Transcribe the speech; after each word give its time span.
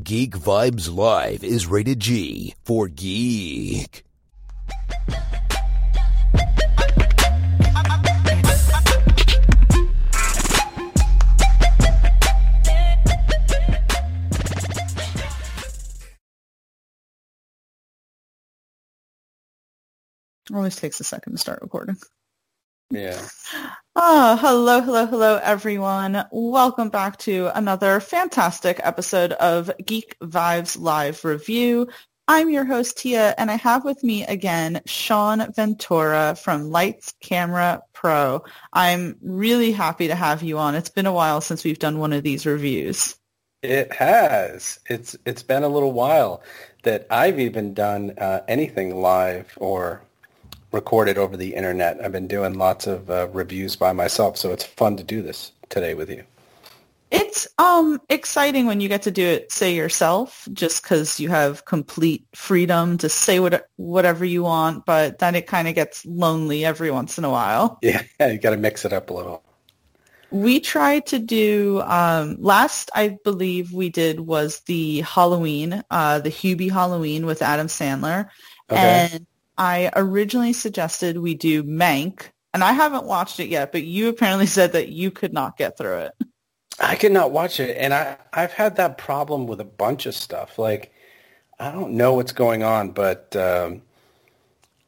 Geek 0.00 0.34
Vibes 0.34 0.90
Live 0.90 1.44
is 1.44 1.66
rated 1.66 2.00
G 2.00 2.54
for 2.64 2.88
geek. 2.88 4.06
Always 20.54 20.76
takes 20.76 21.00
a 21.00 21.04
second 21.04 21.32
to 21.34 21.38
start 21.38 21.60
recording. 21.60 21.98
Yeah. 22.92 23.26
Oh, 23.96 24.36
hello, 24.36 24.82
hello, 24.82 25.06
hello, 25.06 25.40
everyone. 25.42 26.26
Welcome 26.30 26.90
back 26.90 27.16
to 27.20 27.50
another 27.54 28.00
fantastic 28.00 28.80
episode 28.82 29.32
of 29.32 29.70
Geek 29.82 30.14
Vibes 30.20 30.78
Live 30.78 31.24
Review. 31.24 31.88
I'm 32.28 32.50
your 32.50 32.66
host, 32.66 32.98
Tia, 32.98 33.34
and 33.38 33.50
I 33.50 33.54
have 33.54 33.86
with 33.86 34.04
me 34.04 34.26
again 34.26 34.82
Shawn 34.84 35.50
Ventura 35.54 36.36
from 36.36 36.68
Lights 36.68 37.14
Camera 37.22 37.80
Pro. 37.94 38.44
I'm 38.74 39.16
really 39.22 39.72
happy 39.72 40.08
to 40.08 40.14
have 40.14 40.42
you 40.42 40.58
on. 40.58 40.74
It's 40.74 40.90
been 40.90 41.06
a 41.06 41.14
while 41.14 41.40
since 41.40 41.64
we've 41.64 41.78
done 41.78 41.98
one 41.98 42.12
of 42.12 42.22
these 42.22 42.44
reviews. 42.44 43.16
It 43.62 43.90
has. 43.94 44.78
It's 44.90 45.16
it's 45.24 45.42
been 45.42 45.62
a 45.62 45.68
little 45.68 45.92
while 45.92 46.42
that 46.82 47.06
I've 47.10 47.40
even 47.40 47.72
done 47.72 48.18
uh, 48.18 48.42
anything 48.48 48.94
live 48.94 49.56
or 49.56 50.02
recorded 50.72 51.18
over 51.18 51.36
the 51.36 51.54
internet. 51.54 52.02
I've 52.02 52.12
been 52.12 52.26
doing 52.26 52.54
lots 52.54 52.86
of 52.86 53.10
uh, 53.10 53.28
reviews 53.32 53.76
by 53.76 53.92
myself, 53.92 54.36
so 54.36 54.52
it's 54.52 54.64
fun 54.64 54.96
to 54.96 55.04
do 55.04 55.22
this 55.22 55.52
today 55.68 55.94
with 55.94 56.10
you. 56.10 56.24
It's 57.12 57.46
um 57.58 58.00
exciting 58.08 58.64
when 58.64 58.80
you 58.80 58.88
get 58.88 59.02
to 59.02 59.10
do 59.10 59.22
it 59.22 59.52
say 59.52 59.74
yourself 59.74 60.48
just 60.54 60.82
cuz 60.82 61.20
you 61.20 61.28
have 61.28 61.66
complete 61.66 62.26
freedom 62.34 62.96
to 62.98 63.08
say 63.10 63.38
what 63.38 63.66
whatever 63.76 64.24
you 64.24 64.44
want, 64.44 64.86
but 64.86 65.18
then 65.18 65.34
it 65.34 65.46
kind 65.46 65.68
of 65.68 65.74
gets 65.74 66.06
lonely 66.06 66.64
every 66.64 66.90
once 66.90 67.18
in 67.18 67.24
a 67.24 67.30
while. 67.30 67.78
Yeah, 67.82 68.02
you 68.26 68.38
got 68.38 68.50
to 68.50 68.56
mix 68.56 68.86
it 68.86 68.94
up 68.94 69.10
a 69.10 69.12
little. 69.12 69.42
We 70.30 70.58
tried 70.60 71.04
to 71.08 71.18
do 71.18 71.82
um 71.82 72.38
last 72.40 72.90
I 72.94 73.18
believe 73.24 73.72
we 73.72 73.90
did 73.90 74.18
was 74.20 74.60
the 74.60 75.02
Halloween, 75.02 75.84
uh 75.90 76.20
the 76.20 76.30
Hubie 76.30 76.70
Halloween 76.70 77.26
with 77.26 77.42
Adam 77.42 77.66
Sandler. 77.66 78.30
Okay. 78.70 79.08
And 79.12 79.26
I 79.58 79.90
originally 79.96 80.52
suggested 80.52 81.18
we 81.18 81.34
do 81.34 81.62
Mank, 81.64 82.30
and 82.54 82.64
I 82.64 82.72
haven't 82.72 83.04
watched 83.06 83.40
it 83.40 83.48
yet, 83.48 83.72
but 83.72 83.84
you 83.84 84.08
apparently 84.08 84.46
said 84.48 84.72
that 84.72 84.88
you 84.90 85.10
could 85.10 85.32
not 85.32 85.56
get 85.56 85.78
through 85.78 85.98
it. 85.98 86.12
I 86.80 86.96
could 86.96 87.12
not 87.12 87.32
watch 87.32 87.60
it, 87.60 87.76
and 87.76 87.94
I 87.94 88.18
I've 88.32 88.52
had 88.52 88.76
that 88.76 88.98
problem 88.98 89.46
with 89.46 89.60
a 89.60 89.64
bunch 89.64 90.06
of 90.06 90.14
stuff. 90.14 90.58
Like 90.58 90.92
I 91.60 91.72
don't 91.72 91.92
know 91.94 92.14
what's 92.14 92.32
going 92.32 92.62
on, 92.64 92.92
but 92.92 93.34
um, 93.36 93.82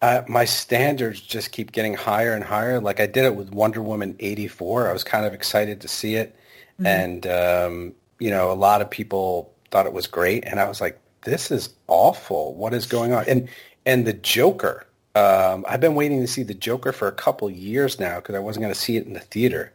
I, 0.03 0.25
my 0.29 0.45
standards 0.45 1.21
just 1.21 1.53
keep 1.53 1.73
getting 1.73 1.95
higher 1.95 2.35
and 2.35 2.45
higher. 2.45 2.81
Like 2.81 3.01
I 3.01 3.07
did 3.07 3.25
it 3.25 3.37
with 3.37 3.51
Wonder 3.53 3.83
Woman 3.83 4.17
eighty 4.21 4.49
four. 4.49 4.89
I 4.89 4.93
was 4.93 5.05
kind 5.05 5.27
of 5.27 5.35
excited 5.35 5.81
to 5.83 5.89
see 5.89 6.17
it, 6.17 6.37
Mm-hmm. 6.81 6.87
and 6.89 7.27
um, 7.27 7.95
you 8.21 8.31
know 8.31 8.53
a 8.53 8.55
lot 8.55 8.83
of 8.83 8.91
people 8.91 9.53
thought 9.71 9.87
it 9.87 9.93
was 9.95 10.07
great, 10.07 10.45
and 10.47 10.61
I 10.61 10.69
was 10.69 10.81
like, 10.81 11.01
this 11.25 11.51
is 11.51 11.71
awful. 11.89 12.55
What 12.55 12.75
is 12.75 12.87
going 12.87 13.13
on? 13.13 13.25
And 13.29 13.49
and 13.87 14.07
the 14.07 14.13
Joker. 14.13 14.87
Um, 15.15 15.65
I've 15.69 15.81
been 15.81 15.95
waiting 15.95 16.21
to 16.21 16.27
see 16.27 16.43
the 16.43 16.55
Joker 16.55 16.93
for 16.93 17.07
a 17.07 17.13
couple 17.13 17.49
years 17.49 18.01
now 18.01 18.17
because 18.17 18.35
I 18.35 18.41
wasn't 18.41 18.63
going 18.63 18.75
to 18.75 18.81
see 18.81 18.97
it 18.97 19.07
in 19.07 19.13
the 19.13 19.21
theater, 19.21 19.73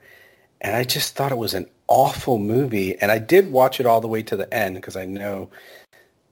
and 0.61 0.75
I 0.75 0.83
just 0.83 1.15
thought 1.15 1.31
it 1.31 1.37
was 1.37 1.53
an 1.53 1.67
awful 1.87 2.37
movie. 2.37 2.97
And 2.99 3.11
I 3.11 3.19
did 3.19 3.51
watch 3.51 3.79
it 3.79 3.85
all 3.85 4.01
the 4.01 4.07
way 4.07 4.21
to 4.23 4.35
the 4.35 4.53
end 4.53 4.75
because 4.75 4.95
I 4.95 5.05
know 5.05 5.49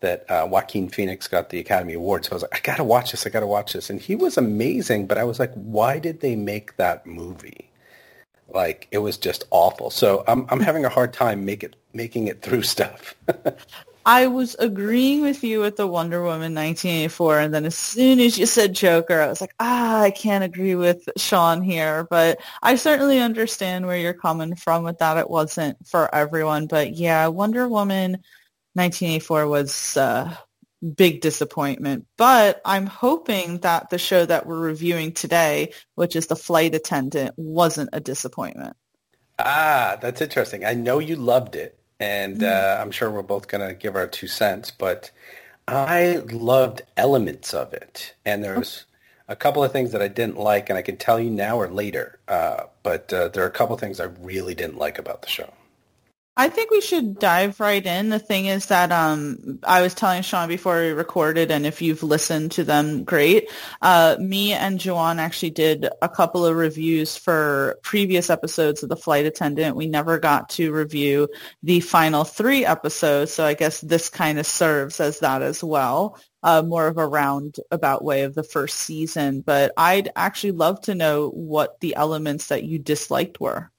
that 0.01 0.29
uh, 0.29 0.47
Joaquin 0.49 0.89
Phoenix 0.89 1.27
got 1.27 1.49
the 1.49 1.59
Academy 1.59 1.93
Award. 1.93 2.25
So 2.25 2.31
I 2.31 2.35
was 2.35 2.43
like, 2.43 2.55
I 2.55 2.59
got 2.59 2.77
to 2.77 2.83
watch 2.83 3.11
this. 3.11 3.25
I 3.25 3.29
got 3.29 3.39
to 3.39 3.47
watch 3.47 3.73
this. 3.73 3.89
And 3.89 3.99
he 3.99 4.15
was 4.15 4.37
amazing, 4.37 5.07
but 5.07 5.17
I 5.17 5.23
was 5.23 5.39
like, 5.39 5.53
why 5.53 5.99
did 5.99 6.19
they 6.19 6.35
make 6.35 6.75
that 6.77 7.05
movie? 7.07 7.69
Like 8.49 8.87
it 8.91 8.99
was 8.99 9.17
just 9.17 9.45
awful. 9.51 9.89
So 9.89 10.23
I'm 10.27 10.45
I'm 10.49 10.59
having 10.59 10.85
a 10.85 10.89
hard 10.89 11.13
time 11.13 11.45
make 11.45 11.63
it 11.63 11.75
making 11.93 12.27
it 12.27 12.41
through 12.41 12.63
stuff. 12.75 13.15
I 14.07 14.27
was 14.27 14.55
agreeing 14.57 15.21
with 15.21 15.43
you 15.43 15.59
with 15.59 15.75
the 15.75 15.85
Wonder 15.85 16.21
Woman 16.21 16.55
1984, 16.55 17.39
and 17.41 17.53
then 17.53 17.65
as 17.65 17.75
soon 17.75 18.21
as 18.21 18.37
you 18.37 18.45
said 18.45 18.73
Joker, 18.73 19.19
I 19.19 19.27
was 19.27 19.41
like, 19.41 19.53
ah, 19.59 19.99
I 20.01 20.11
can't 20.11 20.45
agree 20.45 20.75
with 20.75 21.09
Shawn 21.17 21.61
here. 21.61 22.07
But 22.09 22.39
I 22.63 22.75
certainly 22.75 23.19
understand 23.19 23.85
where 23.85 23.97
you're 23.97 24.13
coming 24.13 24.55
from 24.55 24.85
with 24.85 24.99
that. 24.99 25.17
It 25.17 25.29
wasn't 25.29 25.85
for 25.85 26.13
everyone, 26.15 26.67
but 26.67 26.95
yeah, 26.95 27.27
Wonder 27.27 27.67
Woman 27.67 28.11
1984 28.75 29.45
was 29.45 29.97
a 29.97 30.39
big 30.95 31.19
disappointment. 31.19 32.07
But 32.15 32.61
I'm 32.63 32.85
hoping 32.85 33.57
that 33.59 33.89
the 33.89 33.97
show 33.97 34.25
that 34.25 34.45
we're 34.45 34.57
reviewing 34.57 35.11
today, 35.11 35.73
which 35.95 36.15
is 36.15 36.27
The 36.27 36.37
Flight 36.37 36.75
Attendant, 36.75 37.33
wasn't 37.35 37.89
a 37.91 37.99
disappointment. 37.99 38.77
Ah, 39.37 39.97
that's 40.01 40.21
interesting. 40.21 40.63
I 40.63 40.75
know 40.75 40.99
you 40.99 41.17
loved 41.17 41.57
it, 41.57 41.76
and 41.99 42.43
uh, 42.43 42.77
I'm 42.79 42.91
sure 42.91 43.09
we're 43.09 43.21
both 43.21 43.47
going 43.47 43.67
to 43.67 43.73
give 43.73 43.95
our 43.95 44.07
two 44.07 44.27
cents, 44.27 44.71
but 44.71 45.11
I 45.67 46.21
loved 46.31 46.83
elements 46.95 47.53
of 47.53 47.73
it. 47.73 48.13
And 48.25 48.43
there's 48.43 48.85
a 49.27 49.35
couple 49.35 49.63
of 49.63 49.71
things 49.71 49.91
that 49.91 50.01
I 50.01 50.07
didn't 50.07 50.37
like, 50.37 50.69
and 50.69 50.77
I 50.77 50.81
can 50.81 50.97
tell 50.97 51.19
you 51.19 51.29
now 51.29 51.59
or 51.59 51.67
later, 51.67 52.19
uh, 52.27 52.63
but 52.83 53.11
uh, 53.11 53.29
there 53.29 53.43
are 53.43 53.47
a 53.47 53.51
couple 53.51 53.75
of 53.75 53.81
things 53.81 53.99
I 53.99 54.05
really 54.05 54.55
didn't 54.55 54.77
like 54.77 54.97
about 54.99 55.21
the 55.21 55.29
show. 55.29 55.51
I 56.39 56.49
think 56.49 56.69
we 56.69 56.81
should 56.81 57.17
dive 57.17 57.59
right 57.59 57.83
in. 57.83 58.09
The 58.09 58.19
thing 58.19 58.45
is 58.45 58.67
that 58.67 58.91
um, 58.91 59.57
I 59.63 59.81
was 59.81 59.95
telling 59.95 60.21
Sean 60.21 60.47
before 60.47 60.79
we 60.79 60.89
recorded, 60.89 61.49
and 61.49 61.65
if 61.65 61.81
you've 61.81 62.03
listened 62.03 62.51
to 62.51 62.63
them, 62.63 63.03
great. 63.05 63.49
Uh, 63.81 64.17
me 64.19 64.53
and 64.53 64.79
Joanne 64.79 65.17
actually 65.17 65.49
did 65.49 65.89
a 65.99 66.07
couple 66.07 66.45
of 66.45 66.55
reviews 66.55 67.17
for 67.17 67.79
previous 67.81 68.29
episodes 68.29 68.83
of 68.83 68.89
The 68.89 68.95
Flight 68.95 69.25
Attendant. 69.25 69.75
We 69.75 69.87
never 69.87 70.19
got 70.19 70.49
to 70.49 70.71
review 70.71 71.27
the 71.63 71.79
final 71.79 72.23
three 72.23 72.63
episodes, 72.63 73.33
so 73.33 73.43
I 73.43 73.55
guess 73.55 73.81
this 73.81 74.07
kind 74.07 74.37
of 74.37 74.45
serves 74.45 74.99
as 74.99 75.19
that 75.21 75.41
as 75.41 75.63
well. 75.63 76.19
Uh, 76.43 76.61
more 76.61 76.85
of 76.85 76.99
a 76.99 77.07
roundabout 77.07 78.03
way 78.03 78.21
of 78.21 78.35
the 78.35 78.43
first 78.43 78.77
season, 78.77 79.41
but 79.41 79.71
I'd 79.75 80.11
actually 80.15 80.51
love 80.51 80.81
to 80.81 80.93
know 80.93 81.29
what 81.29 81.79
the 81.79 81.95
elements 81.95 82.49
that 82.49 82.63
you 82.63 82.77
disliked 82.77 83.41
were. 83.41 83.71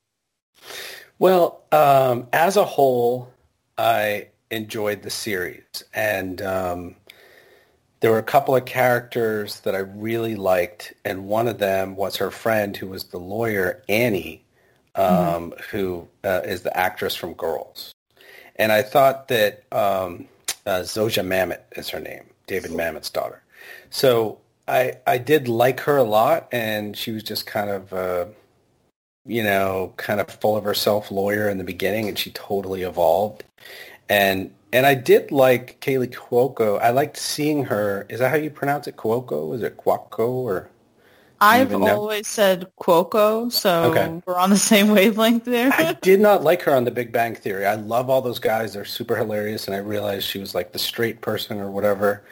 Well, 1.18 1.62
um, 1.72 2.28
as 2.32 2.56
a 2.56 2.64
whole, 2.64 3.32
I 3.76 4.28
enjoyed 4.50 5.02
the 5.02 5.10
series, 5.10 5.64
and 5.92 6.40
um, 6.40 6.96
there 8.00 8.12
were 8.12 8.18
a 8.18 8.22
couple 8.22 8.54
of 8.54 8.64
characters 8.64 9.60
that 9.60 9.74
I 9.74 9.78
really 9.78 10.36
liked, 10.36 10.94
and 11.04 11.26
one 11.26 11.48
of 11.48 11.58
them 11.58 11.96
was 11.96 12.16
her 12.16 12.30
friend, 12.30 12.76
who 12.76 12.86
was 12.86 13.04
the 13.04 13.18
lawyer 13.18 13.82
Annie, 13.88 14.44
um, 14.94 15.54
who 15.70 16.08
uh, 16.22 16.42
is 16.44 16.62
the 16.62 16.76
actress 16.76 17.16
from 17.16 17.34
Girls, 17.34 17.92
and 18.54 18.70
I 18.70 18.82
thought 18.82 19.26
that 19.28 19.64
um, 19.72 20.28
uh, 20.66 20.82
Zosia 20.82 21.26
Mamet 21.26 21.62
is 21.72 21.88
her 21.88 22.00
name, 22.00 22.26
David 22.46 22.70
Mamet's 22.70 23.10
daughter. 23.10 23.42
So 23.90 24.38
I 24.68 24.98
I 25.04 25.18
did 25.18 25.48
like 25.48 25.80
her 25.80 25.96
a 25.96 26.04
lot, 26.04 26.46
and 26.52 26.96
she 26.96 27.10
was 27.10 27.24
just 27.24 27.44
kind 27.44 27.70
of. 27.70 27.92
Uh, 27.92 28.26
you 29.28 29.42
know, 29.42 29.92
kind 29.98 30.20
of 30.20 30.28
full 30.28 30.56
of 30.56 30.64
herself 30.64 31.10
lawyer 31.10 31.48
in 31.48 31.58
the 31.58 31.64
beginning, 31.64 32.08
and 32.08 32.18
she 32.18 32.30
totally 32.32 32.82
evolved. 32.82 33.44
And 34.08 34.52
and 34.72 34.86
I 34.86 34.94
did 34.94 35.30
like 35.30 35.80
Kaley 35.80 36.08
Cuoco. 36.12 36.80
I 36.80 36.90
liked 36.90 37.16
seeing 37.16 37.64
her. 37.66 38.06
Is 38.08 38.18
that 38.20 38.30
how 38.30 38.36
you 38.36 38.50
pronounce 38.50 38.86
it? 38.86 38.96
Cuoco? 38.96 39.54
Is 39.54 39.62
it 39.62 39.76
Cuoco 39.76 40.28
or? 40.28 40.68
I've 41.40 41.72
always 41.72 42.26
said 42.26 42.66
Cuoco, 42.80 43.52
so 43.52 43.84
Okay. 43.84 44.20
we're 44.26 44.36
on 44.36 44.50
the 44.50 44.56
same 44.72 44.88
wavelength 44.88 45.44
there. 45.44 45.70
I 45.72 45.92
did 46.02 46.20
not 46.20 46.42
like 46.42 46.62
her 46.62 46.74
on 46.74 46.84
The 46.84 46.90
Big 46.90 47.12
Bang 47.12 47.36
Theory. 47.36 47.64
I 47.64 47.74
love 47.76 48.10
all 48.10 48.20
those 48.22 48.40
guys; 48.40 48.72
they're 48.72 48.84
super 48.84 49.14
hilarious, 49.14 49.68
and 49.68 49.76
I 49.76 49.78
realized 49.78 50.26
she 50.26 50.40
was 50.40 50.54
like 50.54 50.72
the 50.72 50.80
straight 50.80 51.20
person 51.20 51.60
or 51.60 51.70
whatever. 51.70 52.24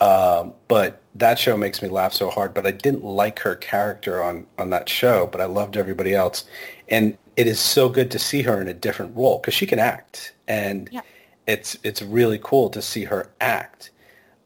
Um, 0.00 0.52
but 0.68 1.01
that 1.14 1.38
show 1.38 1.56
makes 1.56 1.82
me 1.82 1.88
laugh 1.88 2.12
so 2.12 2.30
hard. 2.30 2.54
But 2.54 2.66
I 2.66 2.70
didn't 2.70 3.04
like 3.04 3.40
her 3.40 3.54
character 3.54 4.22
on 4.22 4.46
on 4.58 4.70
that 4.70 4.88
show. 4.88 5.26
But 5.26 5.40
I 5.40 5.46
loved 5.46 5.76
everybody 5.76 6.14
else, 6.14 6.44
and 6.88 7.16
it 7.36 7.46
is 7.46 7.60
so 7.60 7.88
good 7.88 8.10
to 8.12 8.18
see 8.18 8.42
her 8.42 8.60
in 8.60 8.68
a 8.68 8.74
different 8.74 9.16
role 9.16 9.38
because 9.38 9.54
she 9.54 9.66
can 9.66 9.78
act, 9.78 10.34
and 10.48 10.88
Yeah. 10.92 11.00
it's 11.46 11.76
it's 11.82 12.02
really 12.02 12.38
cool 12.42 12.70
to 12.70 12.82
see 12.82 13.04
her 13.04 13.30
act. 13.40 13.90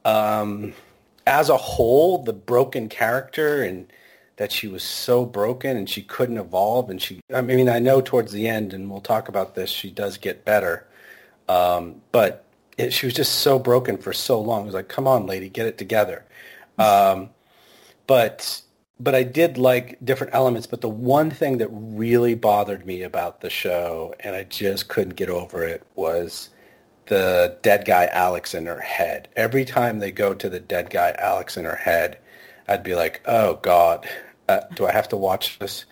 Um, 0.05 0.73
as 1.27 1.49
a 1.49 1.57
whole, 1.57 2.23
the 2.23 2.33
broken 2.33 2.89
character 2.89 3.63
and 3.63 3.93
that 4.37 4.53
she 4.53 4.69
was 4.69 4.83
so 4.83 5.25
broken 5.25 5.77
and 5.77 5.89
she 5.89 6.03
couldn't 6.03 6.37
evolve 6.39 6.91
and 6.91 7.01
she 7.01 7.21
I 7.35 7.41
mean 7.41 7.69
I 7.69 7.79
know 7.79 8.01
towards 8.01 8.33
the 8.33 8.47
end 8.49 8.73
and 8.75 8.91
we'll 8.91 9.01
talk 9.01 9.29
about 9.29 9.55
this 9.55 9.71
she 9.71 9.91
does 9.91 10.19
get 10.19 10.45
better 10.45 10.87
um, 11.49 12.01
but 12.13 12.45
it, 12.77 12.93
she 12.93 13.07
was 13.07 13.15
just 13.15 13.37
so 13.37 13.59
broken 13.59 13.97
for 13.97 14.13
so 14.13 14.41
long 14.41 14.63
it 14.63 14.67
was 14.67 14.75
like 14.75 14.89
come 14.89 15.07
on 15.09 15.27
lady 15.27 15.49
get 15.49 15.67
it 15.67 15.79
together 15.79 16.25
um, 16.79 17.31
but 18.07 18.63
but 18.99 19.15
I 19.15 19.25
did 19.25 19.59
like 19.59 19.99
different 20.05 20.35
elements 20.35 20.67
but 20.67 20.81
the 20.81 20.89
one 20.89 21.31
thing 21.31 21.59
that 21.59 21.69
really 21.71 22.35
bothered 22.35 22.87
me 22.87 23.03
about 23.03 23.41
the 23.41 23.51
show 23.51 24.15
and 24.21 24.35
I 24.35 24.45
just 24.45 24.89
couldn't 24.89 25.17
get 25.17 25.29
over 25.29 25.65
it 25.65 25.87
was 25.95 26.51
the 27.07 27.57
dead 27.63 27.85
guy 27.85 28.07
Alex 28.13 28.55
in 28.55 28.67
her 28.67 28.81
head. 28.81 29.29
Every 29.37 29.65
time 29.65 29.99
they 29.99 30.11
go 30.11 30.35
to 30.35 30.49
the 30.49 30.61
dead 30.61 30.91
guy 30.91 31.15
Alex 31.19 31.57
in 31.57 31.65
her 31.65 31.77
head, 31.77 32.19
I'd 32.69 32.83
be 32.83 32.95
like, 32.95 33.23
oh 33.27 33.55
God, 33.63 34.09
uh, 34.49 34.61
do 34.75 34.87
I 34.87 34.93
have 34.93 35.09
to 35.09 35.17
watch 35.17 35.59
this? 35.59 35.85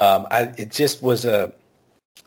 Um, 0.00 0.26
I, 0.30 0.52
it 0.56 0.70
just 0.70 1.02
was 1.02 1.24
a, 1.24 1.52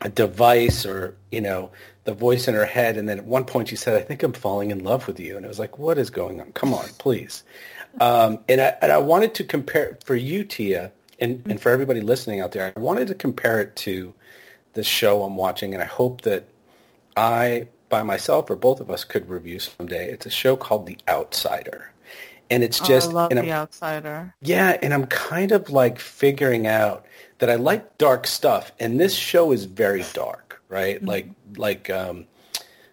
a 0.00 0.08
device 0.08 0.84
or, 0.84 1.16
you 1.30 1.40
know, 1.40 1.70
the 2.04 2.14
voice 2.14 2.48
in 2.48 2.54
her 2.54 2.66
head. 2.66 2.96
And 2.96 3.08
then 3.08 3.18
at 3.18 3.24
one 3.24 3.44
point 3.44 3.68
she 3.68 3.76
said, 3.76 4.00
I 4.00 4.04
think 4.04 4.22
I'm 4.22 4.32
falling 4.32 4.70
in 4.70 4.82
love 4.82 5.06
with 5.06 5.20
you. 5.20 5.36
And 5.36 5.44
it 5.44 5.48
was 5.48 5.60
like, 5.60 5.78
what 5.78 5.98
is 5.98 6.10
going 6.10 6.40
on? 6.40 6.52
Come 6.52 6.74
on, 6.74 6.86
please. 6.98 7.44
Um, 8.00 8.40
and, 8.48 8.60
I, 8.60 8.76
and 8.80 8.90
I 8.90 8.98
wanted 8.98 9.34
to 9.34 9.44
compare 9.44 9.98
for 10.04 10.16
you, 10.16 10.44
Tia, 10.44 10.92
and, 11.20 11.42
and 11.48 11.60
for 11.60 11.70
everybody 11.70 12.00
listening 12.00 12.40
out 12.40 12.52
there, 12.52 12.72
I 12.74 12.80
wanted 12.80 13.08
to 13.08 13.14
compare 13.14 13.60
it 13.60 13.76
to 13.76 14.14
the 14.72 14.82
show 14.82 15.22
I'm 15.22 15.36
watching. 15.36 15.74
And 15.74 15.82
I 15.82 15.86
hope 15.86 16.22
that 16.22 16.48
I, 17.16 17.68
by 17.88 18.02
myself 18.02 18.50
or 18.50 18.56
both 18.56 18.80
of 18.80 18.90
us, 18.90 19.04
could 19.04 19.28
review 19.28 19.58
someday. 19.58 20.10
It's 20.10 20.26
a 20.26 20.30
show 20.30 20.56
called 20.56 20.86
The 20.86 20.98
Outsider. 21.08 21.92
And 22.50 22.64
it's 22.64 22.80
just... 22.80 23.08
Oh, 23.08 23.10
I 23.10 23.14
love 23.14 23.30
The 23.30 23.52
Outsider. 23.52 24.34
Yeah, 24.42 24.78
and 24.82 24.92
I'm 24.92 25.06
kind 25.06 25.52
of 25.52 25.70
like 25.70 25.98
figuring 25.98 26.66
out 26.66 27.06
that 27.38 27.50
I 27.50 27.54
like 27.54 27.98
dark 27.98 28.26
stuff. 28.26 28.72
And 28.80 28.98
this 28.98 29.14
show 29.14 29.52
is 29.52 29.64
very 29.64 30.04
dark, 30.12 30.62
right? 30.68 30.96
Mm-hmm. 30.96 31.06
Like, 31.06 31.26
like 31.56 31.90
um, 31.90 32.26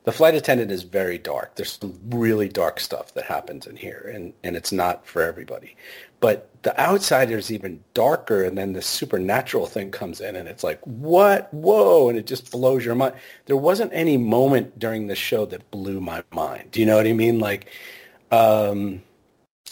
the 0.06 0.12
flight 0.12 0.34
attendant 0.34 0.72
is 0.72 0.84
very 0.84 1.18
dark. 1.18 1.56
There's 1.56 1.78
some 1.80 2.00
really 2.10 2.48
dark 2.48 2.80
stuff 2.80 3.14
that 3.14 3.26
happens 3.26 3.68
in 3.68 3.76
here, 3.76 4.10
and, 4.14 4.34
and 4.44 4.56
it's 4.56 4.72
not 4.72 5.06
for 5.06 5.22
everybody. 5.22 5.76
But 6.20 6.50
the 6.64 6.78
outsider 6.80 7.38
is 7.38 7.52
even 7.52 7.84
darker, 7.94 8.44
and 8.44 8.58
then 8.58 8.74
the 8.74 8.82
supernatural 8.82 9.66
thing 9.66 9.92
comes 9.92 10.22
in, 10.22 10.36
and 10.36 10.48
it's 10.48 10.64
like, 10.64 10.80
what? 10.84 11.54
Whoa! 11.54 12.10
And 12.10 12.18
it 12.18 12.28
just 12.28 12.52
blows 12.52 12.84
your 12.84 12.96
mind. 12.96 13.16
There 13.46 13.58
wasn't 13.58 13.92
any 13.94 14.18
moment 14.18 14.80
during 14.80 15.08
the 15.08 15.16
show 15.16 15.46
that 15.48 15.70
blew 15.72 16.00
my 16.00 16.24
mind. 16.32 16.72
Do 16.72 16.80
you 16.80 16.86
know 16.86 16.98
what 16.98 17.08
I 17.08 17.14
mean? 17.14 17.40
Like, 17.40 17.70
um, 18.32 19.02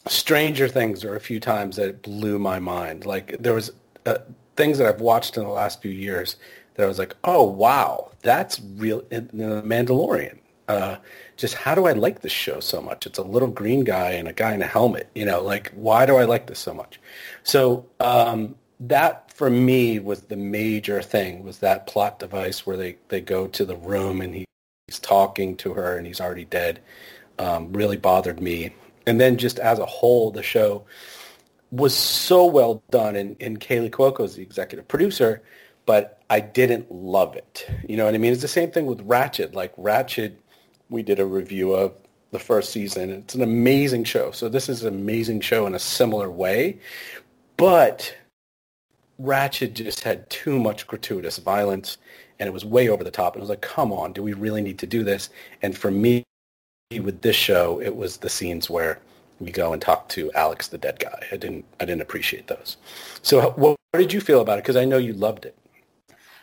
Stranger 0.08 0.68
Things 0.68 1.04
are 1.04 1.16
a 1.16 1.22
few 1.22 1.40
times 1.40 1.78
that 1.78 1.90
it 1.90 2.02
blew 2.02 2.38
my 2.38 2.60
mind. 2.60 3.06
Like, 3.06 3.38
there 3.40 3.54
was 3.54 3.72
uh, 4.06 4.20
things 4.56 4.78
that 4.78 4.88
I've 4.88 5.02
watched 5.02 5.38
in 5.38 5.44
the 5.44 5.50
last 5.50 5.82
few 5.82 5.92
years 5.92 6.36
that 6.78 6.84
I 6.84 6.88
was 6.88 7.00
like, 7.00 7.16
oh 7.24 7.44
wow, 7.44 8.12
that's 8.22 8.62
real. 8.78 9.02
The 9.10 9.64
Mandalorian. 9.66 10.38
Uh, 10.68 10.98
just 11.38 11.56
how 11.56 11.74
do 11.76 11.86
I 11.86 11.94
like 11.94 12.22
this 12.22 12.32
show 12.32 12.60
so 12.60 12.82
much? 12.82 13.06
It's 13.06 13.18
a 13.18 13.24
little 13.24 13.48
green 13.48 13.84
guy 13.84 14.12
and 14.12 14.28
a 14.28 14.34
guy 14.34 14.54
in 14.54 14.62
a 14.62 14.68
helmet. 14.68 15.10
You 15.16 15.26
know, 15.26 15.42
like 15.42 15.72
why 15.74 16.06
do 16.06 16.18
I 16.18 16.26
like 16.26 16.48
this 16.48 16.60
so 16.60 16.74
much? 16.74 17.00
So 17.44 17.86
um, 18.00 18.56
that 18.80 19.32
for 19.34 19.50
me 19.50 20.00
was 20.00 20.22
the 20.24 20.36
major 20.36 21.02
thing 21.02 21.44
was 21.44 21.60
that 21.60 21.88
plot 21.88 22.20
device 22.20 22.66
where 22.66 22.78
they, 22.78 22.98
they 23.10 23.22
go 23.22 23.48
to 23.48 23.66
the 23.66 23.76
room 23.76 24.22
and 24.22 24.36
he, 24.36 24.46
he's 24.88 25.00
talking 25.00 25.56
to 25.58 25.74
her 25.74 25.98
and 25.98 26.06
he's 26.06 26.22
already 26.22 26.46
dead. 26.46 26.82
Um, 27.40 27.72
really 27.72 27.98
bothered 27.98 28.42
me. 28.42 28.74
And 29.06 29.22
then 29.22 29.38
just 29.38 29.60
as 29.60 29.80
a 29.80 29.86
whole, 29.86 30.32
the 30.32 30.44
show 30.44 30.86
was 31.72 31.96
so 31.96 32.46
well 32.46 32.84
done. 32.92 33.16
And, 33.16 33.36
and 33.40 33.60
Kaley 33.60 33.90
Cuoco 33.90 34.26
is 34.26 34.36
the 34.36 34.42
executive 34.42 34.88
producer, 34.88 35.42
but 35.86 36.17
I 36.30 36.40
didn't 36.42 36.92
love 36.92 37.36
it. 37.36 37.68
You 37.88 37.98
know 37.98 38.06
what 38.06 38.14
I 38.14 38.18
mean? 38.18 38.34
It's 38.34 38.42
the 38.42 38.48
same 38.48 38.72
thing 38.72 38.86
with 38.86 39.08
Ratched. 39.08 39.54
Like 39.54 39.76
Ratched, 39.78 40.34
we 40.90 41.04
did 41.04 41.20
a 41.20 41.26
review 41.26 41.74
of 41.74 41.94
the 42.32 42.40
first 42.40 42.72
season. 42.72 43.10
It's 43.10 43.36
an 43.36 43.42
amazing 43.42 44.04
show. 44.04 44.32
So 44.32 44.50
this 44.50 44.68
is 44.68 44.84
an 44.84 44.94
amazing 44.94 45.42
show 45.42 45.66
in 45.66 45.76
a 45.76 45.80
similar 45.80 46.30
way. 46.30 46.80
But 47.56 48.16
Ratched 49.22 49.74
just 49.74 50.04
had 50.04 50.30
too 50.30 50.60
much 50.60 50.86
gratuitous 50.86 51.38
violence 51.38 51.98
and 52.40 52.48
it 52.48 52.54
was 52.54 52.66
way 52.66 52.90
over 52.90 53.04
the 53.04 53.12
top. 53.12 53.34
And 53.34 53.42
it 53.42 53.44
was 53.44 53.50
like, 53.50 53.62
come 53.62 53.92
on, 53.92 54.14
do 54.14 54.22
we 54.22 54.34
really 54.34 54.62
need 54.62 54.80
to 54.80 54.88
do 54.88 55.04
this? 55.04 55.30
And 55.62 55.76
for 55.78 55.90
me, 55.90 56.24
with 56.92 57.22
this 57.22 57.36
show, 57.36 57.82
it 57.82 57.96
was 57.96 58.18
the 58.18 58.30
scenes 58.30 58.70
where 58.70 59.00
we 59.40 59.52
go 59.52 59.74
and 59.74 59.82
talk 59.82 60.10
to 60.10 60.32
Alex, 60.34 60.68
the 60.68 60.78
dead 60.78 61.00
guy. 61.00 61.26
I 61.32 61.38
didn't, 61.38 61.66
I 61.80 61.86
didn't 61.86 62.02
appreciate 62.02 62.48
those. 62.48 62.78
So 63.22 63.52
what, 63.52 63.78
what 63.92 64.00
did 64.00 64.14
you 64.14 64.22
feel 64.22 64.42
about 64.42 64.58
it? 64.60 64.64
Because 64.64 64.76
I 64.76 64.86
know 64.86 64.98
you 64.98 65.14
loved 65.14 65.46
it. 65.46 65.56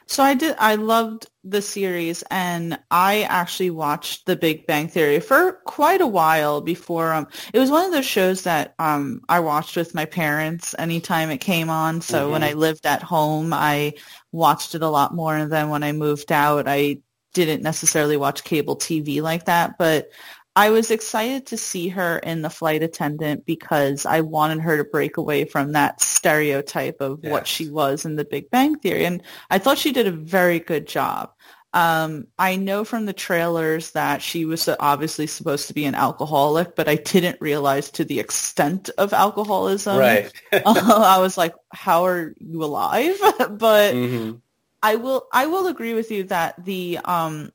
So 0.06 0.22
I 0.22 0.34
did. 0.34 0.54
I 0.58 0.74
loved 0.74 1.26
the 1.44 1.62
series, 1.62 2.22
and 2.30 2.78
I 2.90 3.22
actually 3.22 3.70
watched 3.70 4.26
The 4.26 4.36
Big 4.36 4.66
Bang 4.66 4.88
Theory 4.88 5.20
for 5.20 5.60
quite 5.64 6.00
a 6.00 6.06
while 6.06 6.60
before. 6.60 7.12
Um, 7.12 7.26
it 7.52 7.58
was 7.58 7.70
one 7.70 7.86
of 7.86 7.92
those 7.92 8.06
shows 8.06 8.42
that 8.42 8.74
um 8.78 9.22
I 9.28 9.40
watched 9.40 9.76
with 9.76 9.94
my 9.94 10.04
parents 10.04 10.74
anytime 10.78 11.30
it 11.30 11.38
came 11.38 11.70
on. 11.70 12.00
So 12.00 12.22
mm-hmm. 12.22 12.32
when 12.32 12.42
I 12.42 12.52
lived 12.52 12.86
at 12.86 13.02
home, 13.02 13.52
I 13.52 13.94
watched 14.32 14.74
it 14.74 14.82
a 14.82 14.88
lot 14.88 15.14
more. 15.14 15.36
And 15.36 15.50
then 15.50 15.70
when 15.70 15.82
I 15.82 15.92
moved 15.92 16.32
out, 16.32 16.68
I 16.68 16.98
didn't 17.32 17.62
necessarily 17.62 18.16
watch 18.16 18.44
cable 18.44 18.76
TV 18.76 19.20
like 19.20 19.46
that, 19.46 19.76
but 19.78 20.10
I 20.56 20.70
was 20.70 20.90
excited 20.90 21.46
to 21.46 21.56
see 21.56 21.88
her 21.88 22.18
in 22.18 22.42
the 22.42 22.50
flight 22.50 22.82
attendant 22.82 23.44
because 23.44 24.06
I 24.06 24.20
wanted 24.20 24.60
her 24.60 24.76
to 24.76 24.84
break 24.84 25.16
away 25.16 25.44
from 25.44 25.72
that 25.72 26.00
stereotype 26.00 27.00
of 27.00 27.20
yes. 27.22 27.32
what 27.32 27.46
she 27.48 27.68
was 27.68 28.04
in 28.04 28.14
the 28.14 28.24
Big 28.24 28.50
Bang 28.50 28.78
Theory. 28.78 29.04
And 29.04 29.22
I 29.50 29.58
thought 29.58 29.78
she 29.78 29.92
did 29.92 30.06
a 30.06 30.12
very 30.12 30.60
good 30.60 30.86
job. 30.86 31.32
Um, 31.72 32.28
I 32.38 32.54
know 32.54 32.84
from 32.84 33.04
the 33.04 33.12
trailers 33.12 33.90
that 33.92 34.22
she 34.22 34.44
was 34.44 34.68
obviously 34.78 35.26
supposed 35.26 35.66
to 35.66 35.74
be 35.74 35.86
an 35.86 35.96
alcoholic, 35.96 36.76
but 36.76 36.88
I 36.88 36.94
didn't 36.94 37.40
realize 37.40 37.90
to 37.92 38.04
the 38.04 38.20
extent 38.20 38.90
of 38.96 39.12
alcoholism. 39.12 39.98
Right. 39.98 40.32
uh, 40.52 40.62
I 41.04 41.18
was 41.18 41.36
like, 41.36 41.56
how 41.72 42.06
are 42.06 42.32
you 42.38 42.62
alive? 42.62 43.16
but 43.38 43.92
mm-hmm. 43.92 44.36
I 44.84 44.94
will, 44.94 45.26
I 45.32 45.46
will 45.46 45.66
agree 45.66 45.94
with 45.94 46.12
you 46.12 46.24
that 46.24 46.64
the, 46.64 47.00
um, 47.04 47.50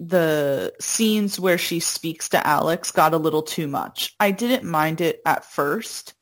the 0.00 0.72
scenes 0.80 1.40
where 1.40 1.58
she 1.58 1.80
speaks 1.80 2.28
to 2.30 2.46
Alex 2.46 2.90
got 2.90 3.14
a 3.14 3.18
little 3.18 3.42
too 3.42 3.66
much. 3.66 4.14
I 4.20 4.30
didn't 4.30 4.68
mind 4.68 5.00
it 5.00 5.20
at 5.26 5.44
first, 5.44 6.14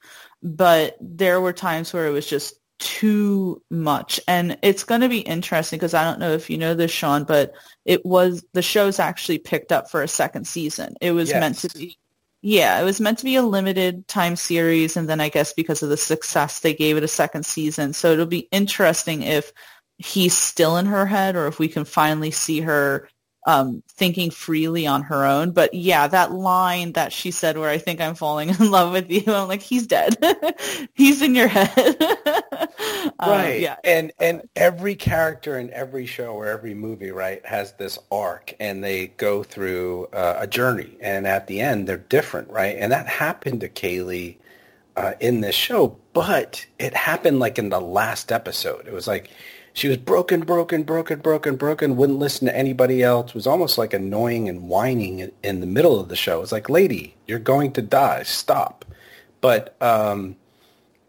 but 0.43 0.97
there 1.01 1.41
were 1.41 1.53
times 1.53 1.93
where 1.93 2.07
it 2.07 2.13
was 2.13 2.27
just 2.27 2.55
too 2.79 3.63
much. 3.71 4.21
And 4.29 4.59
it's 4.63 4.85
going 4.85 5.01
to 5.01 5.09
be 5.09 5.21
interesting 5.21 5.79
because 5.79 5.95
I 5.95 6.05
don't 6.05 6.21
know 6.21 6.33
if 6.33 6.49
you 6.51 6.59
know 6.59 6.75
this, 6.75 6.91
Shawn, 6.91 7.25
but 7.25 7.55
it 7.85 8.05
was 8.05 8.45
the 8.53 8.63
show's 8.63 8.99
actually 8.99 9.39
picked 9.39 9.73
up 9.73 9.91
for 9.91 10.03
a 10.03 10.09
second 10.09 10.47
season. 10.47 10.95
It 11.01 11.13
was 11.13 11.31
yes. 11.31 11.41
meant 11.41 11.59
to 11.59 11.79
be 11.79 11.99
yeah, 12.43 12.81
it 12.81 12.85
was 12.85 13.01
meant 13.01 13.19
to 13.19 13.25
be 13.25 13.35
a 13.35 13.43
limited 13.43 14.07
time 14.07 14.37
series, 14.37 14.97
and 14.97 15.09
then 15.09 15.21
I 15.21 15.31
guess 15.31 15.53
because 15.53 15.83
of 15.83 15.89
the 15.89 15.97
success, 15.97 16.61
they 16.61 16.75
gave 16.75 16.97
it 16.97 17.03
a 17.03 17.09
second 17.09 17.45
season. 17.45 17.93
So 17.93 18.13
it'll 18.13 18.27
be 18.27 18.49
interesting 18.53 19.23
if 19.23 19.53
he's 19.99 20.37
still 20.37 20.77
in 20.77 20.87
her 20.87 21.07
head, 21.07 21.35
or 21.35 21.49
if 21.49 21.59
we 21.59 21.67
can 21.67 21.85
finally 21.85 22.31
see 22.31 22.61
her 22.61 23.09
um, 23.47 23.83
thinking 23.89 24.31
freely 24.31 24.87
on 24.87 25.03
her 25.03 25.25
own. 25.25 25.53
But 25.53 25.73
yeah, 25.73 26.09
that 26.09 26.33
line 26.33 26.93
that 26.93 27.13
she 27.13 27.31
said 27.31 27.57
where 27.57 27.71
I 27.71 27.79
think 27.79 28.01
I'm 28.01 28.17
falling 28.17 28.49
in 28.61 28.71
love 28.71 28.93
with 28.93 29.11
you, 29.11 29.23
I'm 29.33 29.49
like, 29.49 29.63
he's 29.63 29.87
dead. 29.87 30.17
he's 30.95 31.23
in 31.23 31.35
your 31.35 31.49
head. 31.49 31.97
Um, 33.19 33.31
right. 33.31 33.61
yeah. 33.61 33.77
And 33.85 34.13
and 34.19 34.47
every 34.57 34.95
character 34.95 35.59
in 35.59 35.71
every 35.71 36.05
show 36.07 36.35
or 36.35 36.47
every 36.47 36.75
movie, 36.75 37.13
right, 37.13 37.45
has 37.47 37.73
this 37.73 37.99
arc 38.11 38.55
and 38.61 38.85
they 38.85 39.09
go 39.09 39.43
through 39.43 40.07
uh, 40.13 40.37
a 40.41 40.47
journey. 40.47 40.97
And 41.01 41.27
at 41.27 41.47
the 41.47 41.61
end, 41.61 41.89
they're 41.89 41.97
different, 41.97 42.51
right? 42.51 42.77
And 42.79 42.93
that 42.93 43.07
happened 43.07 43.61
to 43.61 43.69
Kaley 43.69 44.37
uh, 44.97 45.13
in 45.21 45.41
this 45.41 45.55
show, 45.55 45.97
but 46.13 46.67
it 46.79 46.95
happened 46.95 47.39
like 47.39 47.59
in 47.59 47.69
the 47.69 47.81
last 47.81 48.33
episode. 48.33 48.87
It 48.87 48.93
was 48.93 49.07
like 49.07 49.31
she 49.77 49.89
was 49.89 49.99
broken, 49.99 50.41
broken, 50.41 50.85
broken, 50.85 51.19
broken, 51.19 51.57
broken, 51.57 51.97
wouldn't 51.97 52.19
listen 52.19 52.47
to 52.47 52.57
anybody 52.57 53.03
else, 53.03 53.35
was 53.35 53.47
almost 53.47 53.77
like 53.77 53.93
annoying 53.93 54.49
and 54.49 54.71
whining 54.71 55.31
in 55.43 55.61
the 55.61 55.67
middle 55.67 56.01
of 56.01 56.09
the 56.09 56.17
show. 56.17 56.41
It's 56.41 56.51
like, 56.51 56.71
lady, 56.71 57.15
you're 57.27 57.39
going 57.39 57.73
to 57.73 57.83
die. 57.83 58.23
Stop. 58.23 58.87
But, 59.43 59.77
um, 59.83 60.35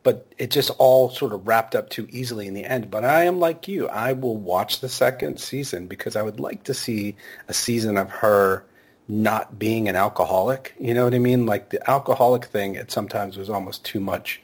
but 0.04 0.28
it 0.38 0.52
just 0.52 0.70
all 0.80 1.10
sort 1.10 1.32
of 1.32 1.48
wrapped 1.48 1.76
up 1.76 1.90
too 1.90 2.10
easily 2.12 2.46
in 2.46 2.54
the 2.54 2.66
end. 2.66 2.92
But 2.92 3.06
I 3.06 3.24
am 3.24 3.40
like 3.40 3.70
you. 3.70 3.88
I 3.88 4.12
will 4.12 4.36
watch 4.36 4.82
the 4.82 4.90
second 4.90 5.40
season 5.40 5.88
because 5.88 6.18
I 6.18 6.22
would 6.22 6.42
like 6.42 6.64
to 6.64 6.74
see 6.74 7.16
a 7.48 7.54
season 7.54 7.96
of 7.96 8.10
her 8.10 8.66
not 9.08 9.58
being 9.58 9.88
an 9.88 9.96
alcoholic. 9.96 10.76
You 10.80 10.94
know 10.94 11.06
what 11.06 11.14
I 11.14 11.20
mean? 11.20 11.46
Like 11.46 11.70
the 11.70 11.90
alcoholic 11.90 12.46
thing, 12.46 12.76
it 12.76 12.92
sometimes 12.92 13.38
was 13.38 13.50
almost 13.50 13.86
too 13.86 14.00
much. 14.00 14.42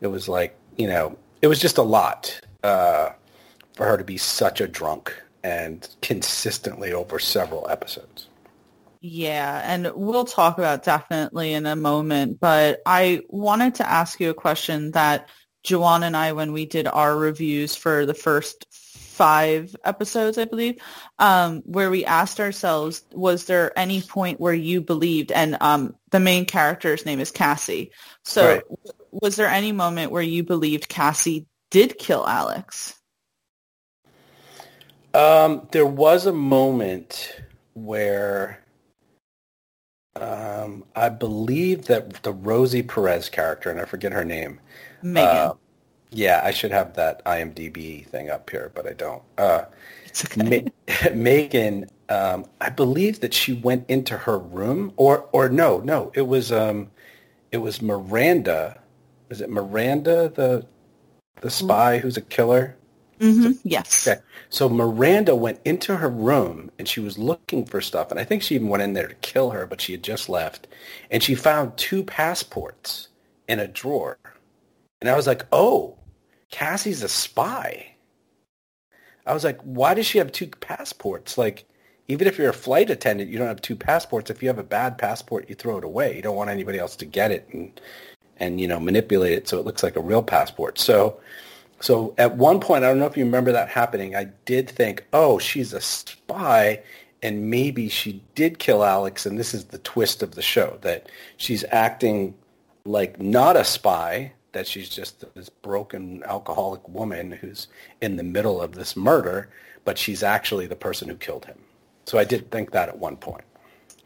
It 0.00 0.08
was 0.08 0.28
like, 0.28 0.58
you 0.76 0.86
know, 0.86 1.16
it 1.42 1.48
was 1.48 1.58
just 1.58 1.78
a 1.78 1.82
lot. 1.82 2.40
Uh, 2.64 3.10
for 3.76 3.86
her 3.86 3.96
to 3.96 4.04
be 4.04 4.16
such 4.16 4.60
a 4.60 4.66
drunk 4.66 5.14
and 5.44 5.88
consistently 6.02 6.92
over 6.92 7.18
several 7.18 7.68
episodes. 7.68 8.26
Yeah, 9.00 9.62
and 9.64 9.92
we'll 9.94 10.24
talk 10.24 10.58
about 10.58 10.82
definitely 10.82 11.52
in 11.52 11.66
a 11.66 11.76
moment, 11.76 12.40
but 12.40 12.80
I 12.86 13.20
wanted 13.28 13.76
to 13.76 13.88
ask 13.88 14.18
you 14.18 14.30
a 14.30 14.34
question 14.34 14.90
that 14.92 15.28
Joanne 15.62 16.02
and 16.02 16.16
I, 16.16 16.32
when 16.32 16.52
we 16.52 16.64
did 16.64 16.88
our 16.88 17.16
reviews 17.16 17.76
for 17.76 18.06
the 18.06 18.14
first 18.14 18.65
five 19.16 19.74
episodes, 19.84 20.36
I 20.36 20.44
believe, 20.44 20.78
um, 21.18 21.62
where 21.64 21.90
we 21.90 22.04
asked 22.04 22.38
ourselves, 22.38 23.02
was 23.12 23.46
there 23.46 23.76
any 23.78 24.02
point 24.02 24.38
where 24.38 24.54
you 24.54 24.82
believed, 24.82 25.32
and 25.32 25.56
um, 25.62 25.96
the 26.10 26.20
main 26.20 26.44
character's 26.44 27.06
name 27.06 27.18
is 27.18 27.30
Cassie. 27.30 27.90
So 28.24 28.46
right. 28.46 28.62
was 29.10 29.36
there 29.36 29.48
any 29.48 29.72
moment 29.72 30.12
where 30.12 30.22
you 30.22 30.44
believed 30.44 30.88
Cassie 30.88 31.46
did 31.70 31.98
kill 31.98 32.26
Alex? 32.28 32.94
Um, 35.14 35.66
there 35.72 35.86
was 35.86 36.26
a 36.26 36.32
moment 36.32 37.40
where 37.72 38.62
um, 40.14 40.84
I 40.94 41.08
believe 41.08 41.86
that 41.86 42.22
the 42.22 42.32
Rosie 42.32 42.82
Perez 42.82 43.30
character, 43.30 43.70
and 43.70 43.80
I 43.80 43.86
forget 43.86 44.12
her 44.12 44.26
name. 44.26 44.60
Megan. 45.02 45.36
Uh, 45.36 45.54
yeah, 46.10 46.42
I 46.44 46.52
should 46.52 46.72
have 46.72 46.94
that 46.96 47.24
IMDb 47.26 48.06
thing 48.06 48.30
up 48.30 48.50
here, 48.50 48.72
but 48.74 48.86
I 48.88 48.92
don't. 48.94 49.22
Uh, 49.38 49.64
it's 50.06 50.24
okay. 50.26 50.42
Ma- 50.42 50.60
Megan, 51.14 51.90
um, 52.08 52.46
I 52.60 52.70
believe 52.70 53.20
that 53.20 53.34
she 53.34 53.54
went 53.54 53.88
into 53.90 54.16
her 54.18 54.38
room, 54.38 54.92
or 54.96 55.28
or 55.32 55.48
no, 55.48 55.78
no, 55.80 56.12
it 56.14 56.22
was 56.28 56.52
um, 56.52 56.90
it 57.52 57.58
was 57.58 57.82
Miranda. 57.82 58.80
Is 59.30 59.40
it 59.42 59.50
Miranda 59.50 60.30
the 60.30 60.66
the 61.42 61.50
spy 61.50 61.98
who's 61.98 62.16
a 62.16 62.22
killer? 62.22 62.76
hmm 63.20 63.52
Yes. 63.64 64.08
Okay. 64.08 64.20
So 64.50 64.68
Miranda 64.68 65.34
went 65.36 65.60
into 65.64 65.96
her 65.98 66.08
room 66.10 66.70
and 66.78 66.88
she 66.88 67.00
was 67.00 67.18
looking 67.18 67.66
for 67.66 67.80
stuff. 67.80 68.10
And 68.10 68.20
I 68.20 68.24
think 68.24 68.42
she 68.42 68.56
even 68.56 68.68
went 68.68 68.82
in 68.82 68.94
there 68.94 69.08
to 69.08 69.14
kill 69.16 69.50
her, 69.50 69.66
but 69.66 69.80
she 69.80 69.92
had 69.92 70.02
just 70.02 70.28
left. 70.28 70.66
And 71.10 71.22
she 71.22 71.34
found 71.36 71.76
two 71.76 72.04
passports 72.04 73.08
in 73.48 73.60
a 73.60 73.68
drawer. 73.68 74.18
And 75.00 75.10
I 75.10 75.16
was 75.16 75.26
like, 75.26 75.44
oh, 75.52 75.96
Cassie's 76.50 77.02
a 77.02 77.08
spy. 77.08 77.94
I 79.26 79.34
was 79.34 79.44
like, 79.44 79.60
why 79.62 79.94
does 79.94 80.06
she 80.06 80.18
have 80.18 80.32
two 80.32 80.46
passports? 80.46 81.36
Like, 81.36 81.66
even 82.08 82.28
if 82.28 82.38
you're 82.38 82.50
a 82.50 82.54
flight 82.54 82.88
attendant, 82.88 83.30
you 83.30 83.38
don't 83.38 83.48
have 83.48 83.60
two 83.60 83.76
passports. 83.76 84.30
If 84.30 84.42
you 84.42 84.48
have 84.48 84.58
a 84.58 84.64
bad 84.64 84.96
passport, 84.96 85.48
you 85.48 85.56
throw 85.56 85.78
it 85.78 85.84
away. 85.84 86.14
You 86.14 86.22
don't 86.22 86.36
want 86.36 86.50
anybody 86.50 86.78
else 86.78 86.94
to 86.96 87.04
get 87.04 87.32
it 87.32 87.48
and, 87.52 87.80
and 88.36 88.60
you 88.60 88.68
know, 88.68 88.78
manipulate 88.78 89.32
it 89.32 89.48
so 89.48 89.58
it 89.58 89.66
looks 89.66 89.82
like 89.82 89.96
a 89.96 90.00
real 90.00 90.22
passport. 90.22 90.78
So 90.78 91.20
so 91.80 92.14
at 92.18 92.36
one 92.36 92.60
point, 92.60 92.84
I 92.84 92.88
don't 92.88 92.98
know 92.98 93.06
if 93.06 93.16
you 93.16 93.24
remember 93.24 93.52
that 93.52 93.68
happening, 93.68 94.16
I 94.16 94.24
did 94.44 94.68
think, 94.68 95.04
oh, 95.12 95.38
she's 95.38 95.72
a 95.72 95.80
spy, 95.80 96.82
and 97.22 97.50
maybe 97.50 97.88
she 97.88 98.22
did 98.34 98.58
kill 98.58 98.84
Alex, 98.84 99.26
and 99.26 99.38
this 99.38 99.52
is 99.52 99.66
the 99.66 99.78
twist 99.78 100.22
of 100.22 100.34
the 100.34 100.42
show, 100.42 100.78
that 100.82 101.08
she's 101.36 101.64
acting 101.70 102.34
like 102.84 103.20
not 103.20 103.56
a 103.56 103.64
spy, 103.64 104.32
that 104.56 104.66
she's 104.66 104.88
just 104.88 105.22
this 105.34 105.50
broken 105.50 106.22
alcoholic 106.24 106.88
woman 106.88 107.30
who's 107.30 107.68
in 108.00 108.16
the 108.16 108.22
middle 108.22 108.60
of 108.60 108.74
this 108.74 108.96
murder, 108.96 109.50
but 109.84 109.98
she's 109.98 110.22
actually 110.22 110.66
the 110.66 110.74
person 110.74 111.08
who 111.08 111.14
killed 111.14 111.44
him. 111.44 111.58
So 112.06 112.18
I 112.18 112.24
did 112.24 112.50
think 112.50 112.70
that 112.70 112.88
at 112.88 112.98
one 112.98 113.16
point. 113.16 113.44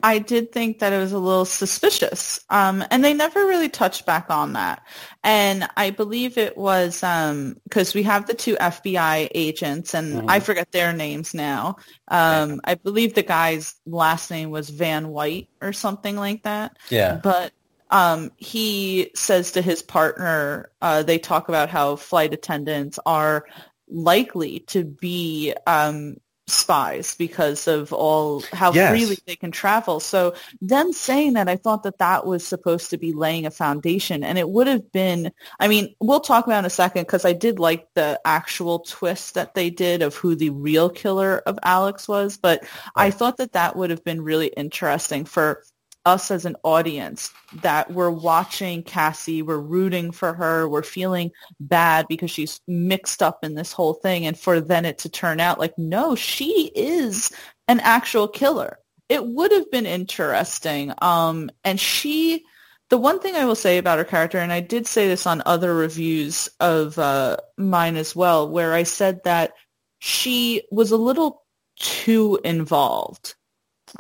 I 0.02 0.18
did 0.18 0.50
think 0.50 0.78
that 0.78 0.92
it 0.92 0.98
was 0.98 1.12
a 1.12 1.18
little 1.18 1.44
suspicious. 1.44 2.40
Um, 2.50 2.82
and 2.90 3.04
they 3.04 3.14
never 3.14 3.46
really 3.46 3.68
touched 3.68 4.06
back 4.06 4.26
on 4.28 4.54
that. 4.54 4.82
And 5.22 5.68
I 5.76 5.90
believe 5.90 6.38
it 6.38 6.56
was 6.56 7.00
because 7.00 7.94
um, 7.94 7.94
we 7.94 8.02
have 8.02 8.26
the 8.26 8.34
two 8.34 8.56
FBI 8.56 9.28
agents, 9.34 9.94
and 9.94 10.10
Mm-hmm. 10.10 10.30
I 10.30 10.40
forget 10.40 10.72
their 10.72 10.92
names 10.92 11.34
now. 11.34 11.76
Um, 12.08 12.60
I 12.64 12.74
believe 12.74 13.14
the 13.14 13.22
guy's 13.22 13.76
last 13.86 14.30
name 14.30 14.50
was 14.50 14.70
Van 14.70 15.08
White 15.08 15.48
or 15.60 15.72
something 15.72 16.16
like 16.16 16.42
that. 16.42 16.78
Yeah. 16.88 17.20
But 17.22 17.52
um, 17.90 18.30
he 18.36 19.10
says 19.14 19.52
to 19.52 19.62
his 19.62 19.82
partner, 19.82 20.70
uh, 20.80 21.02
they 21.02 21.18
talk 21.18 21.48
about 21.48 21.68
how 21.68 21.96
flight 21.96 22.32
attendants 22.32 22.98
are 23.04 23.44
likely 23.88 24.60
to 24.60 24.84
be 24.84 25.54
um, 25.66 26.16
spies 26.46 27.14
because 27.16 27.66
of 27.68 27.92
all 27.92 28.42
how 28.52 28.72
Yes. 28.72 28.98
freely 28.98 29.18
they 29.26 29.36
can 29.36 29.50
travel. 29.50 30.00
So 30.00 30.34
them 30.60 30.92
saying 30.92 31.34
that, 31.34 31.48
I 31.48 31.56
thought 31.56 31.82
that 31.84 31.98
that 31.98 32.26
was 32.26 32.46
supposed 32.46 32.90
to 32.90 32.98
be 32.98 33.12
laying 33.12 33.46
a 33.46 33.50
foundation, 33.50 34.22
and 34.24 34.38
it 34.38 34.48
would 34.48 34.66
have 34.66 34.90
been. 34.92 35.32
I 35.58 35.68
mean, 35.68 35.94
we'll 36.00 36.20
talk 36.20 36.46
about 36.46 36.60
in 36.60 36.64
a 36.64 36.70
second 36.70 37.02
because 37.02 37.24
I 37.24 37.32
did 37.32 37.58
like 37.58 37.88
the 37.94 38.20
actual 38.24 38.80
twist 38.80 39.34
that 39.34 39.54
they 39.54 39.70
did 39.70 40.02
of 40.02 40.14
who 40.14 40.34
the 40.34 40.50
real 40.50 40.90
killer 40.90 41.38
of 41.46 41.58
Alex 41.62 42.08
was, 42.08 42.36
but 42.36 42.64
I 42.94 43.10
thought 43.10 43.38
that 43.38 43.52
that 43.52 43.76
would 43.76 43.90
have 43.90 44.04
been 44.04 44.22
really 44.22 44.48
interesting 44.48 45.24
for 45.24 45.62
us 46.06 46.30
as 46.30 46.44
an 46.44 46.56
audience 46.62 47.30
that 47.62 47.90
we're 47.92 48.10
watching 48.10 48.82
Cassie, 48.82 49.42
we're 49.42 49.58
rooting 49.58 50.12
for 50.12 50.32
her, 50.34 50.68
we're 50.68 50.82
feeling 50.82 51.30
bad 51.60 52.06
because 52.08 52.30
she's 52.30 52.60
mixed 52.66 53.22
up 53.22 53.44
in 53.44 53.54
this 53.54 53.72
whole 53.72 53.94
thing 53.94 54.26
and 54.26 54.38
for 54.38 54.60
then 54.60 54.84
it 54.84 54.98
to 54.98 55.08
turn 55.08 55.40
out 55.40 55.58
like 55.58 55.76
no, 55.78 56.14
she 56.14 56.70
is 56.74 57.30
an 57.68 57.80
actual 57.80 58.28
killer. 58.28 58.78
It 59.08 59.26
would 59.26 59.52
have 59.52 59.70
been 59.70 59.86
interesting. 59.86 60.92
Um 61.02 61.50
and 61.64 61.78
she 61.78 62.44
the 62.90 62.98
one 62.98 63.20
thing 63.20 63.36
I 63.36 63.44
will 63.44 63.54
say 63.54 63.78
about 63.78 63.98
her 63.98 64.04
character, 64.04 64.38
and 64.38 64.52
I 64.52 64.60
did 64.60 64.86
say 64.86 65.06
this 65.06 65.24
on 65.24 65.42
other 65.46 65.74
reviews 65.74 66.48
of 66.58 66.98
uh, 66.98 67.36
mine 67.56 67.96
as 67.96 68.16
well, 68.16 68.48
where 68.48 68.74
I 68.74 68.82
said 68.82 69.22
that 69.22 69.52
she 70.00 70.62
was 70.72 70.90
a 70.90 70.96
little 70.96 71.44
too 71.78 72.40
involved. 72.44 73.36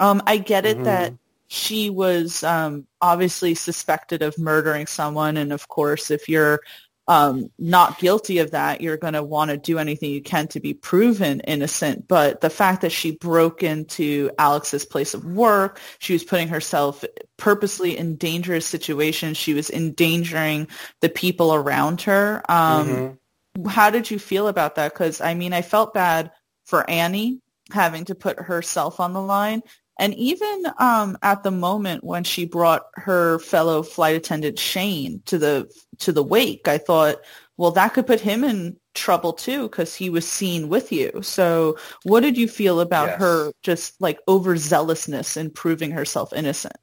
Um, 0.00 0.20
I 0.26 0.38
get 0.38 0.66
it 0.66 0.78
Mhm. 0.78 0.84
that 0.84 1.14
she 1.52 1.90
was 1.90 2.44
um, 2.44 2.86
obviously 3.00 3.56
suspected 3.56 4.22
of 4.22 4.38
murdering 4.38 4.86
someone, 4.86 5.36
and 5.36 5.52
of 5.52 5.66
course, 5.66 6.12
if 6.12 6.28
you're 6.28 6.60
um, 7.08 7.50
not 7.58 7.98
guilty 7.98 8.38
of 8.38 8.52
that, 8.52 8.80
you're 8.80 8.96
going 8.96 9.14
to 9.14 9.22
want 9.24 9.50
to 9.50 9.56
do 9.56 9.78
anything 9.78 10.12
you 10.12 10.22
can 10.22 10.46
to 10.46 10.60
be 10.60 10.74
proven 10.74 11.40
innocent. 11.40 12.06
But 12.06 12.40
the 12.40 12.50
fact 12.50 12.82
that 12.82 12.92
she 12.92 13.10
broke 13.10 13.64
into 13.64 14.30
Alex's 14.38 14.84
place 14.84 15.12
of 15.12 15.24
work, 15.24 15.80
she 15.98 16.12
was 16.12 16.22
putting 16.22 16.46
herself 16.46 17.04
purposely 17.36 17.98
in 17.98 18.14
dangerous 18.14 18.64
situations. 18.64 19.36
She 19.36 19.52
was 19.52 19.70
endangering 19.70 20.68
the 21.00 21.08
people 21.08 21.52
around 21.52 22.02
her. 22.02 22.44
Um, 22.48 22.86
Mhm. 22.86 23.68
how 23.68 23.90
did 23.90 24.08
you 24.08 24.20
feel 24.20 24.46
about 24.46 24.76
that? 24.76 24.92
Because 24.94 25.20
I 25.20 25.34
mean, 25.34 25.52
I 25.52 25.62
felt 25.62 25.94
bad 25.94 26.30
for 26.64 26.88
Annie 26.88 27.40
having 27.72 28.04
to 28.04 28.14
put 28.14 28.38
herself 28.38 29.00
on 29.00 29.14
the 29.14 29.20
line. 29.20 29.62
And 30.00 30.14
even 30.14 30.64
um, 30.78 31.18
at 31.22 31.44
the 31.44 31.50
moment 31.52 32.02
when 32.04 32.24
she 32.24 32.46
brought 32.46 32.86
her 32.94 33.38
fellow 33.40 33.82
flight 33.84 34.16
attendant 34.16 34.58
Shane 34.58 35.22
to 35.26 35.38
the 35.38 35.70
to 35.98 36.12
the 36.12 36.22
wake, 36.24 36.66
I 36.68 36.78
thought, 36.78 37.18
well, 37.58 37.70
that 37.72 37.94
could 37.94 38.06
put 38.06 38.20
him 38.20 38.42
in 38.42 38.76
trouble 38.94 39.32
too 39.34 39.64
because 39.68 39.94
he 39.94 40.10
was 40.10 40.26
seen 40.28 40.68
with 40.70 40.90
you. 40.90 41.20
So, 41.22 41.76
what 42.04 42.20
did 42.20 42.38
you 42.38 42.48
feel 42.48 42.80
about 42.80 43.10
Yes. 43.10 43.18
her 43.18 43.52
just 43.62 44.00
like 44.00 44.18
overzealousness 44.26 45.36
in 45.36 45.50
proving 45.50 45.90
herself 45.92 46.32
innocent? 46.32 46.76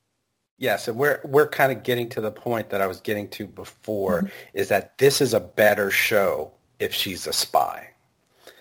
Yes, 0.60 0.88
and 0.88 0.98
we're 0.98 1.22
we're 1.24 1.48
kind 1.50 1.72
of 1.72 1.84
getting 1.84 2.10
to 2.10 2.22
the 2.22 2.32
point 2.32 2.70
that 2.70 2.82
I 2.82 2.88
was 2.88 3.02
getting 3.02 3.30
to 3.32 3.48
before 3.48 4.24
Mm-hmm. 4.24 4.28
is 4.54 4.70
that 4.70 4.98
this 5.00 5.22
is 5.22 5.34
a 5.34 5.40
better 5.40 5.92
show 5.92 6.52
if 6.80 6.94
she's 6.94 7.28
a 7.28 7.34
spy. 7.34 7.90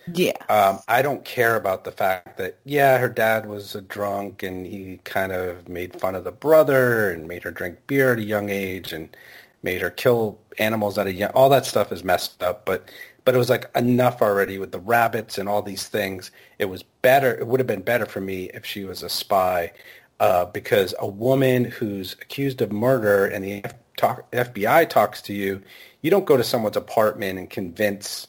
Yeah. 0.07 0.33
Um, 0.49 0.81
I 0.87 1.03
don't 1.03 1.25
care 1.25 1.57
about 1.57 1.85
the 1.85 1.91
fact 1.93 2.37
that 2.39 2.59
yeah, 2.65 2.99
her 2.99 3.09
dad 3.09 3.47
was 3.47 3.75
a 3.75 3.81
drunk 3.81 4.43
and 4.45 4.65
he 4.67 5.01
kind 5.05 5.33
of 5.33 5.69
made 5.69 5.99
fun 6.01 6.15
of 6.15 6.23
the 6.25 6.31
brother 6.33 7.11
and 7.11 7.27
made 7.27 7.43
her 7.43 7.51
drink 7.51 7.79
beer 7.89 8.13
at 8.13 8.19
a 8.21 8.23
young 8.23 8.49
age 8.49 8.93
and 8.93 9.17
made 9.63 9.83
her 9.83 9.91
kill 9.91 10.39
animals 10.59 10.99
at 10.99 11.09
a 11.09 11.13
young. 11.13 11.31
All 11.33 11.49
that 11.51 11.67
stuff 11.67 11.91
is 11.91 12.05
messed 12.05 12.43
up, 12.45 12.65
but 12.65 12.89
but 13.25 13.35
it 13.35 13.39
was 13.39 13.51
like 13.51 13.69
enough 13.75 14.23
already 14.23 14.59
with 14.59 14.71
the 14.71 14.79
rabbits 14.79 15.37
and 15.39 15.49
all 15.49 15.63
these 15.63 15.89
things. 15.89 16.31
It 16.61 16.67
was 16.67 16.85
better. 16.85 17.35
It 17.37 17.47
would 17.49 17.59
have 17.59 17.67
been 17.67 17.83
better 17.83 18.07
for 18.07 18.21
me 18.21 18.51
if 18.55 18.65
she 18.65 18.85
was 18.85 19.03
a 19.03 19.09
spy, 19.09 19.73
uh, 20.21 20.47
because 20.47 20.95
a 21.01 21.09
woman 21.09 21.65
who's 21.65 22.13
accused 22.23 22.63
of 22.63 22.71
murder 22.73 23.27
and 23.27 23.45
the 23.45 23.65
F- 23.65 23.75
talk, 23.97 24.31
FBI 24.33 24.89
talks 24.89 25.21
to 25.23 25.35
you, 25.35 25.61
you 26.03 26.11
don't 26.11 26.25
go 26.25 26.37
to 26.37 26.45
someone's 26.45 26.77
apartment 26.77 27.39
and 27.39 27.51
convince 27.51 28.29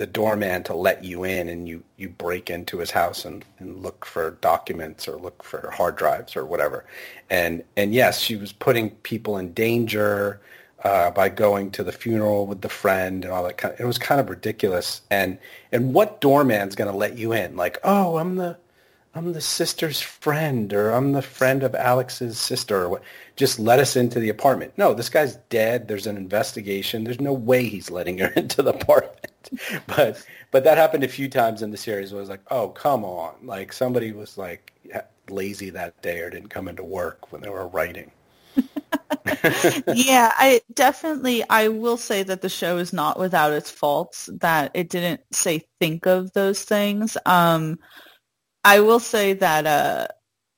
the 0.00 0.06
doorman 0.06 0.62
to 0.62 0.74
let 0.74 1.04
you 1.04 1.24
in 1.24 1.46
and 1.46 1.68
you, 1.68 1.84
you 1.98 2.08
break 2.08 2.48
into 2.48 2.78
his 2.78 2.90
house 2.90 3.26
and, 3.26 3.44
and 3.58 3.82
look 3.82 4.06
for 4.06 4.30
documents 4.40 5.06
or 5.06 5.16
look 5.16 5.42
for 5.42 5.70
hard 5.70 5.94
drives 5.94 6.34
or 6.34 6.46
whatever. 6.46 6.86
And 7.28 7.62
and 7.76 7.92
yes, 7.92 8.18
she 8.18 8.36
was 8.36 8.50
putting 8.50 8.92
people 9.02 9.36
in 9.36 9.52
danger 9.52 10.40
uh, 10.84 11.10
by 11.10 11.28
going 11.28 11.70
to 11.72 11.84
the 11.84 11.92
funeral 11.92 12.46
with 12.46 12.62
the 12.62 12.68
friend 12.70 13.26
and 13.26 13.34
all 13.34 13.44
that 13.44 13.58
kind 13.58 13.74
of, 13.74 13.80
it 13.80 13.84
was 13.84 13.98
kind 13.98 14.18
of 14.22 14.30
ridiculous. 14.30 15.02
And 15.10 15.36
and 15.70 15.92
what 15.92 16.22
doorman's 16.22 16.74
gonna 16.74 16.96
let 16.96 17.18
you 17.18 17.34
in? 17.34 17.54
Like, 17.56 17.76
oh, 17.84 18.16
I'm 18.16 18.36
the 18.36 18.56
I'm 19.14 19.32
the 19.32 19.40
sister's 19.40 20.00
friend 20.00 20.72
or 20.72 20.90
I'm 20.90 21.12
the 21.12 21.22
friend 21.22 21.62
of 21.64 21.74
Alex's 21.74 22.38
sister 22.38 22.82
or 22.82 22.88
what. 22.88 23.02
Just 23.34 23.58
let 23.58 23.80
us 23.80 23.96
into 23.96 24.20
the 24.20 24.28
apartment. 24.28 24.72
No, 24.76 24.94
this 24.94 25.08
guy's 25.08 25.36
dead. 25.48 25.88
There's 25.88 26.06
an 26.06 26.16
investigation. 26.16 27.04
There's 27.04 27.20
no 27.20 27.32
way 27.32 27.64
he's 27.64 27.90
letting 27.90 28.18
her 28.18 28.28
into 28.36 28.62
the 28.62 28.72
apartment. 28.74 29.16
But 29.86 30.24
but 30.52 30.64
that 30.64 30.78
happened 30.78 31.02
a 31.02 31.08
few 31.08 31.28
times 31.28 31.62
in 31.62 31.70
the 31.70 31.76
series. 31.76 32.12
Where 32.12 32.20
I 32.20 32.20
was 32.20 32.28
like, 32.28 32.42
oh 32.50 32.68
come 32.68 33.04
on! 33.04 33.34
Like 33.42 33.72
somebody 33.72 34.12
was 34.12 34.38
like 34.38 34.70
lazy 35.30 35.70
that 35.70 36.00
day 36.02 36.20
or 36.20 36.30
didn't 36.30 36.50
come 36.50 36.68
into 36.68 36.84
work 36.84 37.32
when 37.32 37.42
they 37.42 37.48
were 37.48 37.66
writing. 37.66 38.10
yeah, 39.94 40.32
I 40.36 40.60
definitely 40.74 41.42
I 41.48 41.68
will 41.68 41.96
say 41.96 42.22
that 42.22 42.42
the 42.42 42.48
show 42.48 42.78
is 42.78 42.92
not 42.92 43.18
without 43.18 43.52
its 43.52 43.70
faults 43.70 44.28
that 44.40 44.70
it 44.74 44.88
didn't 44.88 45.22
say 45.32 45.64
think 45.80 46.06
of 46.06 46.32
those 46.32 46.64
things. 46.64 47.16
Um 47.26 47.78
I 48.64 48.80
will 48.80 49.00
say 49.00 49.34
that 49.34 49.66
uh 49.66 50.06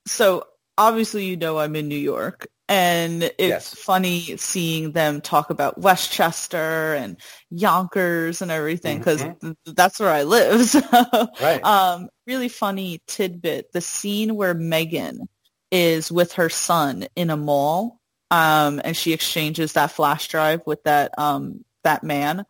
so 0.07 0.45
obviously 0.79 1.27
you 1.27 1.37
know 1.37 1.59
I'm 1.59 1.77
in 1.77 1.89
New 1.89 1.97
York 1.97 2.49
and 2.69 3.31
it's 3.39 3.75
Yes. 3.75 3.75
funny 3.75 4.37
seeing 4.37 4.93
them 4.93 5.21
talk 5.21 5.51
about 5.51 5.79
Westchester 5.81 6.95
and 6.95 7.19
Yonkers 7.51 8.41
and 8.43 8.51
everything 8.51 8.99
because 8.99 9.27
that's 9.67 10.01
where 10.01 10.11
I 10.11 10.23
live. 10.25 10.67
So 10.69 10.81
Right. 11.39 11.63
um 11.63 12.09
really 12.27 12.49
funny 12.49 13.01
tidbit 13.07 13.73
the 13.73 13.81
scene 13.81 14.35
where 14.37 14.55
Megan 14.55 15.29
is 15.71 16.11
with 16.13 16.33
her 16.35 16.49
son 16.49 17.07
in 17.17 17.31
a 17.31 17.37
mall, 17.37 18.01
um, 18.31 18.81
and 18.85 18.97
she 18.97 19.13
exchanges 19.13 19.73
that 19.73 19.91
flash 19.91 20.29
drive 20.29 20.63
with 20.67 20.83
that 20.85 21.19
um, 21.19 21.65
that 21.85 22.05
man. 22.05 22.45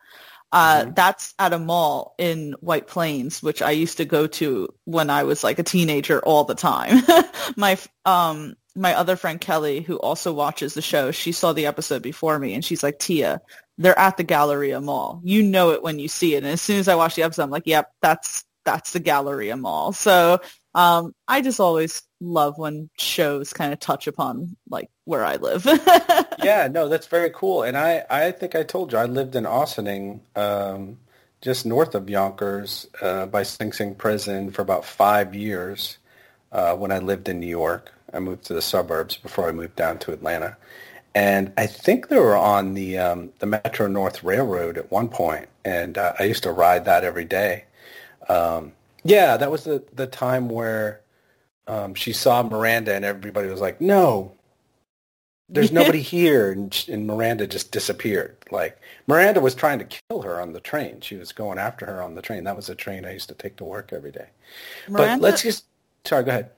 Uh, 0.53 0.83
mm-hmm. 0.83 0.93
That's 0.95 1.35
at 1.39 1.53
a 1.53 1.59
mall 1.59 2.15
in 2.19 2.55
White 2.61 2.87
Plains, 2.87 3.43
which 3.43 3.63
I 3.63 3.71
used 3.71 3.97
to 3.97 4.05
go 4.05 4.27
to 4.27 4.69
when 4.85 5.09
I 5.11 5.23
was 5.23 5.43
like 5.43 5.59
a 5.59 5.65
teenager 5.65 6.21
all 6.21 6.45
the 6.45 6.55
time. 6.55 7.03
my 7.57 7.79
um, 8.05 8.55
my 8.75 8.95
other 8.95 9.17
friend 9.17 9.41
Kelly, 9.41 9.81
who 9.81 9.97
also 9.97 10.33
watches 10.33 10.75
the 10.75 10.83
show, 10.83 11.11
she 11.11 11.33
saw 11.33 11.53
the 11.53 11.67
episode 11.67 12.03
before 12.03 12.39
me, 12.39 12.55
and 12.55 12.65
she's 12.65 12.83
like, 12.83 12.99
"Tia, 12.99 13.41
they're 13.79 13.99
at 13.99 14.17
the 14.17 14.25
Galleria 14.25 14.81
Mall. 14.81 15.21
You 15.25 15.43
know 15.43 15.71
it 15.71 15.83
when 15.83 15.99
you 15.99 16.09
see 16.09 16.35
it." 16.35 16.45
And 16.45 16.53
as 16.53 16.61
soon 16.61 16.79
as 16.79 16.89
I 16.89 16.95
watch 16.95 17.15
the 17.15 17.23
episode, 17.23 17.45
I'm 17.45 17.51
like, 17.51 17.67
"Yep, 17.67 17.91
that's 18.03 18.45
that's 18.65 18.93
the 18.93 19.01
Galleria 19.01 19.57
Mall." 19.57 19.93
So 19.93 20.41
um, 20.75 21.15
I 21.29 21.41
just 21.41 21.61
always 21.61 22.03
love 22.21 22.57
when 22.57 22.89
shows 22.99 23.53
kind 23.53 23.73
of 23.73 23.81
touch 23.81 24.07
upon 24.07 24.57
like 24.69 24.89
where 25.05 25.25
I 25.25 25.37
live. 25.37 25.67
yeah, 26.43 26.69
no, 26.71 26.89
that's 26.89 27.07
very 27.07 27.31
cool. 27.31 27.63
And 27.63 27.77
I, 27.77 28.05
I 28.09 28.31
think 28.33 28.55
I 28.55 28.63
told 28.63 28.93
you 28.93 28.99
I 28.99 29.05
lived 29.05 29.37
in 29.37 29.45
Ossining, 29.45 30.21
um, 30.37 30.99
just 31.41 31.67
north 31.67 31.95
of 31.95 32.09
Yonkers, 32.09 32.87
uh, 33.01 33.27
by 33.27 33.43
Sing 33.43 33.73
Sing 33.73 33.95
Prison 33.95 34.51
for 34.51 34.63
about 34.63 34.85
five 34.85 35.35
years 35.35 35.99
uh, 36.53 36.75
when 36.75 36.93
I 36.93 36.99
lived 36.99 37.29
in 37.29 37.41
New 37.41 37.49
York. 37.49 37.93
I 38.13 38.21
moved 38.21 38.45
to 38.45 38.55
the 38.55 38.63
suburbs 38.63 39.17
before 39.17 39.49
I 39.49 39.53
moved 39.53 39.77
down 39.77 39.99
to 40.01 40.13
Atlanta. 40.13 40.57
And 41.15 41.53
I 41.57 41.67
think 41.67 42.09
they 42.09 42.19
were 42.19 42.37
on 42.37 42.73
the 42.73 42.99
um, 42.99 43.33
the 43.39 43.47
Metro 43.47 43.87
North 43.87 44.25
Railroad 44.25 44.79
at 44.79 44.91
one 44.91 45.09
point, 45.09 45.49
and 45.63 45.99
uh, 45.99 46.15
I 46.19 46.25
used 46.25 46.43
to 46.45 46.53
ride 46.53 46.87
that 46.87 47.05
every 47.05 47.27
day. 47.27 47.65
Um, 48.31 48.73
yeah, 49.05 49.37
that 49.37 49.51
was 49.51 49.65
the 49.65 49.85
the 49.93 50.07
time 50.07 50.49
where 50.49 51.01
um, 51.67 51.95
she 51.95 52.13
saw 52.13 52.43
Miranda, 52.43 52.95
and 52.95 53.05
everybody 53.05 53.49
was 53.49 53.61
like, 53.61 53.81
"No, 53.81 54.33
there's 55.49 55.73
nobody 55.73 56.01
here," 56.03 56.53
and, 56.53 56.85
and 56.89 57.07
Miranda 57.07 57.47
just 57.47 57.73
disappeared. 57.73 58.37
Like 58.51 58.81
Miranda 59.07 59.41
was 59.41 59.55
trying 59.55 59.79
to 59.81 59.85
kill 59.85 60.23
her 60.23 60.41
on 60.41 60.53
the 60.53 60.61
train. 60.61 61.01
She 61.01 61.17
was 61.17 61.33
going 61.33 61.59
after 61.59 61.87
her 61.87 62.03
on 62.03 62.15
the 62.15 62.23
train. 62.23 62.45
That 62.45 62.57
was 62.57 62.69
a 62.69 62.75
train 62.75 63.05
I 63.05 63.13
used 63.13 63.29
to 63.29 63.35
take 63.35 63.57
to 63.57 63.65
work 63.65 63.93
every 63.93 64.13
day. 64.13 64.29
Miranda, 64.89 65.17
but 65.17 65.23
let's 65.23 65.43
just 65.43 65.65
sorry, 66.05 66.25
go 66.25 66.31
ahead. 66.31 66.51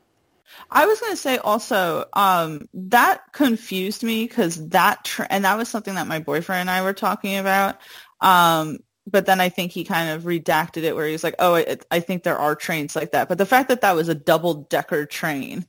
I 0.71 0.87
was 0.87 1.01
going 1.01 1.13
to 1.13 1.17
say 1.17 1.39
also 1.39 2.05
um, 2.13 2.69
that 2.75 3.33
confused 3.33 4.03
me 4.03 4.25
because 4.25 4.69
that 4.69 5.05
tra- 5.05 5.27
and 5.31 5.45
that 5.45 5.57
was 5.57 5.69
something 5.69 5.95
that 5.95 6.07
my 6.07 6.19
boyfriend 6.19 6.63
and 6.63 6.71
I 6.71 6.83
were 6.83 6.93
talking 6.93 7.39
about. 7.39 7.79
Um, 8.21 8.79
but 9.11 9.27
then 9.27 9.41
I 9.41 9.49
think 9.49 9.73
he 9.73 9.85
kind 9.85 10.11
of 10.11 10.23
redacted 10.23 10.83
it 10.83 10.95
where 10.97 11.07
he's 11.07 11.25
like, 11.25 11.35
"Oh, 11.39 11.55
it, 11.55 11.85
I 11.91 12.01
think 12.01 12.23
there 12.23 12.39
are 12.39 12.55
trains 12.55 12.97
like 12.97 13.13
that." 13.13 13.29
But 13.29 13.39
the 13.39 13.47
fact 13.47 13.69
that 13.69 13.81
that 13.83 13.97
was 13.97 14.09
a 14.09 14.15
double 14.15 14.55
decker 14.55 15.07
train, 15.07 15.67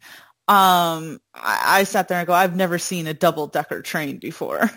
um, 0.48 1.20
I, 1.34 1.80
I 1.80 1.84
sat 1.84 2.08
there 2.08 2.20
and 2.20 2.28
go, 2.28 2.34
"I've 2.34 2.56
never 2.56 2.78
seen 2.78 3.08
a 3.08 3.14
double 3.14 3.48
decker 3.48 3.82
train 3.82 4.18
before." 4.18 4.70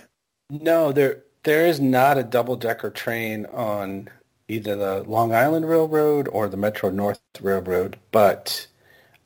No, 0.51 0.93
there 0.93 1.25
there 1.45 1.67
is 1.67 1.79
not 1.81 2.19
a 2.19 2.23
double 2.23 2.57
decker 2.57 2.91
train 2.91 3.47
on 3.47 4.09
either 4.49 4.77
the 4.77 5.03
Long 5.05 5.35
Island 5.35 5.69
Railroad 5.69 6.27
or 6.29 6.49
the 6.49 6.57
Metro 6.57 6.91
North 6.91 7.21
Railroad, 7.41 7.99
but 8.13 8.67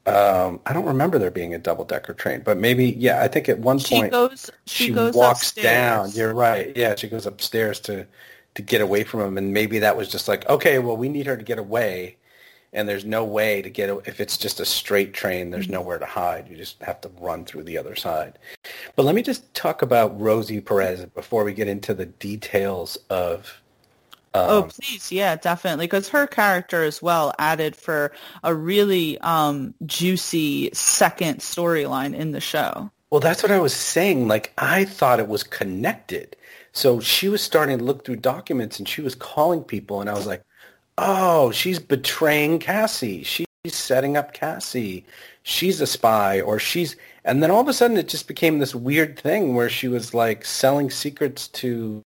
um, 0.05 0.61
I 0.67 0.73
don't 0.73 0.85
remember 0.85 1.19
there 1.19 1.31
being 1.31 1.55
a 1.55 1.59
double 1.59 1.85
decker 1.85 2.13
train. 2.13 2.43
But 2.45 2.59
maybe, 2.59 2.87
yeah, 2.87 3.23
I 3.23 3.29
think 3.29 3.49
at 3.49 3.59
one 3.61 3.79
she 3.79 3.97
point 3.97 4.11
goes, 4.11 4.51
she, 4.67 4.87
she 4.87 4.93
goes 4.93 5.15
walks 5.15 5.51
upstairs. 5.51 5.65
down. 5.65 6.11
You're 6.13 6.35
right. 6.35 6.77
Yeah, 6.77 6.97
she 6.97 7.09
goes 7.09 7.27
upstairs 7.27 7.79
to 7.81 8.07
to 8.55 8.63
get 8.63 8.81
away 8.81 9.05
from 9.05 9.21
him, 9.21 9.39
and 9.39 9.53
maybe 9.53 9.79
that 9.81 9.97
was 9.97 10.09
just 10.09 10.29
like, 10.29 10.49
okay, 10.49 10.79
well, 10.79 10.97
we 10.97 11.09
need 11.09 11.27
her 11.27 11.37
to 11.37 11.43
get 11.43 11.59
away, 11.59 12.17
and 12.73 12.89
there's 12.89 13.05
no 13.05 13.25
way 13.25 13.63
to 13.63 13.71
get 13.71 13.91
if 14.07 14.21
it's 14.21 14.37
just 14.37 14.61
a 14.61 14.65
straight 14.65 15.15
train. 15.15 15.51
There's 15.51 15.65
mm-hmm. 15.65 15.75
nowhere 15.75 15.99
to 15.99 16.07
hide. 16.07 16.49
You 16.49 16.57
just 16.57 16.81
have 16.83 17.01
to 17.03 17.11
run 17.19 17.45
through 17.45 17.65
the 17.65 17.79
other 17.79 17.97
side. 17.97 18.39
But 18.97 19.05
let 19.05 19.15
me 19.15 19.23
just 19.23 19.53
talk 19.55 19.83
about 19.83 20.19
Rosie 20.21 20.61
Perez 20.61 21.05
before 21.07 21.45
we 21.45 21.55
get 21.55 21.69
into 21.69 21.95
the 21.95 22.07
details 22.07 22.97
of. 23.11 23.61
Um, 24.35 24.49
oh, 24.49 24.63
please, 24.63 25.13
yeah, 25.13 25.37
definitely, 25.37 25.87
because 25.87 26.09
her 26.09 26.27
character 26.27 26.85
as 26.85 27.03
well 27.03 27.35
added 27.39 27.77
for 27.77 28.13
a 28.43 28.55
really 28.55 29.19
um, 29.19 29.75
juicy 29.85 30.71
second 30.73 31.41
storyline 31.41 32.15
in 32.15 32.33
the 32.33 32.41
show. 32.41 32.91
Well, 33.11 33.21
that's 33.21 33.43
what 33.43 33.53
I 33.53 33.61
was 33.61 33.75
saying. 33.75 34.29
Like, 34.29 34.55
I 34.57 34.87
thought 34.87 35.21
it 35.21 35.29
was 35.29 35.43
connected 35.43 36.35
so 36.73 37.01
she 37.01 37.29
was 37.29 37.43
starting 37.43 37.79
to 37.79 37.85
look 37.85 38.05
through 38.05 38.17
documents 38.17 38.79
and 38.79 38.89
she 38.89 39.03
was 39.03 39.15
calling 39.15 39.63
people 39.63 40.01
and 40.01 40.09
I 40.09 40.15
was 40.15 40.27
like, 40.27 40.43
oh, 40.99 41.51
she's 41.51 41.79
betraying 41.79 42.59
Cassie. 42.59 43.23
She's 43.23 43.47
setting 43.67 44.17
up 44.17 44.33
Cassie. 44.33 45.05
She's 45.43 45.81
a 45.81 45.87
spy 45.87 46.41
or 46.41 46.59
she's, 46.59 46.97
and 47.25 47.43
then 47.43 47.51
all 47.51 47.61
of 47.61 47.69
a 47.69 47.73
sudden 47.73 47.97
it 47.97 48.09
just 48.09 48.27
became 48.27 48.59
this 48.59 48.75
weird 48.75 49.19
thing 49.19 49.55
where 49.55 49.69
she 49.69 49.89
was 49.89 50.15
like 50.15 50.45
selling 50.45 50.91
secrets 50.91 51.49
to 51.49 52.03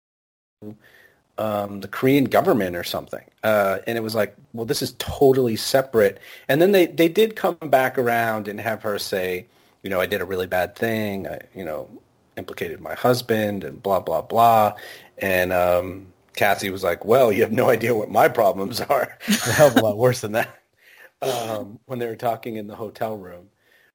um, 1.37 1.81
the 1.81 1.89
Korean 1.89 2.25
government 2.25 2.77
or 2.77 2.85
something. 2.85 3.25
Uh, 3.43 3.79
and 3.87 3.99
it 3.99 4.03
was 4.03 4.15
like, 4.15 4.35
well, 4.53 4.65
this 4.65 4.83
is 4.83 4.95
totally 4.99 5.57
separate. 5.57 6.19
And 6.49 6.63
then 6.63 6.73
they, 6.73 6.87
they 6.87 7.09
did 7.09 7.37
come 7.37 7.57
back 7.57 7.99
around 7.99 8.49
and 8.49 8.61
have 8.61 8.83
her 8.83 8.99
say, 8.99 9.47
you 9.83 9.91
know, 9.91 10.01
I 10.01 10.07
did 10.07 10.21
a 10.21 10.25
really 10.25 10.47
bad 10.47 10.77
thing. 10.77 11.27
I, 11.27 11.41
you 11.55 11.65
know, 11.65 11.89
implicated 12.37 12.81
my 12.81 12.95
husband 12.95 13.65
and 13.65 13.83
blah 13.83 14.01
blah 14.01 14.23
blah. 14.23 14.75
And 15.19 15.53
um, 15.53 16.07
Cassie 16.35 16.71
was 16.71 16.83
like, 16.83 17.05
"Well, 17.05 17.33
you 17.33 17.43
have 17.43 17.53
no 17.53 17.71
idea 17.71 17.95
what 17.95 18.11
my 18.11 18.29
problems 18.29 18.81
are. 18.91 19.19
a 19.29 19.33
hell 19.53 19.69
of 19.69 19.77
a 19.77 19.81
lot 19.81 19.97
worse 19.97 20.21
than 20.21 20.33
that." 20.33 20.49
Um, 21.23 21.79
when 21.87 21.99
they 21.99 22.07
were 22.07 22.17
talking 22.17 22.57
in 22.57 22.67
the 22.67 22.77
hotel 22.77 23.17
room. 23.17 23.49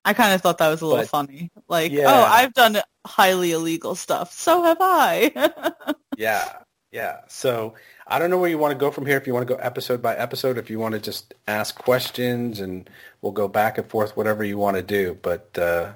I 0.06 0.13
kind 0.13 0.34
of 0.34 0.41
thought 0.41 0.58
that 0.60 0.69
was 0.69 0.82
a 0.82 0.86
little 0.86 1.04
but, 1.04 1.10
funny. 1.10 1.52
Like, 1.67 1.91
yeah. 1.91 2.06
oh, 2.08 2.23
I've 2.23 2.54
done 2.54 2.78
highly 3.06 3.52
illegal 3.52 3.95
stuff. 3.95 4.34
So 4.34 4.63
have 4.63 4.78
I. 4.80 5.93
yeah, 6.17 6.54
yeah. 6.91 7.17
So 7.28 7.75
I 8.08 8.17
don't 8.17 8.30
know 8.30 8.38
where 8.38 8.49
you 8.49 8.58
want 8.58 8.71
to 8.71 8.78
go 8.78 8.91
from 8.91 9.06
here. 9.06 9.17
If 9.17 9.28
you 9.28 9.34
want 9.34 9.47
to 9.47 9.54
go 9.54 9.60
episode 9.60 10.02
by 10.02 10.15
episode, 10.15 10.58
if 10.58 10.69
you 10.69 10.80
want 10.80 10.93
to 10.93 10.99
just 10.99 11.34
ask 11.47 11.78
questions, 11.78 12.60
and 12.60 12.89
we'll 13.21 13.34
go 13.34 13.47
back 13.47 13.78
and 13.78 13.88
forth, 13.88 14.17
whatever 14.17 14.43
you 14.43 14.58
want 14.58 14.78
to 14.78 14.84
do. 14.84 15.17
But 15.21 15.58
uh, 15.58 15.91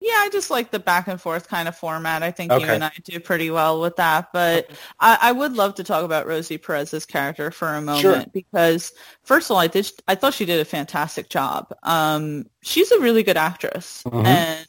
yeah, 0.00 0.14
I 0.14 0.30
just 0.32 0.50
like 0.50 0.70
the 0.70 0.78
back 0.78 1.08
and 1.08 1.20
forth 1.20 1.48
kind 1.48 1.68
of 1.68 1.76
format. 1.76 2.22
I 2.22 2.30
think 2.30 2.50
okay. 2.50 2.64
you 2.64 2.70
and 2.70 2.82
I 2.82 2.92
do 3.04 3.20
pretty 3.20 3.50
well 3.50 3.80
with 3.80 3.96
that. 3.96 4.32
But. 4.32 4.70
I, 4.98 5.18
I, 5.20 5.32
would 5.32 5.52
love 5.52 5.74
to 5.76 5.84
talk 5.84 6.04
about 6.04 6.26
Rosie 6.26 6.58
Perez's 6.58 7.06
character 7.06 7.50
for 7.50 7.68
a 7.68 7.80
moment 7.80 8.00
sure. 8.00 8.24
because, 8.32 8.92
first 9.24 9.48
of 9.50 9.54
all, 9.54 9.60
I 9.60 9.66
did 9.66 9.90
I 10.08 10.14
thought 10.14 10.34
she 10.34 10.44
did 10.44 10.60
a 10.60 10.64
fantastic 10.64 11.28
job. 11.28 11.72
Um, 11.82 12.46
she's 12.62 12.90
a 12.92 13.00
really 13.00 13.22
good 13.22 13.36
actress, 13.36 14.02
mm-hmm. 14.04 14.26
and 14.26 14.66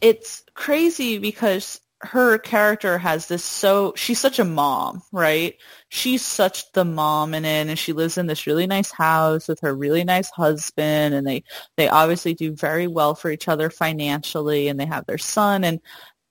it's 0.00 0.44
crazy 0.54 1.18
because 1.18 1.80
her 2.04 2.38
character 2.38 2.98
has 2.98 3.26
this 3.26 3.44
so 3.44 3.92
she's 3.96 4.18
such 4.18 4.38
a 4.38 4.44
mom, 4.44 5.02
right? 5.12 5.56
She's 5.88 6.22
such 6.22 6.70
the 6.72 6.84
mom 6.84 7.34
in 7.34 7.44
it 7.44 7.68
and 7.68 7.78
she 7.78 7.92
lives 7.92 8.18
in 8.18 8.26
this 8.26 8.46
really 8.46 8.66
nice 8.66 8.90
house 8.90 9.48
with 9.48 9.60
her 9.60 9.74
really 9.74 10.04
nice 10.04 10.30
husband 10.30 11.14
and 11.14 11.26
they 11.26 11.44
they 11.76 11.88
obviously 11.88 12.34
do 12.34 12.54
very 12.54 12.86
well 12.86 13.14
for 13.14 13.30
each 13.30 13.48
other 13.48 13.70
financially 13.70 14.68
and 14.68 14.78
they 14.78 14.86
have 14.86 15.06
their 15.06 15.18
son 15.18 15.64
and 15.64 15.80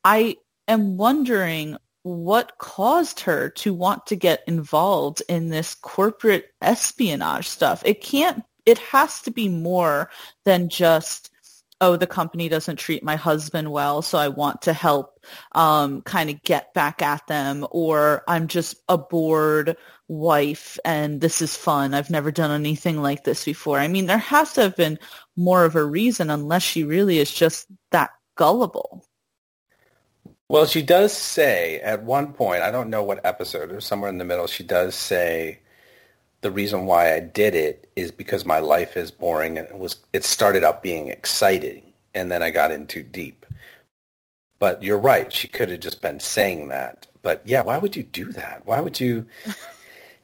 I 0.04 0.38
am 0.68 0.98
wondering 0.98 1.78
what 2.04 2.58
caused 2.58 3.22
her 3.22 3.50
to 3.50 3.74
want 3.74 4.06
to 4.08 4.16
get 4.16 4.44
involved 4.48 5.24
in 5.30 5.50
this 5.50 5.74
corporate 5.76 6.48
espionage 6.62 7.48
stuff. 7.48 7.82
It 7.86 8.02
can't 8.02 8.44
it 8.66 8.78
has 8.78 9.22
to 9.24 9.32
be 9.32 9.50
more 9.50 10.10
than 10.46 10.70
just 10.70 11.30
oh, 11.82 11.96
the 11.96 12.08
company 12.08 12.50
doesn't 12.50 12.78
treat 12.78 13.04
my 13.04 13.16
husband 13.16 13.72
well, 13.72 14.02
so 14.02 14.18
I 14.18 14.28
want 14.30 14.62
to 14.64 14.74
help 14.74 15.20
um, 15.54 16.02
kind 16.04 16.30
of 16.30 16.42
get 16.44 16.74
back 16.74 17.02
at 17.02 17.26
them, 17.28 17.68
or 17.72 18.24
I'm 18.28 18.48
just 18.48 18.76
a 18.88 18.98
bored 18.98 19.76
wife 20.08 20.78
and 20.86 21.22
this 21.22 21.42
is 21.42 21.56
fun. 21.56 21.94
I've 21.94 22.10
never 22.10 22.32
done 22.32 22.52
anything 22.52 23.02
like 23.02 23.24
this 23.24 23.46
before. 23.46 23.80
I 23.80 23.88
mean, 23.88 24.06
there 24.06 24.18
has 24.18 24.54
to 24.54 24.62
have 24.62 24.76
been 24.76 25.00
more 25.36 25.66
of 25.66 25.76
a 25.76 25.84
reason 25.84 26.30
unless 26.30 26.64
she 26.64 26.84
really 26.84 27.20
is 27.20 27.32
just 27.32 27.68
that 27.92 28.12
gullible. 28.36 29.06
Well, 30.50 30.66
she 30.66 30.84
does 30.84 31.14
say 31.14 31.80
at 31.80 32.04
one 32.04 32.34
point, 32.34 32.62
I 32.62 32.70
don't 32.70 32.90
know 32.90 33.04
what 33.04 33.26
episode 33.26 33.72
or 33.72 33.82
somewhere 33.82 34.10
in 34.10 34.18
the 34.18 34.26
middle, 34.26 34.48
she 34.48 34.64
does 34.64 34.94
say 34.94 35.63
the 36.44 36.52
reason 36.52 36.86
why 36.86 37.16
I 37.16 37.20
did 37.20 37.56
it 37.56 37.90
is 37.96 38.12
because 38.12 38.46
my 38.46 38.60
life 38.60 38.96
is 38.96 39.12
boring 39.12 39.58
and 39.58 39.68
it 39.68 39.78
was 39.78 39.98
it 40.14 40.24
started 40.24 40.64
out 40.64 40.84
being 40.84 41.08
exciting 41.08 41.94
and 42.14 42.32
then 42.32 42.44
I 42.44 42.52
got 42.52 42.72
in 42.72 42.88
too 42.88 43.04
deep. 43.04 43.46
But 44.60 44.84
you're 44.84 45.00
right, 45.00 45.34
she 45.34 45.48
could 45.48 45.70
have 45.70 45.82
just 45.82 46.02
been 46.02 46.20
saying 46.20 46.70
that. 46.70 47.08
But 47.22 47.42
yeah, 47.46 47.64
why 47.64 47.78
would 47.80 47.96
you 47.96 48.04
do 48.04 48.32
that? 48.34 48.62
Why 48.66 48.80
would 48.80 49.00
you 49.00 49.26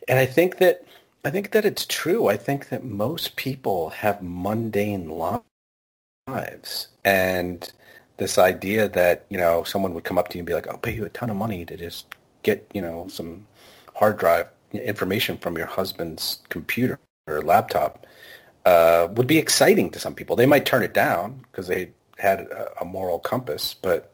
And 0.09 0.17
I 0.17 0.25
think 0.25 0.57
that 0.57 0.83
I 1.23 1.29
think 1.29 1.51
that 1.51 1.65
it's 1.65 1.85
true. 1.85 2.27
I 2.27 2.37
think 2.37 2.69
that 2.69 2.83
most 2.83 3.35
people 3.35 3.89
have 3.89 4.21
mundane 4.21 5.09
lives 6.27 6.87
and 7.05 7.71
this 8.17 8.37
idea 8.37 8.89
that, 8.89 9.25
you 9.29 9.37
know, 9.37 9.63
someone 9.63 9.93
would 9.93 10.03
come 10.03 10.17
up 10.17 10.29
to 10.29 10.37
you 10.37 10.41
and 10.41 10.47
be 10.47 10.53
like, 10.53 10.67
I'll 10.67 10.77
pay 10.77 10.93
you 10.93 11.05
a 11.05 11.09
ton 11.09 11.29
of 11.29 11.35
money 11.35 11.65
to 11.65 11.77
just 11.77 12.05
get, 12.43 12.69
you 12.73 12.81
know, 12.81 13.07
some 13.09 13.45
hard 13.95 14.17
drive 14.17 14.47
information 14.73 15.37
from 15.37 15.57
your 15.57 15.67
husband's 15.67 16.39
computer 16.49 16.99
or 17.27 17.41
laptop 17.41 18.05
uh, 18.65 19.07
would 19.13 19.27
be 19.27 19.37
exciting 19.37 19.89
to 19.91 19.99
some 19.99 20.13
people. 20.15 20.35
They 20.35 20.45
might 20.45 20.65
turn 20.65 20.83
it 20.83 20.93
down 20.93 21.45
because 21.51 21.67
they 21.67 21.91
had 22.17 22.41
a, 22.41 22.81
a 22.81 22.85
moral 22.85 23.19
compass, 23.19 23.73
but 23.73 24.13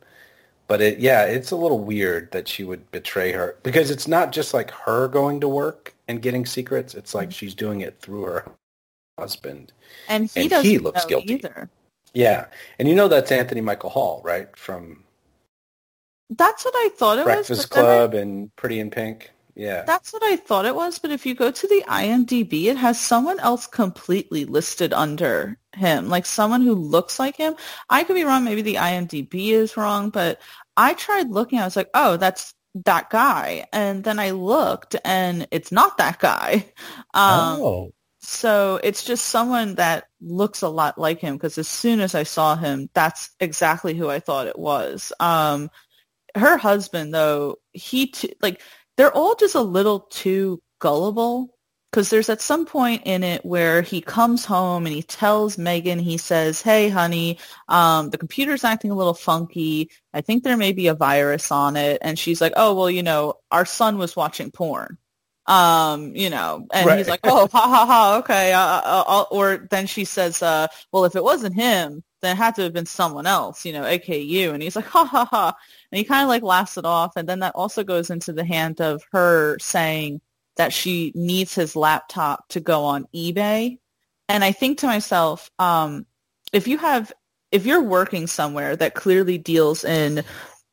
but 0.67 0.81
it 0.81 0.99
yeah, 0.99 1.23
it's 1.25 1.51
a 1.51 1.55
little 1.55 1.79
weird 1.79 2.31
that 2.31 2.47
she 2.47 2.63
would 2.63 2.89
betray 2.91 3.31
her 3.33 3.57
because 3.63 3.91
it's 3.91 4.07
not 4.07 4.31
just 4.31 4.53
like 4.53 4.71
her 4.71 5.07
going 5.07 5.41
to 5.41 5.47
work 5.49 5.93
and 6.07 6.21
getting 6.21 6.45
secrets. 6.45 6.95
It's 6.95 7.13
like 7.15 7.31
she's 7.31 7.53
doing 7.55 7.81
it 7.81 7.99
through 7.99 8.23
her 8.23 8.45
husband, 9.19 9.73
And 10.07 10.29
he 10.31 10.41
and 10.41 10.49
doesn't 10.51 10.65
he 10.71 10.77
looks 10.79 11.05
guilty. 11.05 11.33
either. 11.35 11.69
Yeah, 12.13 12.47
and 12.79 12.87
you 12.87 12.95
know 12.95 13.07
that's 13.09 13.31
Anthony 13.31 13.61
Michael 13.61 13.89
Hall, 13.91 14.21
right? 14.23 14.55
From 14.57 15.03
That's 16.29 16.65
what 16.65 16.73
I 16.75 16.89
thought 16.95 17.19
it 17.19 17.25
Breakfast 17.25 17.49
was. 17.49 17.65
but 17.67 17.75
then 17.75 17.85
I- 17.85 17.87
Club 17.97 18.13
and 18.15 18.55
Pretty 18.55 18.79
in 18.79 18.89
Pink. 18.91 19.31
Yeah, 19.55 19.83
That's 19.83 20.11
what 20.11 20.21
I 20.23 20.35
thought 20.35 20.65
it 20.65 20.75
was, 20.75 20.99
but 20.99 21.11
if 21.11 21.25
you 21.25 21.33
go 21.33 21.49
to 21.49 21.67
the 21.67 21.83
IMDb, 21.87 22.65
it 22.65 22.75
has 22.75 22.99
someone 22.99 23.39
else 23.39 23.67
completely 23.67 24.43
listed 24.43 24.91
under 24.91 25.57
him, 25.73 26.09
like 26.09 26.25
someone 26.25 26.61
who 26.61 26.75
looks 26.75 27.19
like 27.19 27.37
him. 27.37 27.55
I 27.89 28.03
could 28.03 28.15
be 28.15 28.25
wrong. 28.25 28.43
Maybe 28.43 28.61
the 28.61 28.75
IMDb 28.75 29.51
is 29.51 29.77
wrong, 29.77 30.09
but 30.09 30.41
I 30.75 30.93
tried 30.93 31.29
looking. 31.29 31.59
I 31.59 31.63
was 31.63 31.77
like, 31.77 31.89
oh, 31.93 32.17
that's 32.17 32.53
that 32.83 33.09
guy. 33.09 33.65
And 33.71 34.03
then 34.03 34.19
I 34.19 34.31
looked 34.31 34.97
and 35.05 35.47
it's 35.51 35.71
not 35.71 35.97
that 35.97 36.19
guy. 36.19 36.65
Um, 37.13 37.61
oh, 37.61 37.93
so 38.19 38.79
it's 38.83 39.05
just 39.05 39.25
someone 39.27 39.75
that 39.75 40.05
looks 40.19 40.63
a 40.63 40.67
lot 40.67 40.97
like 40.97 41.21
him 41.21 41.35
because 41.35 41.57
as 41.57 41.67
soon 41.69 42.01
as 42.01 42.13
I 42.13 42.23
saw 42.23 42.57
him, 42.57 42.89
that's 42.93 43.29
exactly 43.39 43.93
who 43.93 44.09
I 44.09 44.19
thought 44.19 44.47
it 44.47 44.59
was. 44.59 45.13
Um, 45.21 45.69
her 46.35 46.57
husband, 46.57 47.13
though, 47.13 47.57
he 47.71 48.07
t- 48.07 48.33
like 48.41 48.61
they're 48.97 49.15
all 49.15 49.35
just 49.35 49.55
a 49.55 49.61
little 49.61 50.01
too 50.01 50.61
gullible 50.79 51.55
because 51.91 52.09
there's 52.09 52.29
at 52.29 52.41
some 52.41 52.65
point 52.65 53.03
in 53.05 53.23
it 53.23 53.45
where 53.45 53.81
he 53.81 54.01
comes 54.01 54.43
home 54.43 54.85
and 54.85 54.93
he 54.93 55.01
tells 55.01 55.57
Megan, 55.57 55.97
he 55.99 56.17
says, 56.17 56.61
"Hey, 56.61 56.89
honey, 56.89 57.39
um, 57.69 58.09
the 58.09 58.17
computer's 58.17 58.65
acting 58.65 58.91
a 58.91 58.95
little 58.95 59.13
funky. 59.13 59.89
I 60.13 60.21
think 60.21 60.43
there 60.43 60.57
may 60.57 60.73
be 60.73 60.87
a 60.87 60.93
virus 60.93 61.51
on 61.51 61.77
it." 61.77 61.99
And 62.01 62.19
she's 62.19 62.41
like, 62.41 62.53
"Oh, 62.57 62.73
well, 62.73 62.89
you 62.89 63.03
know, 63.03 63.35
our 63.51 63.65
son 63.65 63.97
was 63.97 64.15
watching 64.15 64.51
porn." 64.51 64.97
um 65.47 66.15
you 66.15 66.29
know 66.29 66.65
and 66.73 66.97
he's 66.97 67.07
like 67.07 67.19
oh 67.23 67.47
ha 67.51 67.69
ha 67.69 67.85
ha 67.85 68.17
okay 68.17 68.51
uh, 68.51 68.81
uh, 68.83 69.25
or 69.29 69.67
then 69.69 69.85
she 69.85 70.03
says 70.03 70.41
uh 70.41 70.65
well 70.91 71.05
if 71.05 71.15
it 71.15 71.23
wasn't 71.23 71.53
him 71.53 72.03
then 72.25 72.35
it 72.35 72.37
had 72.37 72.55
to 72.55 72.63
have 72.63 72.73
been 72.73 72.85
someone 72.85 73.27
else 73.27 73.65
you 73.65 73.73
know 73.73 73.85
aka 73.85 74.19
you. 74.19 74.51
And 74.51 74.61
he's 74.61 74.75
like 74.75 74.85
ha 74.85 75.05
ha 75.05 75.25
ha. 75.25 75.55
And 75.91 75.97
he 75.97 76.03
kind 76.03 76.23
of 76.23 76.29
like 76.29 76.43
laughs 76.43 76.77
it 76.77 76.85
off. 76.85 77.15
And 77.15 77.27
then 77.29 77.39
that 77.39 77.55
also 77.55 77.83
goes 77.83 78.09
into 78.09 78.33
the 78.33 78.45
hand 78.45 78.81
of 78.81 79.03
her 79.11 79.57
saying 79.59 80.21
that 80.57 80.73
she 80.73 81.11
needs 81.15 81.53
his 81.53 81.75
laptop 81.75 82.47
to 82.49 82.59
go 82.59 82.85
on 82.85 83.07
ebay. 83.13 83.79
And 84.27 84.43
i 84.43 84.51
think 84.51 84.79
to 84.79 84.87
myself 84.87 85.51
um 85.59 86.05
if 86.51 86.67
you 86.67 86.77
have 86.77 87.13
if 87.51 87.65
you're 87.65 87.83
working 87.83 88.27
somewhere 88.27 88.75
that 88.75 88.95
clearly 88.95 89.37
deals 89.37 89.83
in 89.83 90.23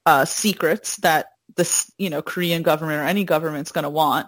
uh 0.06 0.24
secrets 0.24 0.96
that 0.98 1.26
this 1.56 1.92
you 1.98 2.08
know 2.08 2.22
korean 2.22 2.62
government 2.62 3.00
or 3.00 3.04
any 3.04 3.24
government's 3.24 3.72
going 3.72 3.84
to 3.84 3.90
want 3.90 4.26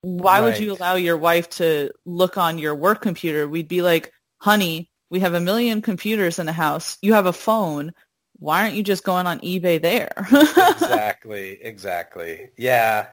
why 0.00 0.40
would 0.40 0.58
you 0.58 0.72
allow 0.74 0.94
your 0.94 1.16
wife 1.16 1.48
to 1.50 1.90
look 2.04 2.38
on 2.38 2.58
your 2.58 2.74
work 2.74 3.02
computer? 3.02 3.48
We'd 3.48 3.68
be 3.68 3.82
like, 3.82 4.12
honey, 4.38 4.90
we 5.10 5.20
have 5.20 5.34
a 5.34 5.40
million 5.40 5.82
computers 5.82 6.38
in 6.38 6.46
the 6.46 6.52
house. 6.52 6.98
You 7.02 7.14
have 7.14 7.26
a 7.26 7.32
phone. 7.32 7.92
Why 8.38 8.62
aren't 8.62 8.74
you 8.74 8.82
just 8.82 9.04
going 9.04 9.26
on 9.26 9.40
eBay 9.40 9.80
there? 9.80 10.12
exactly, 10.72 11.58
exactly. 11.62 12.50
Yeah, 12.56 13.06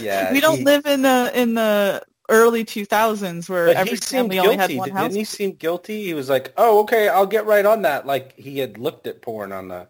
yeah. 0.00 0.32
we 0.32 0.40
don't 0.40 0.58
he- 0.58 0.64
live 0.64 0.86
in 0.86 1.02
the 1.02 1.30
in 1.34 1.54
the 1.54 2.02
early 2.28 2.64
2000s 2.64 3.48
where 3.48 3.66
But 3.66 3.76
every 3.76 3.96
family 3.96 4.38
only 4.38 4.56
guilty. 4.56 4.74
had 4.74 4.78
one 4.78 4.90
house. 4.90 5.02
Didn't 5.08 5.16
he 5.18 5.24
seem 5.24 5.52
guilty? 5.52 6.04
He 6.04 6.14
was 6.14 6.28
like, 6.28 6.52
"Oh, 6.56 6.80
okay, 6.80 7.08
I'll 7.08 7.26
get 7.26 7.44
right 7.46 7.66
on 7.66 7.82
that." 7.82 8.06
Like 8.06 8.38
he 8.38 8.58
had 8.58 8.78
looked 8.78 9.06
at 9.08 9.20
porn 9.20 9.50
on 9.52 9.66
the. 9.68 9.88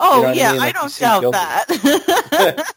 oh 0.00 0.16
you 0.16 0.22
know 0.22 0.28
what 0.28 0.30
I 0.30 0.32
yeah, 0.40 0.52
mean? 0.52 0.60
I 0.60 0.64
Like, 0.64 0.74
he 0.74 0.80
don't 0.80 0.98
doubt 0.98 1.20
guilty. 1.20 1.38
that. 1.38 2.74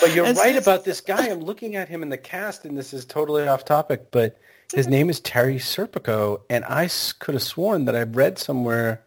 But 0.00 0.12
you're 0.14 0.26
It's 0.26 0.40
right 0.40 0.54
just- 0.54 0.66
about 0.66 0.84
this 0.84 1.00
guy. 1.00 1.28
I'm 1.28 1.40
looking 1.40 1.76
at 1.76 1.88
him 1.88 2.02
in 2.02 2.08
the 2.08 2.18
cast, 2.18 2.64
and 2.64 2.76
this 2.76 2.92
is 2.92 3.04
totally 3.04 3.46
off 3.46 3.64
topic, 3.64 4.10
but 4.10 4.38
his 4.74 4.86
name 4.88 5.08
is 5.10 5.20
Terry 5.20 5.56
Serpico, 5.56 6.40
and 6.50 6.64
I 6.64 6.88
could 7.18 7.34
have 7.34 7.42
sworn 7.42 7.84
that 7.86 7.96
I've 7.96 8.16
read 8.16 8.38
somewhere 8.38 9.02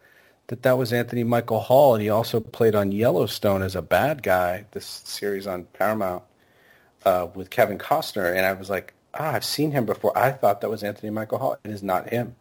that 0.48 0.62
that 0.62 0.76
was 0.76 0.92
Anthony 0.92 1.24
Michael 1.24 1.60
Hall, 1.60 1.94
and 1.94 2.02
he 2.02 2.10
also 2.10 2.40
played 2.40 2.74
on 2.74 2.92
Yellowstone 2.92 3.62
as 3.62 3.76
a 3.76 3.82
bad 3.82 4.22
guy. 4.22 4.64
This 4.72 4.86
series 5.04 5.46
on 5.46 5.64
Paramount 5.72 6.22
uh, 7.04 7.28
with 7.34 7.50
Kevin 7.50 7.78
Costner, 7.78 8.34
and 8.34 8.44
I 8.44 8.52
was 8.52 8.68
like, 8.68 8.92
ah, 9.14 9.32
I've 9.32 9.44
seen 9.44 9.70
him 9.70 9.86
before. 9.86 10.16
I 10.18 10.32
thought 10.32 10.60
that 10.62 10.70
was 10.70 10.82
Anthony 10.82 11.10
Michael 11.10 11.38
Hall. 11.38 11.56
It 11.64 11.70
is 11.70 11.82
not 11.82 12.10
him. 12.10 12.34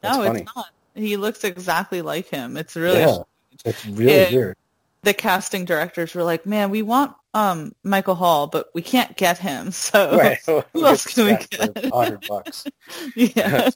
That's 0.00 0.16
no, 0.16 0.24
funny. 0.24 0.40
it's 0.42 0.56
not. 0.56 0.66
He 0.94 1.16
looks 1.16 1.44
exactly 1.44 2.02
like 2.02 2.28
him. 2.28 2.56
It's 2.56 2.76
really 2.76 3.00
yeah, 3.00 3.18
it's 3.64 3.86
really 3.86 4.12
Yeah. 4.12 4.30
weird. 4.30 4.56
the 5.02 5.14
casting 5.14 5.64
directors 5.64 6.14
were 6.14 6.22
like, 6.24 6.44
"Man, 6.46 6.70
we 6.70 6.82
want 6.82 7.14
um 7.34 7.72
Michael 7.84 8.14
Hall, 8.16 8.46
but 8.46 8.68
we 8.74 8.82
can't 8.82 9.16
get 9.16 9.38
him." 9.38 9.70
So 9.72 10.16
Right. 10.16 10.38
who 10.74 10.86
else 10.86 11.06
can 11.06 11.26
we 11.26 11.36
Get 11.36 11.50
that 11.58 11.76
for 11.78 11.82
get? 11.82 11.90
100 11.90 12.26
bucks. 12.26 12.66
yeah. 13.16 13.70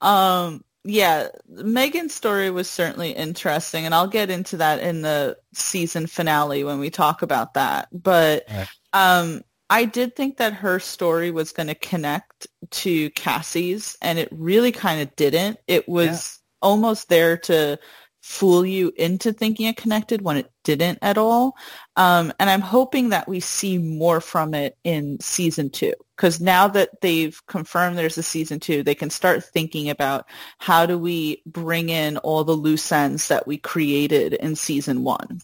um 0.00 0.64
yeah, 0.84 1.28
Megan's 1.46 2.14
story 2.14 2.50
was 2.50 2.68
certainly 2.68 3.10
interesting 3.10 3.84
and 3.84 3.94
I'll 3.94 4.06
get 4.08 4.30
into 4.30 4.56
that 4.58 4.80
in 4.80 5.02
the 5.02 5.36
season 5.52 6.06
finale 6.06 6.64
when 6.64 6.78
we 6.78 6.88
talk 6.90 7.22
about 7.22 7.54
that. 7.54 7.88
But 7.92 8.44
Right. 8.48 8.68
um 8.92 9.42
I 9.68 9.84
did 9.84 10.16
think 10.16 10.38
that 10.38 10.52
her 10.54 10.80
story 10.80 11.30
was 11.30 11.52
going 11.52 11.68
to 11.68 11.76
connect 11.76 12.48
to 12.70 13.10
Cassie's 13.10 13.96
and 14.02 14.18
it 14.18 14.28
really 14.32 14.72
kind 14.72 15.00
of 15.00 15.14
didn't. 15.14 15.58
It 15.68 15.88
was 15.88 16.40
almost 16.60 17.08
there 17.08 17.36
to 17.38 17.78
fool 18.20 18.64
you 18.66 18.92
into 18.96 19.32
thinking 19.32 19.66
it 19.66 19.76
connected 19.76 20.22
when 20.22 20.36
it 20.36 20.50
didn't 20.64 20.98
at 21.02 21.18
all. 21.18 21.56
Um, 21.96 22.32
and 22.38 22.50
I'm 22.50 22.60
hoping 22.60 23.10
that 23.10 23.28
we 23.28 23.40
see 23.40 23.78
more 23.78 24.20
from 24.20 24.54
it 24.54 24.76
in 24.84 25.18
season 25.20 25.70
two. 25.70 25.94
Because 26.16 26.40
now 26.40 26.68
that 26.68 27.00
they've 27.00 27.40
confirmed 27.46 27.96
there's 27.96 28.18
a 28.18 28.22
season 28.22 28.60
two, 28.60 28.82
they 28.82 28.94
can 28.94 29.08
start 29.08 29.42
thinking 29.42 29.88
about 29.88 30.26
how 30.58 30.84
do 30.84 30.98
we 30.98 31.42
bring 31.46 31.88
in 31.88 32.18
all 32.18 32.44
the 32.44 32.52
loose 32.52 32.92
ends 32.92 33.28
that 33.28 33.46
we 33.46 33.56
created 33.56 34.34
in 34.34 34.54
season 34.54 35.02
one. 35.02 35.40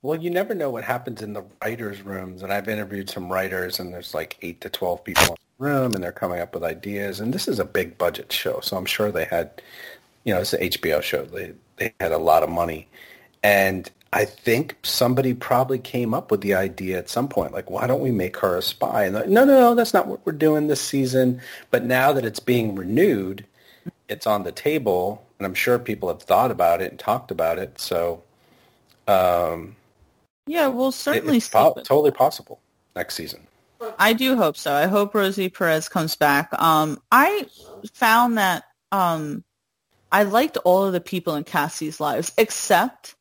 Well, 0.00 0.20
you 0.20 0.30
never 0.30 0.54
know 0.54 0.70
what 0.70 0.82
happens 0.82 1.22
in 1.22 1.32
the 1.32 1.44
writers' 1.62 2.02
rooms, 2.02 2.42
and 2.42 2.52
I've 2.52 2.68
interviewed 2.68 3.08
some 3.08 3.30
writers, 3.30 3.78
and 3.78 3.92
there's 3.94 4.14
like 4.14 4.36
eight 4.42 4.60
to 4.62 4.68
twelve 4.68 5.04
people 5.04 5.22
in 5.22 5.30
the 5.30 5.64
room, 5.64 5.94
and 5.94 6.02
they're 6.02 6.10
coming 6.10 6.40
up 6.40 6.54
with 6.54 6.64
ideas. 6.64 7.20
And 7.20 7.32
this 7.32 7.46
is 7.46 7.60
a 7.60 7.64
big 7.64 7.98
budget 7.98 8.32
show, 8.32 8.58
so 8.60 8.76
I'm 8.76 8.84
sure 8.84 9.12
they 9.12 9.26
had, 9.26 9.62
you 10.24 10.34
know, 10.34 10.40
it's 10.40 10.54
an 10.54 10.62
HBO 10.62 11.00
show. 11.02 11.24
They 11.24 11.52
they 11.76 11.94
had 12.00 12.12
a 12.12 12.18
lot 12.18 12.42
of 12.42 12.50
money, 12.50 12.88
and 13.42 13.90
I 14.12 14.24
think 14.26 14.76
somebody 14.82 15.32
probably 15.32 15.78
came 15.78 16.12
up 16.12 16.30
with 16.30 16.42
the 16.42 16.54
idea 16.54 16.98
at 16.98 17.08
some 17.08 17.28
point, 17.28 17.52
like, 17.52 17.70
why 17.70 17.86
don't 17.86 18.02
we 18.02 18.10
make 18.10 18.36
her 18.38 18.58
a 18.58 18.62
spy? 18.62 19.04
And 19.04 19.14
like, 19.14 19.28
no, 19.28 19.44
no, 19.44 19.58
no, 19.58 19.74
that's 19.74 19.94
not 19.94 20.06
what 20.06 20.24
we're 20.26 20.32
doing 20.32 20.66
this 20.66 20.82
season. 20.82 21.40
But 21.70 21.84
now 21.84 22.12
that 22.12 22.24
it's 22.24 22.40
being 22.40 22.74
renewed, 22.74 23.46
it's 24.08 24.26
on 24.26 24.44
the 24.44 24.52
table, 24.52 25.24
and 25.38 25.46
I'm 25.46 25.54
sure 25.54 25.78
people 25.78 26.08
have 26.08 26.22
thought 26.22 26.50
about 26.50 26.82
it 26.82 26.90
and 26.90 26.98
talked 26.98 27.30
about 27.30 27.58
it. 27.58 27.80
So. 27.80 28.22
Um, 29.08 29.74
Yeah, 30.46 30.68
we'll 30.68 30.92
certainly 30.92 31.38
it's 31.38 31.48
po- 31.48 31.74
totally 31.82 32.12
possible 32.12 32.60
next 32.94 33.14
season. 33.14 33.46
I 33.98 34.12
do 34.12 34.36
hope 34.36 34.56
so. 34.56 34.72
I 34.72 34.86
hope 34.86 35.14
Rosie 35.14 35.48
Perez 35.48 35.88
comes 35.88 36.14
back. 36.14 36.50
Um, 36.60 37.00
I 37.10 37.46
found 37.94 38.38
that 38.38 38.64
um, 38.92 39.42
I 40.12 40.24
liked 40.24 40.58
all 40.58 40.84
of 40.84 40.92
the 40.92 41.00
people 41.00 41.34
in 41.34 41.44
Cassie's 41.44 41.98
lives, 41.98 42.32
except 42.38 43.16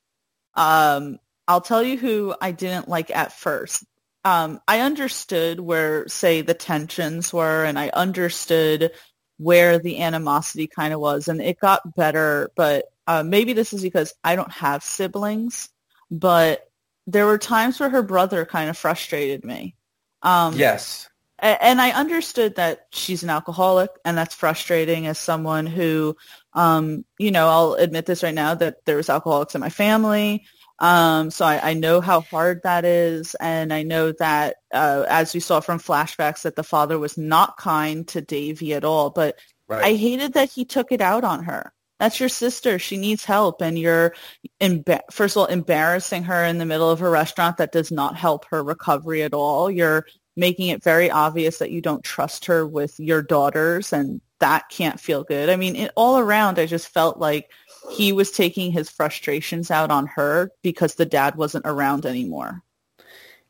um, 0.54 1.20
I'll 1.48 1.62
tell 1.62 1.82
you 1.82 1.98
who 1.98 2.36
I 2.40 2.52
didn't 2.52 2.90
like 2.90 3.10
at 3.16 3.32
first. 3.32 3.84
Um, 4.24 4.60
I 4.68 4.82
understood 4.82 5.60
where, 5.60 6.08
say, 6.08 6.42
the 6.42 6.54
tensions 6.54 7.34
were, 7.34 7.64
and 7.64 7.80
I 7.80 7.90
understood 7.90 8.92
where 9.38 9.80
the 9.80 10.02
animosity 10.02 10.68
kind 10.68 10.94
of 10.94 11.00
was, 11.00 11.28
and 11.28 11.42
it 11.42 11.60
got 11.60 11.96
better. 11.96 12.52
But 12.56 12.86
uh, 13.08 13.24
maybe 13.24 13.54
this 13.54 13.74
is 13.74 13.82
because 13.82 14.14
I 14.24 14.36
don't 14.36 14.52
have 14.52 14.84
siblings, 14.84 15.70
but 16.12 16.70
there 17.08 17.26
were 17.26 17.40
times 17.40 17.80
where 17.80 17.90
her 17.90 18.04
brother 18.04 18.46
kind 18.46 18.70
of 18.70 18.78
frustrated 18.78 19.44
me. 19.44 19.76
Um, 20.22 20.56
yes. 20.56 21.10
and 21.40 21.82
I 21.82 21.92
understood 21.92 22.56
that 22.58 22.88
she's 22.92 23.24
an 23.24 23.32
alcoholic, 23.32 23.90
and 24.06 24.16
that's 24.16 24.36
frustrating 24.36 25.08
as 25.08 25.18
someone 25.18 25.66
who, 25.66 26.16
um, 26.54 27.06
you 27.18 27.32
know, 27.32 27.48
I'll 27.48 27.74
admit 27.74 28.06
this 28.06 28.24
right 28.24 28.34
now 28.34 28.56
that 28.56 28.86
there 28.86 28.98
was 28.98 29.10
alcoholics 29.10 29.56
in 29.56 29.62
my 29.62 29.70
family. 29.70 30.46
Um, 30.80 31.30
so 31.30 31.46
I, 31.46 31.72
I 31.72 31.74
know 31.76 32.02
how 32.02 32.22
hard 32.22 32.62
that 32.64 32.86
is, 32.86 33.36
and 33.36 33.72
I 33.72 33.84
know 33.84 34.14
that, 34.14 34.56
uh, 34.74 35.06
as 35.08 35.34
we 35.34 35.40
saw 35.40 35.60
from 35.60 35.80
flashbacks, 35.80 36.42
that 36.42 36.56
the 36.56 36.64
father 36.64 36.98
was 36.98 37.20
not 37.20 37.58
kind 37.58 38.08
to 38.10 38.22
Davy 38.22 38.74
at 38.74 38.84
all. 38.84 39.12
But 39.12 39.38
Right. 39.68 39.86
I 39.86 39.94
hated 39.96 40.34
that 40.34 40.50
he 40.50 40.66
took 40.66 40.92
it 40.92 41.00
out 41.00 41.24
on 41.24 41.44
her. 41.46 41.72
That's 42.00 42.20
your 42.20 42.28
sister. 42.30 42.78
She 42.80 42.98
needs 42.98 43.24
help, 43.24 43.62
and 43.62 43.78
you're, 43.80 44.16
emba- 44.60 45.02
first 45.12 45.38
of 45.38 45.42
all, 45.42 45.46
embarrassing 45.46 46.24
her 46.24 46.44
in 46.44 46.58
the 46.58 46.66
middle 46.66 46.90
of 46.90 47.02
a 47.02 47.10
restaurant. 47.10 47.58
That 47.58 47.72
does 47.72 47.92
not 47.92 48.18
help 48.18 48.46
her 48.46 48.64
recovery 48.64 49.22
at 49.22 49.34
all. 49.34 49.72
You're 49.72 50.08
making 50.36 50.70
it 50.70 50.84
very 50.84 51.12
obvious 51.12 51.60
that 51.60 51.72
you 51.72 51.80
don't 51.80 52.04
trust 52.04 52.46
her 52.46 52.68
with 52.68 53.00
your 53.00 53.22
daughters, 53.22 53.94
and 53.94 54.20
that 54.42 54.70
can't 54.70 55.00
feel 55.00 55.24
good. 55.24 55.50
I 55.50 55.56
mean, 55.56 55.76
it, 55.76 55.92
all 55.96 56.20
around, 56.20 56.60
I 56.60 56.66
just 56.66 56.90
felt 56.90 57.18
like 57.18 57.50
he 57.90 58.12
was 58.12 58.32
taking 58.32 58.72
his 58.72 58.90
frustrations 58.90 59.72
out 59.72 59.90
on 59.90 60.06
her 60.08 60.52
because 60.62 60.96
the 60.96 61.06
dad 61.06 61.36
wasn't 61.36 61.66
around 61.66 62.06
anymore. 62.06 62.62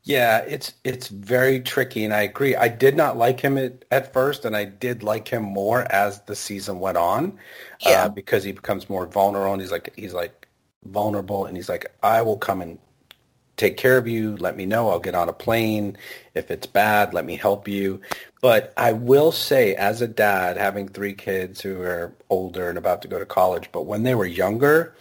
Yeah, 0.04 0.40
it's 0.40 0.74
it's 0.84 1.10
very 1.10 1.60
tricky, 1.60 2.04
and 2.06 2.14
I 2.14 2.24
agree. 2.24 2.56
I 2.56 2.70
did 2.70 2.96
not 2.96 3.18
like 3.18 3.40
him 3.40 3.58
at, 3.58 3.86
at 3.92 4.14
first, 4.14 4.46
and 4.46 4.56
I 4.56 4.66
did 4.66 5.04
like 5.04 5.28
him 5.28 5.44
more 5.44 5.84
as 5.92 6.22
the 6.22 6.36
season 6.36 6.80
went 6.80 6.98
on, 6.98 7.38
uh, 7.86 7.90
yeah. 7.90 8.06
uh, 8.06 8.10
because 8.10 8.44
he 8.44 8.52
becomes 8.52 8.90
more 8.90 9.06
vulnerable, 9.06 9.54
and 9.54 9.62
he's 9.62 9.72
like 9.72 9.94
he's 9.96 10.14
like 10.14 10.48
vulnerable, 10.86 11.46
and 11.46 11.56
he's 11.56 11.70
like, 11.70 11.86
I 12.02 12.24
will 12.24 12.38
come 12.38 12.62
and 12.62 12.80
take 13.62 13.78
care 13.78 13.98
of 13.98 14.08
you. 14.08 14.36
Let 14.38 14.58
me 14.58 14.66
know. 14.66 14.90
I'll 14.90 15.00
get 15.00 15.16
on 15.16 15.30
a 15.30 15.34
plane. 15.34 15.98
If 16.34 16.50
it's 16.50 16.68
bad, 16.68 17.14
let 17.14 17.26
me 17.26 17.36
help 17.36 17.68
you. 17.68 18.02
But 18.42 18.74
I 18.76 18.92
will 18.94 19.32
say, 19.32 19.76
as 19.76 20.02
a 20.02 20.08
dad, 20.08 20.58
having 20.58 20.88
three 20.88 21.14
kids 21.14 21.62
who 21.62 21.80
are 21.82 22.14
older 22.30 22.70
and 22.70 22.78
about 22.78 23.04
to 23.04 23.08
go 23.08 23.20
to 23.20 23.26
college, 23.26 23.70
but 23.72 23.86
when 23.86 24.04
they 24.04 24.16
were 24.16 24.26
younger, 24.26 24.96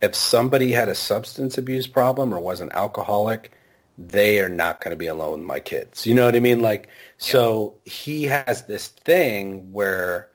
if 0.00 0.14
somebody 0.16 0.72
had 0.72 0.88
a 0.88 0.94
substance 0.94 1.56
abuse 1.56 1.86
problem 1.86 2.34
or 2.34 2.40
was 2.40 2.60
an 2.60 2.72
alcoholic 2.72 3.52
they 3.98 4.40
are 4.40 4.48
not 4.48 4.80
going 4.80 4.90
to 4.90 4.96
be 4.96 5.06
alone 5.06 5.40
with 5.40 5.46
my 5.46 5.60
kids. 5.60 6.06
You 6.06 6.14
know 6.14 6.24
what 6.24 6.34
I 6.34 6.40
mean? 6.40 6.60
Like, 6.60 6.88
so 7.18 7.74
he 7.84 8.24
has 8.24 8.64
this 8.64 8.88
thing 8.88 9.70
where, 9.72 10.28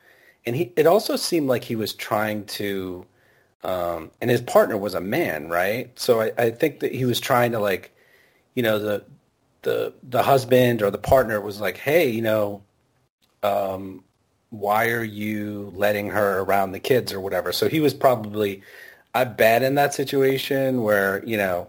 and 0.46 0.56
he, 0.56 0.72
it 0.76 0.86
also 0.86 1.16
seemed 1.16 1.48
like 1.48 1.64
he 1.64 1.76
was 1.76 1.94
trying 1.94 2.46
to, 2.46 3.06
um, 3.64 4.12
and 4.22 4.30
his 4.30 4.42
partner 4.42 4.78
was 4.78 4.94
a 4.94 5.02
man, 5.02 5.50
right? 5.50 5.98
So 6.00 6.22
I, 6.22 6.32
I 6.38 6.52
think 6.52 6.80
that 6.82 6.94
he 6.94 7.06
was 7.06 7.20
trying 7.20 7.52
to 7.52 7.60
like, 7.60 7.92
you 8.56 8.64
know, 8.64 8.80
the, 8.80 9.04
the, 9.64 9.94
the 10.04 10.24
husband 10.24 10.82
or 10.82 10.92
the 10.92 10.98
partner 10.98 11.42
was 11.42 11.60
like, 11.60 11.78
hey, 11.78 12.10
you 12.10 12.22
know, 12.22 12.64
um, 13.44 14.04
why 14.50 14.90
are 14.90 15.04
you 15.04 15.72
letting 15.76 16.10
her 16.10 16.40
around 16.40 16.72
the 16.72 16.80
kids 16.80 17.12
or 17.12 17.20
whatever? 17.20 17.52
So 17.52 17.68
he 17.68 17.80
was 17.80 17.94
probably, 17.94 18.62
I 19.14 19.26
bet 19.26 19.64
in 19.64 19.76
that 19.76 19.94
situation 19.94 20.84
where, 20.84 21.24
you 21.26 21.38
know, 21.38 21.68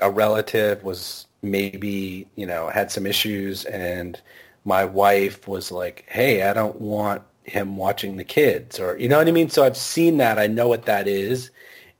a 0.00 0.10
relative 0.10 0.84
was 0.84 1.26
maybe, 1.42 2.26
you 2.36 2.46
know, 2.46 2.68
had 2.68 2.90
some 2.90 3.06
issues 3.06 3.64
and 3.64 4.20
my 4.64 4.84
wife 4.84 5.48
was 5.48 5.72
like, 5.72 6.04
hey, 6.08 6.42
I 6.42 6.52
don't 6.52 6.80
want 6.80 7.22
him 7.48 7.76
watching 7.76 8.16
the 8.16 8.24
kids 8.24 8.78
or, 8.78 8.96
you 8.98 9.08
know 9.08 9.18
what 9.18 9.28
I 9.28 9.32
mean? 9.32 9.50
So 9.50 9.64
I've 9.64 9.76
seen 9.76 10.18
that. 10.18 10.38
I 10.38 10.46
know 10.46 10.68
what 10.68 10.86
that 10.86 11.08
is. 11.08 11.50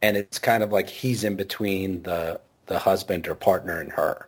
And 0.03 0.17
it's 0.17 0.39
kind 0.39 0.63
of 0.63 0.71
like 0.71 0.89
he's 0.89 1.25
in 1.25 1.37
between 1.37 2.03
the, 2.03 2.41
the 2.67 2.79
husband 2.79 3.27
or 3.27 3.35
partner 3.35 3.81
and 3.81 3.91
her. 3.93 4.27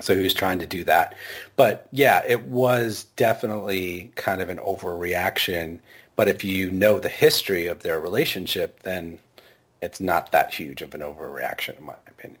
So 0.00 0.16
he 0.16 0.22
was 0.22 0.34
trying 0.34 0.58
to 0.58 0.66
do 0.66 0.84
that. 0.84 1.14
But 1.56 1.88
yeah, 1.92 2.22
it 2.26 2.42
was 2.42 3.04
definitely 3.16 4.12
kind 4.16 4.40
of 4.40 4.48
an 4.48 4.58
overreaction. 4.58 5.78
But 6.16 6.28
if 6.28 6.44
you 6.44 6.70
know 6.70 6.98
the 6.98 7.08
history 7.08 7.66
of 7.66 7.82
their 7.82 8.00
relationship, 8.00 8.82
then 8.82 9.18
it's 9.82 10.00
not 10.00 10.32
that 10.32 10.54
huge 10.54 10.82
of 10.82 10.94
an 10.94 11.00
overreaction, 11.00 11.78
in 11.78 11.86
my 11.86 11.94
opinion. 12.08 12.38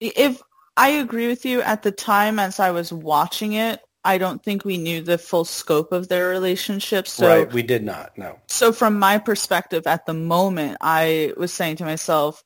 If 0.00 0.42
I 0.80 0.88
agree 0.88 1.28
with 1.28 1.44
you. 1.44 1.60
At 1.60 1.82
the 1.82 1.92
time, 1.92 2.38
as 2.38 2.58
I 2.58 2.70
was 2.70 2.90
watching 2.90 3.52
it, 3.52 3.80
I 4.04 4.18
don't 4.18 4.42
think 4.42 4.64
we 4.64 4.78
knew 4.78 5.02
the 5.02 5.18
full 5.18 5.44
scope 5.44 5.92
of 5.92 6.08
their 6.08 6.28
relationship. 6.28 7.06
So, 7.06 7.26
right, 7.26 7.52
we 7.52 7.62
did 7.62 7.82
not. 7.82 8.16
No. 8.16 8.38
So, 8.48 8.72
from 8.72 8.98
my 8.98 9.18
perspective, 9.18 9.86
at 9.86 10.06
the 10.06 10.14
moment, 10.14 10.78
I 10.80 11.32
was 11.36 11.52
saying 11.52 11.76
to 11.76 11.84
myself, 11.84 12.42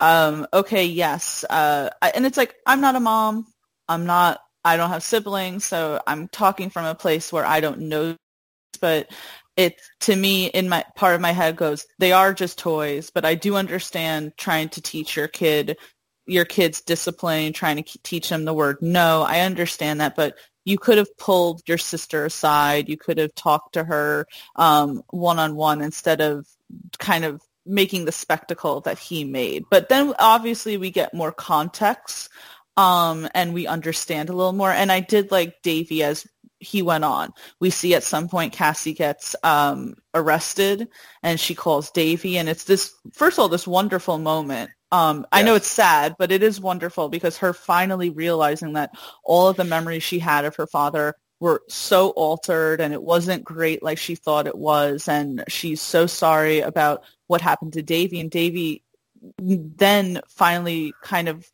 um, 0.00 0.46
"Okay, 0.52 0.84
yes," 0.86 1.44
uh, 1.50 1.90
and 2.14 2.26
it's 2.26 2.36
like 2.36 2.54
I'm 2.66 2.80
not 2.80 2.96
a 2.96 3.00
mom. 3.00 3.46
I'm 3.88 4.06
not. 4.06 4.40
I 4.64 4.76
don't 4.76 4.90
have 4.90 5.02
siblings, 5.02 5.64
so 5.64 6.00
I'm 6.06 6.28
talking 6.28 6.70
from 6.70 6.86
a 6.86 6.94
place 6.94 7.32
where 7.32 7.46
I 7.46 7.60
don't 7.60 7.80
know. 7.82 8.16
But 8.80 9.10
it 9.56 9.80
to 10.00 10.14
me 10.14 10.46
in 10.46 10.68
my 10.68 10.84
part 10.96 11.14
of 11.14 11.20
my 11.22 11.32
head 11.32 11.56
goes 11.56 11.86
they 11.98 12.12
are 12.12 12.34
just 12.34 12.58
toys 12.58 13.08
but 13.08 13.24
i 13.24 13.34
do 13.34 13.56
understand 13.56 14.30
trying 14.36 14.68
to 14.68 14.82
teach 14.82 15.16
your 15.16 15.28
kid 15.28 15.78
your 16.26 16.44
kids 16.44 16.80
discipline, 16.80 17.52
trying 17.52 17.82
to 17.82 17.98
teach 18.02 18.28
them 18.28 18.44
the 18.44 18.54
word 18.54 18.78
no. 18.80 19.22
I 19.22 19.40
understand 19.40 20.00
that, 20.00 20.16
but 20.16 20.36
you 20.66 20.76
could 20.76 20.98
have 20.98 21.16
pulled 21.16 21.62
your 21.66 21.78
sister 21.78 22.26
aside. 22.26 22.88
You 22.88 22.98
could 22.98 23.18
have 23.18 23.34
talked 23.34 23.74
to 23.74 23.84
her 23.84 24.26
um, 24.56 25.02
one-on-one 25.10 25.80
instead 25.80 26.20
of 26.20 26.46
kind 26.98 27.24
of 27.24 27.40
making 27.64 28.04
the 28.04 28.12
spectacle 28.12 28.80
that 28.80 28.98
he 28.98 29.24
made. 29.24 29.64
But 29.70 29.88
then 29.88 30.12
obviously 30.18 30.76
we 30.76 30.90
get 30.90 31.14
more 31.14 31.32
context 31.32 32.28
um, 32.76 33.28
and 33.32 33.54
we 33.54 33.68
understand 33.68 34.28
a 34.28 34.32
little 34.32 34.52
more. 34.52 34.72
And 34.72 34.90
I 34.90 35.00
did 35.00 35.30
like 35.30 35.62
Davy 35.62 36.02
as 36.02 36.26
he 36.58 36.82
went 36.82 37.04
on. 37.04 37.32
We 37.60 37.70
see 37.70 37.94
at 37.94 38.02
some 38.02 38.28
point 38.28 38.52
Cassie 38.52 38.92
gets 38.92 39.36
um, 39.44 39.94
arrested 40.14 40.88
and 41.22 41.38
she 41.38 41.54
calls 41.54 41.92
Davy 41.92 42.38
and 42.38 42.48
it's 42.48 42.64
this, 42.64 42.92
first 43.12 43.38
of 43.38 43.42
all, 43.42 43.48
this 43.48 43.68
wonderful 43.68 44.18
moment 44.18 44.70
um, 44.92 45.18
yes. 45.18 45.26
I 45.32 45.42
know 45.42 45.54
it's 45.54 45.66
sad, 45.66 46.16
but 46.18 46.30
it 46.30 46.42
is 46.42 46.60
wonderful 46.60 47.08
because 47.08 47.38
her 47.38 47.52
finally 47.52 48.10
realizing 48.10 48.74
that 48.74 48.90
all 49.24 49.48
of 49.48 49.56
the 49.56 49.64
memories 49.64 50.02
she 50.02 50.18
had 50.18 50.44
of 50.44 50.56
her 50.56 50.66
father 50.66 51.14
were 51.40 51.62
so 51.68 52.10
altered 52.10 52.80
and 52.80 52.94
it 52.94 53.02
wasn't 53.02 53.44
great 53.44 53.82
like 53.82 53.98
she 53.98 54.14
thought 54.14 54.46
it 54.46 54.56
was. 54.56 55.08
And 55.08 55.44
she's 55.48 55.82
so 55.82 56.06
sorry 56.06 56.60
about 56.60 57.04
what 57.26 57.40
happened 57.40 57.74
to 57.74 57.82
Davy. 57.82 58.20
And 58.20 58.30
Davy 58.30 58.82
then 59.38 60.20
finally 60.28 60.94
kind 61.02 61.28
of 61.28 61.46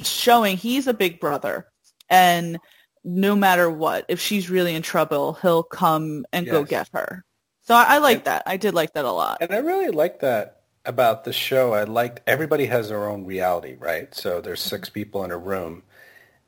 showing 0.00 0.56
he's 0.56 0.86
a 0.86 0.94
big 0.94 1.20
brother. 1.20 1.66
And 2.10 2.58
no 3.04 3.34
matter 3.34 3.70
what, 3.70 4.04
if 4.08 4.20
she's 4.20 4.50
really 4.50 4.74
in 4.74 4.82
trouble, 4.82 5.34
he'll 5.34 5.62
come 5.62 6.26
and 6.32 6.46
yes. 6.46 6.52
go 6.52 6.64
get 6.64 6.88
her. 6.92 7.24
So 7.62 7.74
I, 7.74 7.84
I 7.88 7.98
like 7.98 8.24
that. 8.24 8.42
I 8.46 8.56
did 8.56 8.74
like 8.74 8.94
that 8.94 9.04
a 9.04 9.12
lot. 9.12 9.38
And 9.40 9.52
I 9.52 9.58
really 9.58 9.90
like 9.90 10.20
that 10.20 10.61
about 10.84 11.24
the 11.24 11.32
show, 11.32 11.74
I 11.74 11.84
liked 11.84 12.20
everybody 12.26 12.66
has 12.66 12.88
their 12.88 13.08
own 13.08 13.24
reality, 13.24 13.76
right? 13.78 14.14
So 14.14 14.40
there's 14.40 14.60
six 14.60 14.88
people 14.88 15.24
in 15.24 15.30
a 15.30 15.38
room, 15.38 15.82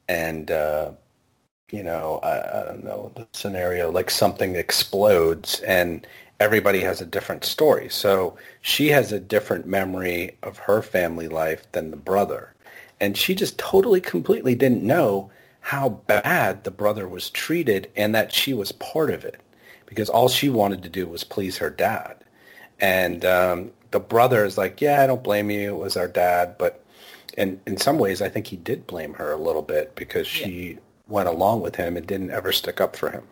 and 0.09 0.51
uh, 0.51 0.93
you 1.71 1.83
know, 1.83 2.21
I, 2.23 2.63
I 2.63 2.65
don't 2.65 2.85
know 2.85 3.13
the 3.17 3.27
scenario, 3.33 3.91
like 3.91 4.11
something 4.11 4.57
explodes, 4.57 5.61
and 5.61 6.07
everybody 6.41 6.81
has 6.81 7.01
a 7.01 7.07
different 7.07 7.45
story. 7.45 7.89
So 7.89 8.37
she 8.61 8.89
has 8.89 9.13
a 9.13 9.21
different 9.21 9.67
memory 9.67 10.37
of 10.43 10.59
her 10.59 10.83
family 10.83 11.29
life 11.29 11.71
than 11.73 11.91
the 11.91 11.97
brother, 11.97 12.55
and 13.01 13.17
she 13.17 13.35
just 13.35 13.59
totally, 13.59 14.01
completely 14.01 14.55
didn't 14.55 14.83
know 14.83 15.31
how 15.61 15.89
bad 15.89 16.65
the 16.65 16.71
brother 16.71 17.09
was 17.09 17.31
treated, 17.31 17.91
and 17.97 18.15
that 18.15 18.33
she 18.33 18.53
was 18.53 18.73
part 18.73 19.11
of 19.11 19.25
it, 19.25 19.41
because 19.87 20.11
all 20.11 20.29
she 20.29 20.51
wanted 20.51 20.83
to 20.83 20.89
do 20.91 21.07
was 21.07 21.25
please 21.25 21.59
her 21.59 21.71
dad. 21.71 22.17
And 22.81 23.25
um, 23.25 23.71
the 23.95 24.01
brother 24.01 24.45
is 24.45 24.59
like, 24.59 24.81
yeah, 24.81 25.01
I 25.03 25.07
don't 25.07 25.23
blame 25.23 25.53
you. 25.53 25.77
It 25.77 25.79
was 25.79 25.97
our 25.97 26.09
dad. 26.09 26.57
But 26.59 26.85
in, 27.39 27.61
in 27.65 27.77
some 27.77 27.97
ways, 27.97 28.21
I 28.21 28.29
think 28.29 28.49
he 28.49 28.57
did 28.57 28.89
blame 28.89 29.15
her 29.15 29.31
a 29.31 29.37
little 29.37 29.63
bit 29.63 29.95
because 29.95 30.27
she 30.27 30.73
yeah. 30.73 30.79
went 31.07 31.29
along 31.29 31.61
with 31.61 31.77
him 31.77 31.97
and 31.97 32.05
didn't 32.05 32.33
ever 32.33 32.51
stick 32.51 32.81
up 32.81 32.97
for 32.97 33.11
him. 33.11 33.23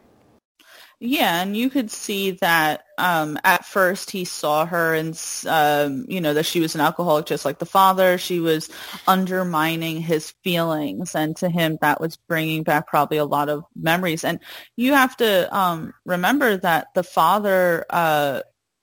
Yeah, 1.01 1.43
and 1.43 1.57
you 1.57 1.69
could 1.69 1.91
see 1.91 2.31
that 2.43 2.85
um, 2.97 3.37
at 3.43 3.65
first 3.65 4.13
he 4.13 4.25
saw 4.25 4.65
her 4.65 4.95
and, 4.95 5.21
um, 5.49 6.07
you 6.09 6.21
know, 6.21 6.33
that 6.33 6.47
she 6.47 6.61
was 6.61 6.77
an 6.77 6.81
alcoholic 6.81 7.27
just 7.27 7.45
like 7.45 7.59
the 7.59 7.67
father. 7.67 8.19
She 8.19 8.39
was 8.39 8.71
undermining 9.09 10.01
his 10.01 10.31
feelings. 10.45 11.17
And 11.17 11.37
to 11.39 11.49
him, 11.49 11.77
that 11.81 12.01
was 12.01 12.17
bringing 12.17 12.63
back 12.63 12.87
probably 12.87 13.17
a 13.17 13.25
lot 13.25 13.49
of 13.49 13.65
memories. 13.75 14.23
And 14.23 14.39
you 14.77 14.93
have 14.93 15.17
to 15.17 15.53
um, 15.53 15.93
remember 16.07 16.57
that 16.59 16.95
the 16.95 17.03
father 17.03 17.85
uh, 17.91 18.43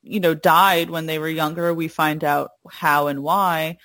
you 0.09 0.19
know, 0.19 0.33
died 0.33 0.89
when 0.89 1.05
they 1.05 1.19
were 1.19 1.29
younger. 1.29 1.73
We 1.73 1.87
find 1.87 2.23
out 2.23 2.51
how 2.69 3.07
and 3.07 3.21
why. 3.21 3.77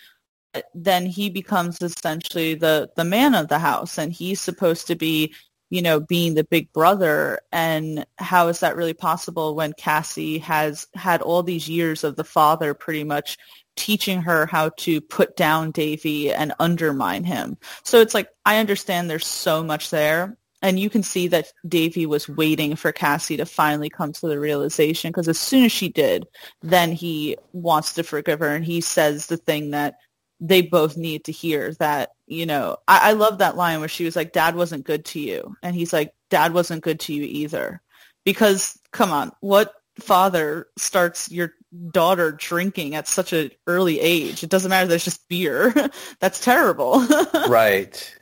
Uh, 0.55 0.63
then 0.75 1.07
he 1.07 1.29
becomes 1.31 1.81
essentially 1.83 2.55
the, 2.55 2.91
the 2.97 3.05
man 3.05 3.35
of 3.35 3.49
the 3.49 3.59
house 3.59 3.99
and 3.99 4.13
he's 4.13 4.41
supposed 4.41 4.87
to 4.87 4.95
be, 4.95 5.35
you 5.71 5.83
know, 5.83 6.01
being 6.01 6.35
the 6.35 6.45
big 6.45 6.73
brother. 6.73 7.41
And 7.53 8.07
how 8.19 8.49
is 8.49 8.61
that 8.61 8.77
really 8.77 8.95
possible 8.95 9.55
when 9.55 9.75
Cassie 9.75 10.39
has 10.39 10.87
had 10.95 11.21
all 11.21 11.43
these 11.43 11.69
years 11.69 12.05
of 12.05 12.17
the 12.17 12.25
father 12.25 12.73
pretty 12.73 13.05
much 13.05 13.37
teaching 13.77 14.23
her 14.23 14.47
how 14.47 14.71
to 14.79 15.01
put 15.01 15.37
down 15.37 15.73
Davy 15.73 16.33
and 16.33 16.55
undermine 16.59 17.25
him. 17.25 17.59
So 17.83 18.01
it's 18.01 18.15
like, 18.15 18.29
I 18.47 18.59
understand 18.59 19.11
there's 19.11 19.27
so 19.27 19.63
much 19.63 19.91
there 19.91 20.39
and 20.65 20.81
you 20.81 20.89
can 20.89 21.03
see 21.03 21.29
that 21.29 21.53
Davy 21.69 22.07
was 22.07 22.27
waiting 22.27 22.75
for 22.75 22.91
Cassie 22.91 23.37
to 23.37 23.45
finally 23.45 23.91
come 23.91 24.15
to 24.15 24.27
the 24.27 24.41
realization 24.41 25.11
because 25.11 25.29
as 25.29 25.39
soon 25.39 25.65
as 25.65 25.73
she 25.73 25.91
did, 25.91 26.27
then 26.63 26.91
he 26.91 27.37
wants 27.53 27.93
to 27.93 28.03
forgive 28.03 28.39
her 28.39 28.49
and 28.49 28.65
he 28.65 28.81
says 28.81 29.27
the 29.27 29.37
thing 29.37 29.73
that 29.73 29.97
they 30.41 30.63
both 30.63 30.97
need 30.97 31.25
to 31.25 31.33
hear 31.33 31.75
that, 31.75 32.13
you 32.27 32.47
know, 32.47 32.79
I, 32.89 33.11
I 33.11 33.13
love 33.13 33.39
that 33.39 33.57
line 33.57 33.81
where 33.81 33.91
she 33.91 34.07
was 34.07 34.17
like, 34.17 34.33
dad 34.33 34.57
wasn't 34.57 34.87
good 34.87 35.05
to 35.07 35.21
you. 35.21 35.55
And 35.63 35.77
he's 35.77 35.93
like, 35.93 36.15
dad 36.31 36.55
wasn't 36.55 36.83
good 36.83 36.99
to 37.01 37.13
you 37.13 37.25
either. 37.25 37.83
Because 38.25 38.81
come 38.91 39.13
on, 39.13 39.33
what 39.41 39.75
father 40.01 40.69
starts 40.79 41.31
your 41.31 41.53
daughter 41.91 42.33
drinking 42.33 42.95
at 42.95 43.07
such 43.07 43.35
an 43.35 43.51
early 43.67 44.01
age? 44.01 44.43
It 44.43 44.49
doesn't 44.49 44.71
matter. 44.71 44.89
There's 44.89 45.05
just 45.05 45.29
beer. 45.29 45.75
That's 46.21 46.41
terrible. 46.41 47.07
right. 47.49 48.17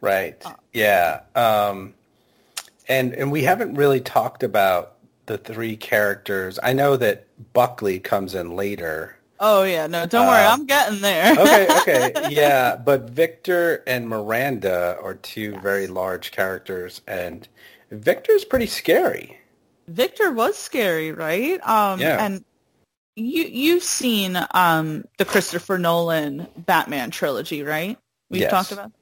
Right. 0.00 0.44
Uh, 0.44 0.54
yeah. 0.72 1.22
Um, 1.34 1.94
and 2.88 3.14
and 3.14 3.32
we 3.32 3.44
haven't 3.44 3.74
really 3.76 4.00
talked 4.00 4.42
about 4.42 4.96
the 5.26 5.38
three 5.38 5.76
characters. 5.76 6.58
I 6.62 6.72
know 6.74 6.96
that 6.98 7.26
Buckley 7.54 8.00
comes 8.00 8.34
in 8.34 8.56
later, 8.56 9.16
Oh 9.40 9.64
yeah, 9.64 9.86
no, 9.88 10.06
don't 10.06 10.26
worry, 10.28 10.44
Uh, 10.44 10.46
I'm 10.46 10.66
getting 10.66 11.00
there. 11.02 11.34
okay, 11.38 11.70
okay, 11.76 12.16
yeah, 12.22 12.76
but 12.76 13.10
Victor 13.10 13.82
and 13.86 14.08
Miranda 14.08 14.98
are 15.02 15.14
two 15.14 15.56
Yes. 15.56 15.60
very 15.60 15.86
large 15.88 16.32
characters, 16.32 17.02
and 17.08 17.48
Victor's 17.90 18.44
pretty 18.44 18.66
scary. 18.66 19.38
Victor 19.88 20.32
was 20.32 20.58
scary, 20.58 21.12
right? 21.12 21.60
Um, 21.66 22.00
Yeah. 22.00 22.18
And 22.18 22.44
you 23.16 23.44
you've 23.44 23.82
seen 23.84 24.38
um 24.52 25.04
the 25.18 25.24
Christopher 25.24 25.78
Nolan 25.78 26.48
Batman 26.56 27.10
trilogy, 27.10 27.62
right? 27.62 27.98
We've 28.30 28.46
Yes. 28.46 28.48
talked 28.48 28.72
about. 28.72 28.92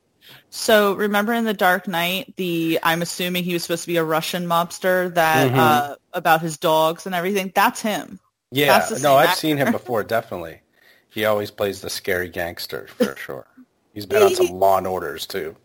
So 0.51 0.95
remember 0.95 1.33
in 1.33 1.45
the 1.45 1.55
Dark 1.55 1.87
Knight, 1.89 2.35
the 2.37 2.79
I'm 2.83 3.03
assuming 3.03 3.45
he 3.45 3.53
was 3.53 3.63
supposed 3.63 3.83
to 3.83 3.89
be 3.89 3.97
a 3.97 4.05
Russian 4.05 4.47
mobster 4.47 5.13
that 5.15 5.51
Mhm. 5.51 5.57
uh, 5.59 5.97
about 6.13 6.41
his 6.41 6.57
dogs 6.57 7.07
and 7.07 7.15
everything. 7.15 7.53
That's 7.55 7.81
him. 7.81 8.21
Yeah, 8.51 8.79
That's 8.79 9.03
no, 9.03 9.17
I've 9.17 9.31
actor. 9.31 9.41
seen 9.41 9.57
him 9.57 9.73
before, 9.73 10.03
definitely. 10.05 10.61
He 11.11 11.25
always 11.25 11.51
plays 11.51 11.81
the 11.81 11.91
scary 11.91 12.29
gangster 12.29 12.87
for 12.97 13.17
sure. 13.27 13.47
He's 13.93 14.07
been 14.07 14.23
on 14.23 14.35
some 14.35 14.49
Law 14.49 14.79
and 14.79 14.87
Orders 14.87 15.27
too. 15.27 15.57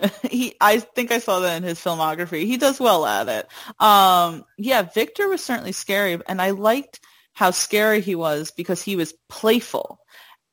he 0.30 0.54
I 0.60 0.78
think 0.78 1.10
I 1.10 1.18
saw 1.18 1.40
that 1.40 1.56
in 1.56 1.62
his 1.64 1.80
filmography. 1.80 2.46
He 2.46 2.56
does 2.56 2.78
well 2.78 3.04
at 3.04 3.28
it. 3.28 3.48
Um 3.80 4.44
yeah, 4.56 4.82
Victor 4.82 5.28
was 5.28 5.44
certainly 5.44 5.72
scary 5.72 6.18
and 6.28 6.40
I 6.40 6.50
liked 6.50 7.00
how 7.32 7.50
scary 7.50 8.00
he 8.00 8.14
was 8.14 8.50
because 8.50 8.82
he 8.82 8.96
was 8.96 9.14
playful. 9.28 10.00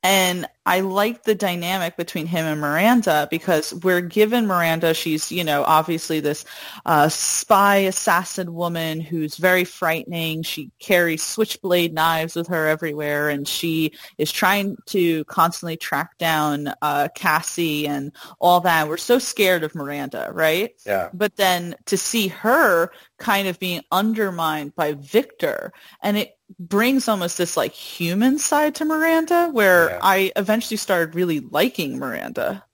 And 0.02 0.46
I 0.64 0.80
like 0.80 1.24
the 1.24 1.34
dynamic 1.34 1.96
between 1.96 2.26
him 2.26 2.46
and 2.46 2.60
Miranda 2.60 3.26
because 3.30 3.74
we're 3.74 4.00
given 4.00 4.46
Miranda, 4.46 4.94
she's, 4.94 5.32
you 5.32 5.42
know, 5.42 5.64
obviously 5.64 6.20
this 6.20 6.44
uh, 6.84 7.08
spy 7.08 7.78
assassin 7.78 8.54
woman 8.54 9.00
who's 9.00 9.36
very 9.36 9.64
frightening. 9.64 10.42
She 10.42 10.70
carries 10.78 11.24
switchblade 11.24 11.92
knives 11.92 12.36
with 12.36 12.46
her 12.48 12.68
everywhere 12.68 13.28
and 13.30 13.48
she 13.48 13.92
is 14.18 14.30
trying 14.30 14.76
to 14.86 15.24
constantly 15.24 15.76
track 15.76 16.18
down 16.18 16.72
uh, 16.82 17.08
Cassie 17.14 17.88
and 17.88 18.12
all 18.38 18.60
that. 18.60 18.88
We're 18.88 18.98
so 18.98 19.18
scared 19.18 19.64
of 19.64 19.74
Miranda, 19.74 20.30
right? 20.32 20.70
Yeah. 20.86 21.10
But 21.14 21.36
then 21.36 21.74
to 21.86 21.96
see 21.96 22.28
her 22.28 22.92
kind 23.18 23.48
of 23.48 23.58
being 23.58 23.82
undermined 23.90 24.76
by 24.76 24.92
Victor 24.92 25.72
and 26.00 26.16
it 26.16 26.35
brings 26.58 27.08
almost 27.08 27.38
this 27.38 27.56
like 27.56 27.72
human 27.72 28.38
side 28.38 28.74
to 28.76 28.84
Miranda 28.84 29.48
where 29.52 29.92
Yeah. 29.92 30.00
I 30.00 30.32
eventually 30.36 30.76
started 30.76 31.14
really 31.14 31.40
liking 31.40 31.98
Miranda. 31.98 32.64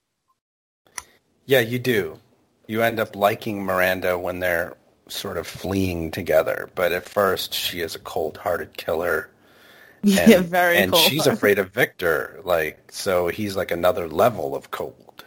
Yeah, 1.46 1.60
you 1.60 1.78
do. 1.78 2.18
You 2.66 2.82
end 2.82 2.98
up 3.00 3.14
liking 3.16 3.62
Miranda 3.64 4.18
when 4.18 4.40
they're 4.40 4.76
sort 5.08 5.36
of 5.36 5.46
fleeing 5.46 6.10
together, 6.10 6.68
but 6.74 6.92
at 6.92 7.08
first 7.08 7.54
she 7.54 7.80
is 7.80 7.94
a 7.94 7.98
cold-hearted 8.00 8.76
killer. 8.76 9.30
And, 10.16 10.26
yeah, 10.26 10.42
very 10.42 10.80
and 10.80 10.96
she's 10.96 11.26
afraid 11.26 11.58
of 11.58 11.70
Victor, 11.72 12.40
like 12.44 12.92
so 12.92 13.28
he's 13.28 13.56
like 13.56 13.70
another 13.70 14.08
level 14.08 14.54
of 14.56 14.70
cold. 14.70 15.24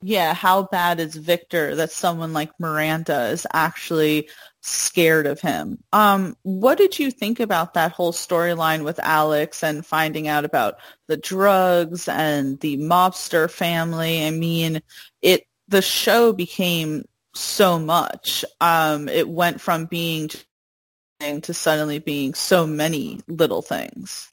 yeah, 0.00 0.32
how 0.34 0.62
bad 0.64 1.00
is 1.00 1.16
Victor 1.16 1.74
that 1.76 1.90
someone 1.90 2.32
like 2.32 2.50
Miranda 2.60 3.28
is 3.30 3.46
actually 3.52 4.28
scared 4.68 5.26
of 5.26 5.40
him? 5.40 5.82
Um, 5.92 6.36
what 6.42 6.78
did 6.78 6.98
you 6.98 7.10
think 7.10 7.40
about 7.40 7.74
that 7.74 7.92
whole 7.92 8.12
storyline 8.12 8.84
with 8.84 8.98
Alex 9.00 9.62
and 9.62 9.84
finding 9.84 10.28
out 10.28 10.44
about 10.44 10.76
the 11.06 11.16
drugs 11.16 12.08
and 12.08 12.58
the 12.60 12.76
mobster 12.78 13.50
family? 13.50 14.26
I 14.26 14.30
mean, 14.30 14.82
it 15.22 15.46
the 15.68 15.82
show 15.82 16.32
became 16.32 17.04
so 17.34 17.78
much. 17.78 18.44
Um, 18.60 19.08
it 19.08 19.28
went 19.28 19.60
from 19.60 19.86
being 19.86 20.30
to 21.20 21.52
suddenly 21.54 21.98
being 21.98 22.34
so 22.34 22.66
many 22.66 23.20
little 23.26 23.62
things. 23.62 24.32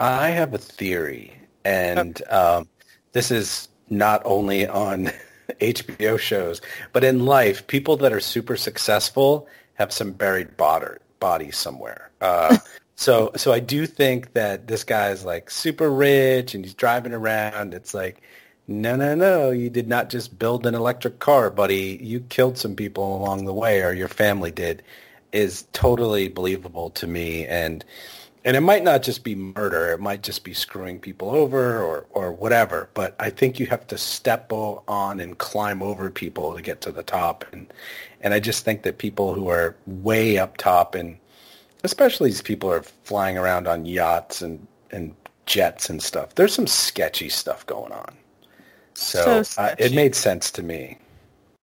I 0.00 0.28
have 0.28 0.54
a 0.54 0.58
theory, 0.58 1.36
and 1.64 2.20
um, 2.30 2.68
this 3.12 3.30
is 3.30 3.68
not 3.88 4.22
only 4.24 4.66
on 4.66 5.10
HBO 5.60 6.18
shows, 6.18 6.60
but 6.92 7.04
in 7.04 7.26
life, 7.26 7.66
people 7.66 7.96
that 7.98 8.12
are 8.12 8.20
super 8.20 8.56
successful 8.56 9.46
have 9.74 9.92
some 9.92 10.12
buried 10.12 10.56
bod- 10.56 10.98
body 11.20 11.50
somewhere. 11.50 12.10
Uh, 12.20 12.58
so, 12.96 13.30
so 13.36 13.52
I 13.52 13.60
do 13.60 13.86
think 13.86 14.32
that 14.32 14.66
this 14.66 14.84
guy 14.84 15.10
is 15.10 15.24
like 15.24 15.50
super 15.50 15.90
rich 15.90 16.54
and 16.54 16.64
he's 16.64 16.74
driving 16.74 17.12
around. 17.12 17.74
It's 17.74 17.94
like, 17.94 18.22
no, 18.68 18.96
no, 18.96 19.14
no, 19.14 19.50
you 19.50 19.70
did 19.70 19.86
not 19.86 20.10
just 20.10 20.38
build 20.38 20.66
an 20.66 20.74
electric 20.74 21.20
car, 21.20 21.50
buddy. 21.50 21.98
You 22.02 22.20
killed 22.20 22.58
some 22.58 22.74
people 22.74 23.16
along 23.16 23.44
the 23.44 23.54
way, 23.54 23.82
or 23.82 23.92
your 23.92 24.08
family 24.08 24.50
did. 24.50 24.82
Is 25.32 25.66
totally 25.72 26.28
believable 26.28 26.90
to 26.90 27.06
me, 27.06 27.46
and 27.46 27.84
and 28.46 28.56
it 28.56 28.60
might 28.60 28.84
not 28.84 29.02
just 29.02 29.24
be 29.24 29.34
murder 29.34 29.92
it 29.92 30.00
might 30.00 30.22
just 30.22 30.44
be 30.44 30.54
screwing 30.54 30.98
people 30.98 31.30
over 31.30 31.82
or 31.82 32.06
or 32.10 32.32
whatever 32.32 32.88
but 32.94 33.14
i 33.20 33.28
think 33.28 33.58
you 33.60 33.66
have 33.66 33.86
to 33.86 33.98
step 33.98 34.50
on 34.52 35.20
and 35.20 35.36
climb 35.36 35.82
over 35.82 36.08
people 36.08 36.54
to 36.54 36.62
get 36.62 36.80
to 36.80 36.92
the 36.92 37.02
top. 37.02 37.44
And 37.52 37.70
and 38.22 38.32
i 38.32 38.40
just 38.40 38.64
think 38.64 38.82
that 38.84 38.96
people 38.96 39.34
who 39.34 39.48
are 39.48 39.76
way 39.86 40.38
up 40.38 40.56
top 40.56 40.94
and 40.94 41.18
especially 41.84 42.30
these 42.30 42.40
people 42.40 42.72
are 42.72 42.82
flying 42.82 43.36
around 43.36 43.66
on 43.66 43.84
yachts 43.84 44.40
and 44.40 44.66
and 44.92 45.14
jets 45.44 45.90
and 45.90 46.02
stuff 46.02 46.34
there's 46.36 46.54
some 46.54 46.66
sketchy 46.66 47.28
stuff 47.28 47.66
going 47.66 47.92
on. 47.92 48.14
So, 48.94 49.42
So 49.42 49.62
uh, 49.62 49.74
it 49.78 49.92
made 49.92 50.14
sense 50.14 50.50
to 50.52 50.62
me 50.62 50.98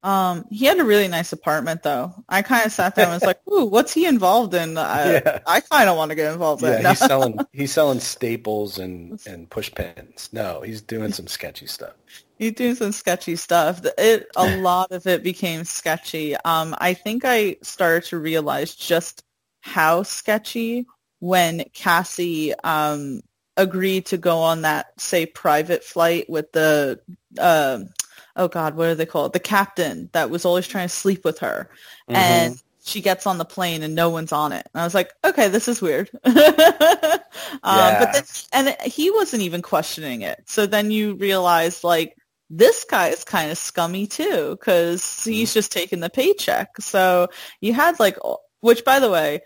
Um, 0.02 0.46
he 0.50 0.64
had 0.64 0.78
a 0.80 0.84
really 0.84 1.06
nice 1.08 1.32
apartment 1.32 1.82
though. 1.82 2.12
I 2.28 2.42
kind 2.42 2.66
of 2.66 2.72
sat 2.72 2.96
there 2.96 3.04
and 3.04 3.14
was 3.14 3.22
like, 3.22 3.40
"Ooh, 3.48 3.66
what's 3.66 3.92
he 3.94 4.06
involved 4.06 4.52
in?" 4.54 4.76
I, 4.76 5.12
Yeah. 5.24 5.38
I 5.46 5.60
kind 5.60 5.88
of 5.88 5.96
want 5.96 6.10
to 6.10 6.14
get 6.16 6.32
involved 6.32 6.62
in. 6.62 6.70
yeah 6.70 6.78
it. 6.80 6.86
he's 6.86 6.98
selling 6.98 7.38
he's 7.52 7.72
selling 7.72 8.00
staples 8.00 8.78
and 8.78 9.20
and 9.26 9.48
push 9.48 9.70
pins 9.72 10.28
no 10.32 10.60
he's 10.62 10.82
doing 10.82 11.12
some 11.12 11.26
sketchy 11.28 11.66
stuff 11.66 11.92
He's 12.38 12.52
doing 12.54 12.74
some 12.74 12.90
sketchy 12.90 13.36
stuff. 13.36 13.80
It 13.98 14.26
a 14.34 14.44
lot 14.58 14.90
of 14.90 15.06
it 15.06 15.22
became 15.22 15.62
sketchy. 15.62 16.34
Um, 16.34 16.74
I 16.78 16.92
think 16.94 17.22
I 17.24 17.56
started 17.62 18.08
to 18.08 18.18
realize 18.18 18.74
just 18.74 19.22
how 19.60 20.02
sketchy 20.02 20.86
when 21.20 21.64
Cassie 21.72 22.52
um 22.64 23.20
agreed 23.56 24.06
to 24.06 24.16
go 24.16 24.38
on 24.38 24.62
that 24.62 24.86
say 25.00 25.24
private 25.26 25.84
flight 25.84 26.28
with 26.28 26.50
the 26.50 26.98
um 27.38 27.90
oh 28.36 28.48
god 28.48 28.76
what 28.76 28.88
are 28.88 28.94
they 28.94 29.06
called? 29.06 29.32
The 29.32 29.40
captain 29.40 30.08
that 30.12 30.30
was 30.30 30.44
always 30.44 30.66
trying 30.66 30.88
to 30.88 30.94
sleep 30.94 31.24
with 31.24 31.38
her. 31.40 31.68
Mhm. 32.10 32.14
and 32.16 32.62
she 32.84 33.00
gets 33.00 33.28
on 33.28 33.38
the 33.38 33.44
plane 33.44 33.84
and 33.84 33.94
no 33.94 34.10
one's 34.10 34.32
on 34.32 34.50
it. 34.52 34.66
And 34.74 34.80
i 34.80 34.84
was 34.84 34.94
like 34.94 35.12
okay 35.24 35.48
this 35.48 35.68
is 35.68 35.80
weird. 35.82 36.10
Um, 37.64 37.94
but 37.98 38.12
then 38.12 38.24
and 38.52 38.76
he 38.92 39.10
wasn't 39.10 39.42
even 39.42 39.62
questioning 39.62 40.22
it. 40.22 40.42
So 40.46 40.66
then 40.66 40.90
you 40.90 41.14
realize 41.14 41.84
like 41.84 42.16
this 42.50 42.84
guy 42.84 43.08
is 43.08 43.24
kind 43.24 43.50
of 43.50 43.58
scummy 43.58 44.06
too 44.06 44.56
because 44.58 45.24
he's 45.24 45.54
just 45.54 45.72
taking 45.72 46.00
the 46.00 46.10
paycheck. 46.10 46.68
So 46.80 47.28
you 47.60 47.72
had 47.72 47.98
like 48.00 48.16
which 48.60 48.84
by 48.84 48.98
the 49.00 49.10
way 49.10 49.40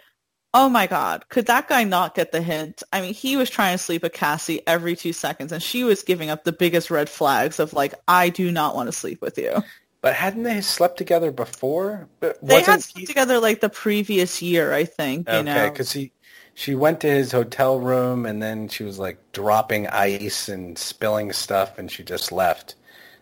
Oh 0.58 0.68
my 0.70 0.86
God. 0.86 1.28
Could 1.28 1.46
that 1.46 1.68
guy 1.68 1.84
not 1.84 2.14
get 2.14 2.32
the 2.32 2.40
hint? 2.40 2.82
I 2.90 3.02
mean, 3.02 3.12
he 3.12 3.36
was 3.36 3.50
trying 3.50 3.74
to 3.76 3.82
sleep 3.82 4.02
with 4.02 4.12
Cassie 4.14 4.62
every 4.66 4.96
two 4.96 5.12
seconds 5.12 5.52
and 5.52 5.62
she 5.62 5.84
was 5.84 6.02
giving 6.02 6.30
up 6.30 6.44
the 6.44 6.52
biggest 6.52 6.90
red 6.90 7.10
flags 7.10 7.60
of 7.60 7.74
like, 7.74 7.92
I 8.08 8.30
do 8.30 8.50
not 8.50 8.74
want 8.74 8.86
to 8.88 8.92
sleep 8.92 9.20
with 9.20 9.36
you. 9.38 9.62
But 10.00 10.14
hadn't 10.14 10.44
they 10.44 10.60
slept 10.62 10.96
together 10.98 11.30
before? 11.32 12.08
But 12.20 12.38
They 12.42 12.62
had 12.62 12.82
slept 12.82 12.84
he- 12.84 13.06
together 13.06 13.40
like 13.40 13.60
the 13.60 13.68
previous 13.68 14.40
year, 14.40 14.72
I 14.72 14.84
think, 14.84 15.30
you 15.30 15.40
okay, 15.40 15.42
know. 15.42 15.70
because 15.70 15.92
he 15.92 16.12
she 16.54 16.74
went 16.74 17.00
to 17.00 17.08
his 17.10 17.32
hotel 17.32 17.78
room 17.80 18.24
and 18.24 18.42
then 18.42 18.68
she 18.68 18.84
was 18.84 18.98
like 18.98 19.18
dropping 19.32 19.86
ice 19.88 20.48
and 20.48 20.78
spilling 20.78 21.32
stuff, 21.32 21.78
and 21.78 21.90
she 21.90 22.02
just 22.04 22.32
left. 22.32 22.76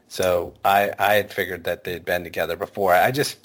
So 0.09 0.55
I 0.65 0.93
I 0.99 1.15
had 1.15 1.33
figured 1.33 1.65
that 1.65 1.85
they'd 1.85 2.05
been 2.05 2.25
together 2.25 2.57
before. 2.57 2.95
I 2.95 3.11
just 3.11 3.39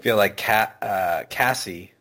feel 0.00 0.16
like 0.16 0.36
Cat, 0.36 0.76
uh, 0.82 1.24
Cassie, 1.30 1.92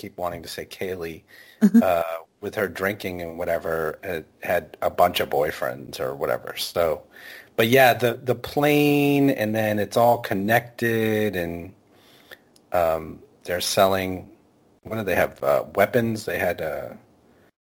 keep 0.00 0.16
wanting 0.16 0.42
to 0.42 0.48
say 0.48 0.64
Kaylee, 0.64 1.22
uh, 1.82 2.02
with 2.40 2.54
her 2.54 2.68
drinking 2.68 3.20
and 3.20 3.38
whatever, 3.38 3.98
had, 4.02 4.24
had 4.42 4.76
a 4.80 4.90
bunch 4.90 5.20
of 5.20 5.28
boyfriends 5.28 6.00
or 6.00 6.14
whatever. 6.14 6.54
So, 6.56 7.02
but 7.56 7.68
yeah, 7.68 7.92
the 7.92 8.14
the 8.14 8.34
plane 8.34 9.28
and 9.28 9.54
then 9.54 9.78
it's 9.78 9.96
all 9.96 10.18
connected 10.18 11.36
and 11.36 11.74
um, 12.72 13.20
they're 13.44 13.60
selling. 13.60 14.30
What 14.82 14.96
do 14.96 15.02
they 15.04 15.14
have? 15.14 15.42
Uh, 15.44 15.64
weapons. 15.74 16.24
They 16.24 16.38
had 16.38 16.62
uh, 16.62 16.94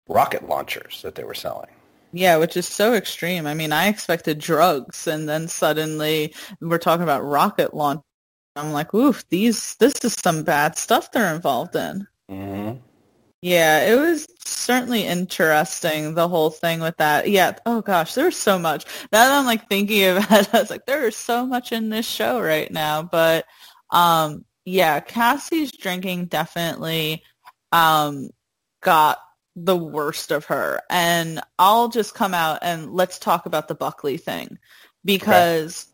rocket 0.08 0.48
launchers 0.48 1.02
that 1.02 1.14
they 1.14 1.24
were 1.24 1.34
selling. 1.34 1.70
Yeah, 2.12 2.36
which 2.36 2.56
is 2.56 2.68
so 2.68 2.94
extreme. 2.94 3.46
I 3.46 3.54
mean, 3.54 3.72
I 3.72 3.88
expected 3.88 4.38
drugs 4.38 5.06
and 5.06 5.28
then 5.28 5.48
suddenly 5.48 6.34
we're 6.60 6.78
talking 6.78 7.02
about 7.02 7.24
rocket 7.24 7.74
launch. 7.74 8.02
I'm 8.56 8.72
like, 8.72 8.94
oof, 8.94 9.28
these, 9.30 9.74
this 9.76 9.94
is 10.04 10.14
some 10.14 10.44
bad 10.44 10.78
stuff 10.78 11.10
they're 11.10 11.34
involved 11.34 11.74
in. 11.74 12.06
Mm-hmm. 12.30 12.78
Yeah, 13.42 13.80
it 13.92 14.00
was 14.00 14.26
certainly 14.46 15.04
interesting, 15.04 16.14
the 16.14 16.28
whole 16.28 16.50
thing 16.50 16.80
with 16.80 16.96
that. 16.96 17.28
Yeah, 17.28 17.56
oh 17.66 17.82
gosh, 17.82 18.14
there's 18.14 18.36
so 18.36 18.58
much. 18.58 18.86
Now 19.12 19.24
that 19.28 19.38
I'm 19.38 19.44
like 19.44 19.68
thinking 19.68 20.02
about 20.16 20.30
it, 20.32 20.54
I 20.54 20.60
was 20.60 20.70
like, 20.70 20.86
there 20.86 21.06
is 21.06 21.16
so 21.16 21.44
much 21.46 21.72
in 21.72 21.90
this 21.90 22.06
show 22.06 22.40
right 22.40 22.70
now. 22.70 23.02
But 23.02 23.44
um 23.90 24.44
yeah, 24.64 25.00
Cassie's 25.00 25.72
drinking 25.72 26.26
definitely 26.26 27.22
um 27.72 28.30
got 28.80 29.18
the 29.56 29.76
worst 29.76 30.30
of 30.30 30.46
her. 30.46 30.80
And 30.90 31.40
I'll 31.58 31.88
just 31.88 32.14
come 32.14 32.34
out 32.34 32.60
and 32.62 32.92
let's 32.92 33.18
talk 33.18 33.46
about 33.46 33.68
the 33.68 33.74
Buckley 33.74 34.16
thing 34.16 34.58
because 35.04 35.86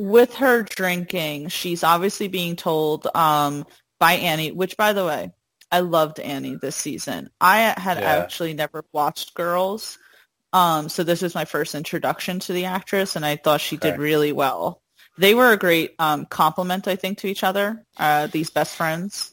okay. 0.00 0.08
with 0.10 0.34
her 0.34 0.62
drinking, 0.62 1.48
she's 1.48 1.84
obviously 1.84 2.28
being 2.28 2.56
told 2.56 3.06
um, 3.14 3.66
by 3.98 4.14
Annie, 4.14 4.52
which 4.52 4.76
by 4.76 4.92
the 4.92 5.04
way, 5.04 5.32
I 5.74 5.80
loved 5.80 6.20
Annie 6.20 6.54
this 6.54 6.76
season. 6.76 7.30
I 7.40 7.74
had 7.76 7.98
yeah. 7.98 8.04
actually 8.04 8.54
never 8.54 8.84
watched 8.92 9.34
Girls. 9.34 9.98
Um, 10.52 10.88
so 10.88 11.02
this 11.02 11.20
was 11.20 11.34
my 11.34 11.46
first 11.46 11.74
introduction 11.74 12.38
to 12.40 12.52
the 12.52 12.66
actress 12.66 13.16
and 13.16 13.26
I 13.26 13.34
thought 13.34 13.60
she 13.60 13.74
okay. 13.74 13.90
did 13.90 13.98
really 13.98 14.30
well. 14.30 14.80
They 15.18 15.34
were 15.34 15.50
a 15.50 15.56
great 15.56 15.96
um, 15.98 16.26
complement, 16.26 16.86
I 16.86 16.94
think, 16.94 17.18
to 17.18 17.26
each 17.26 17.42
other, 17.42 17.84
uh, 17.96 18.28
these 18.28 18.50
best 18.50 18.76
friends. 18.76 19.32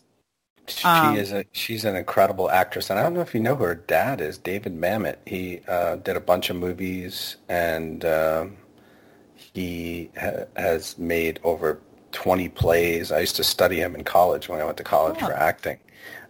She 0.65 0.87
um, 0.87 1.15
is 1.15 1.31
a 1.31 1.45
she's 1.51 1.85
an 1.85 1.95
incredible 1.95 2.49
actress, 2.49 2.89
and 2.89 2.99
I 2.99 3.03
don't 3.03 3.13
know 3.13 3.21
if 3.21 3.35
you 3.35 3.39
know 3.39 3.55
who 3.55 3.65
her 3.65 3.75
dad 3.75 4.21
is, 4.21 4.37
David 4.37 4.79
Mamet. 4.79 5.17
He 5.25 5.61
uh, 5.67 5.97
did 5.97 6.15
a 6.15 6.19
bunch 6.19 6.49
of 6.49 6.55
movies, 6.55 7.37
and 7.49 8.05
uh, 8.05 8.45
he 9.35 10.11
ha- 10.19 10.45
has 10.55 10.97
made 10.99 11.39
over 11.43 11.79
twenty 12.11 12.47
plays. 12.47 13.11
I 13.11 13.19
used 13.19 13.35
to 13.37 13.43
study 13.43 13.77
him 13.77 13.95
in 13.95 14.03
college 14.03 14.49
when 14.49 14.61
I 14.61 14.65
went 14.65 14.77
to 14.77 14.83
college 14.83 15.19
for 15.19 15.33
acting. 15.33 15.79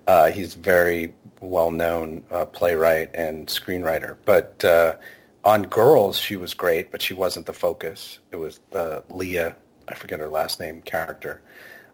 Uh, 0.08 0.32
he's 0.32 0.56
very 0.56 1.14
well 1.40 1.72
known 1.72 2.24
uh, 2.32 2.46
playwright 2.46 3.10
and 3.14 3.48
screenwriter, 3.48 4.18
but 4.26 4.64
uh, 4.64 4.96
on 5.44 5.64
Girls 5.64 6.18
she 6.18 6.36
was 6.36 6.54
great, 6.54 6.92
but 6.92 7.02
she 7.02 7.14
wasn't 7.14 7.46
the 7.46 7.54
focus. 7.54 8.20
It 8.32 8.36
was 8.36 8.60
uh, 8.74 9.02
Leah, 9.10 9.56
I 9.88 9.96
forget 9.96 10.20
her 10.20 10.30
last 10.30 10.60
name, 10.60 10.82
character. 10.82 11.42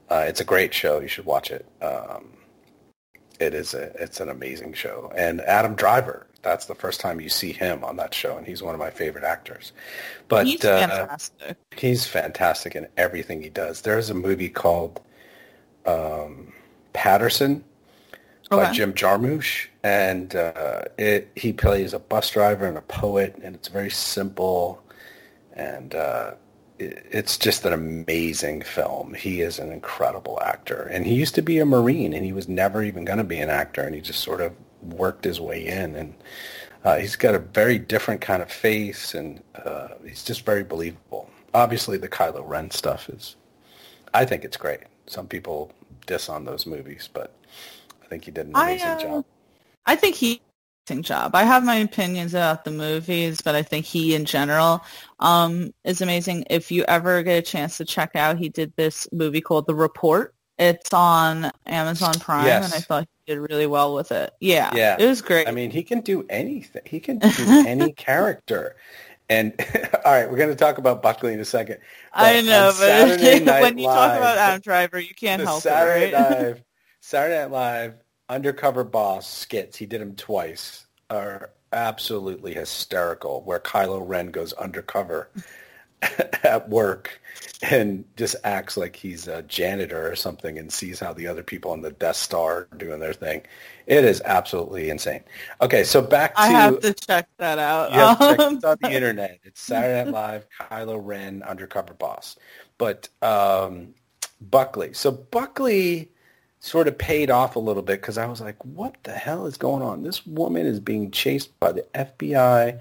Uh, 0.10 0.26
it's 0.28 0.40
a 0.40 0.46
great 0.46 0.74
show. 0.74 1.00
You 1.00 1.08
should 1.08 1.26
watch 1.26 1.52
it. 1.52 1.66
Um, 1.82 2.30
it 3.40 3.54
is 3.54 3.74
a, 3.74 3.92
it's 4.02 4.20
an 4.20 4.30
amazing 4.30 4.74
show. 4.74 5.12
And 5.16 5.42
Adam 5.42 5.76
Driver, 5.76 6.28
that's 6.42 6.66
the 6.66 6.76
first 6.76 7.02
time 7.02 7.20
you 7.20 7.30
see 7.30 7.52
him 7.52 7.84
on 7.84 7.98
that 7.98 8.14
show, 8.14 8.38
and 8.38 8.48
he's 8.48 8.64
one 8.64 8.74
of 8.74 8.80
my 8.80 8.90
favorite 8.90 9.24
actors. 9.24 9.74
But 10.28 10.48
he's 10.48 10.64
uh, 10.64 10.88
fantastic. 10.88 11.58
He's 11.76 12.06
fantastic 12.06 12.76
in 12.76 12.88
everything 12.96 13.42
he 13.42 13.50
does. 13.50 13.82
There's 13.82 14.10
a 14.10 14.14
movie 14.14 14.50
called 14.50 15.02
um, 15.86 16.54
Paterson 16.94 17.64
okay. 18.52 18.64
by 18.64 18.72
Jim 18.72 18.94
Jarmusch, 18.94 19.68
and 19.84 20.36
uh, 20.36 20.82
it 20.98 21.32
he 21.36 21.54
plays 21.54 21.94
a 21.94 22.00
bus 22.00 22.30
driver 22.32 22.66
and 22.66 22.78
a 22.78 22.82
poet, 22.82 23.36
and 23.44 23.56
it's 23.56 23.68
very 23.68 23.90
simple, 23.90 24.82
and 25.54 25.96
uh, 25.96 26.32
it's 26.80 27.38
just 27.38 27.66
an 27.66 27.74
amazing 27.74 28.62
film. 28.62 29.14
He 29.14 29.42
is 29.42 29.60
an 29.60 29.72
incredible 29.72 30.40
actor, 30.44 30.84
and 30.92 31.06
he 31.06 31.16
used 31.16 31.36
to 31.36 31.42
be 31.42 31.60
a 31.60 31.66
Marine, 31.66 32.14
and 32.14 32.24
he 32.24 32.34
was 32.34 32.48
never 32.48 32.84
even 32.84 33.06
going 33.06 33.18
to 33.18 33.24
be 33.24 33.40
an 33.40 33.50
actor, 33.50 33.82
and 33.82 33.96
he 33.96 34.02
just 34.02 34.22
sort 34.22 34.42
of 34.42 34.54
worked 34.82 35.24
his 35.26 35.42
way 35.42 35.66
in, 35.66 35.96
and 35.96 36.14
uh, 36.84 36.98
he's 36.98 37.16
got 37.16 37.36
a 37.36 37.40
very 37.40 37.80
different 37.80 38.22
kind 38.22 38.42
of 38.42 38.52
face, 38.52 39.14
and 39.16 39.42
uh, 39.66 39.90
he's 40.06 40.24
just 40.24 40.46
very 40.46 40.64
believable. 40.64 41.30
Obviously, 41.54 41.98
the 41.98 42.08
Kylo 42.08 42.48
Ren 42.48 42.70
stuff 42.70 43.10
is, 43.10 43.36
I 44.14 44.26
think 44.26 44.46
it's 44.46 44.58
great. 44.58 44.82
Some 45.08 45.28
people 45.28 45.72
diss 46.06 46.30
on 46.30 46.46
those 46.46 46.66
movies, 46.66 47.10
but 47.12 47.34
I 48.08 48.10
think 48.10 48.24
he 48.24 48.32
did 48.32 48.48
an 48.48 48.56
amazing 48.56 48.88
I, 48.88 48.94
uh, 48.94 49.00
job. 49.02 49.26
I 49.86 49.96
think 49.98 50.16
he 50.16 50.36
did 50.36 50.40
an 50.40 50.94
amazing 50.94 51.04
job. 51.04 51.36
I 51.36 51.44
have 51.44 51.66
my 51.66 51.76
opinions 51.76 52.34
about 52.34 52.64
the 52.64 52.72
movies, 52.72 53.42
but 53.42 53.54
I 53.54 53.62
think 53.62 53.86
he 53.86 54.16
in 54.16 54.24
general 54.24 54.82
um, 55.20 55.74
is 55.84 56.02
amazing. 56.02 56.46
If 56.50 56.72
you 56.72 56.86
ever 56.86 57.22
get 57.22 57.38
a 57.38 57.42
chance 57.42 57.76
to 57.78 57.86
check 57.86 58.16
out, 58.16 58.38
he 58.38 58.48
did 58.48 58.72
this 58.78 59.10
movie 59.12 59.42
called 59.42 59.68
The 59.68 59.76
Report. 59.76 60.34
It's 60.58 60.94
on 60.94 61.52
Amazon 61.66 62.14
Prime, 62.14 62.46
yes. 62.46 62.66
and 62.66 62.74
I 62.74 62.80
thought 62.80 63.08
he 63.26 63.34
did 63.34 63.40
really 63.42 63.68
well 63.68 63.94
with 63.94 64.14
it. 64.14 64.32
Yeah, 64.40 64.72
yeah, 64.74 64.96
it 64.98 65.06
was 65.06 65.22
great. 65.22 65.50
I 65.50 65.52
mean, 65.52 65.70
he 65.70 65.84
can 65.84 66.00
do 66.00 66.26
anything. 66.30 66.82
He 66.86 67.02
can 67.02 67.20
do 67.20 67.30
any 67.68 67.92
character. 67.92 68.78
And 69.30 69.54
all 70.06 70.14
right, 70.14 70.30
we're 70.30 70.38
going 70.38 70.50
to 70.50 70.56
talk 70.56 70.78
about 70.78 71.02
Buckley 71.02 71.34
in 71.34 71.40
a 71.42 71.46
second. 71.46 71.80
I 72.14 72.42
know, 72.42 72.72
but 72.80 73.20
when 73.62 73.78
you 73.78 73.88
Live, 73.88 73.96
talk 73.96 74.18
about 74.18 74.38
Adam 74.38 74.62
Driver, 74.62 75.00
you 75.00 75.14
can't 75.14 75.42
help 75.42 75.62
Saturday 75.62 76.10
it, 76.10 76.14
right? 76.14 76.42
Night, 76.42 76.64
Saturday 77.08 77.40
Night 77.40 77.52
Live 77.52 77.94
undercover 78.28 78.84
boss 78.84 79.32
skits, 79.32 79.78
he 79.78 79.86
did 79.86 80.02
them 80.02 80.14
twice, 80.18 80.88
are 81.10 81.52
absolutely 81.72 82.54
hysterical. 82.54 83.44
Where 83.44 83.62
Kylo 83.62 84.06
Ren 84.06 84.28
goes 84.28 84.52
undercover 84.52 85.30
at 86.44 86.68
work 86.68 87.22
and 87.62 88.04
just 88.18 88.36
acts 88.44 88.76
like 88.76 88.98
he's 88.98 89.30
a 89.30 89.42
janitor 89.44 90.12
or 90.12 90.18
something 90.18 90.60
and 90.60 90.70
sees 90.70 91.00
how 91.00 91.14
the 91.14 91.28
other 91.28 91.44
people 91.44 91.72
on 91.72 91.80
the 91.80 91.92
Death 91.92 92.18
Star 92.18 92.68
are 92.70 92.78
doing 92.78 93.00
their 93.00 93.14
thing. 93.14 93.42
It 93.86 94.04
is 94.04 94.22
absolutely 94.26 94.90
insane. 94.90 95.24
Okay, 95.62 95.86
so 95.86 96.02
back 96.02 96.36
to... 96.36 96.42
I 96.42 96.48
have 96.48 96.82
to 96.82 96.94
check 96.94 97.30
that 97.38 97.58
out. 97.58 97.94
Yeah, 97.94 98.16
check 98.16 98.40
it 98.52 98.66
on 98.66 98.78
the 98.82 98.92
internet. 98.92 99.40
It's 99.46 99.62
Saturday 99.62 100.12
Night 100.12 100.14
Live, 100.14 100.48
Kylo 100.60 101.00
Ren, 101.02 101.42
undercover 101.44 101.94
boss. 101.94 102.36
But 102.78 103.08
um, 103.22 103.94
Buckley. 104.42 104.92
So 104.92 105.10
Buckley 105.10 106.12
sort 106.60 106.88
of 106.88 106.98
paid 106.98 107.30
off 107.30 107.56
a 107.56 107.60
little 107.60 107.84
bit 107.84 108.02
because 108.02 108.18
I 108.18 108.26
was 108.26 108.42
like, 108.42 108.64
what 108.66 108.96
the 109.04 109.12
hell 109.12 109.46
is 109.46 109.58
going 109.58 109.84
on? 109.84 110.04
This 110.04 110.26
woman 110.26 110.66
is 110.66 110.80
being 110.80 111.12
chased 111.12 111.58
by 111.60 111.72
the 111.72 111.86
FBI 111.94 112.80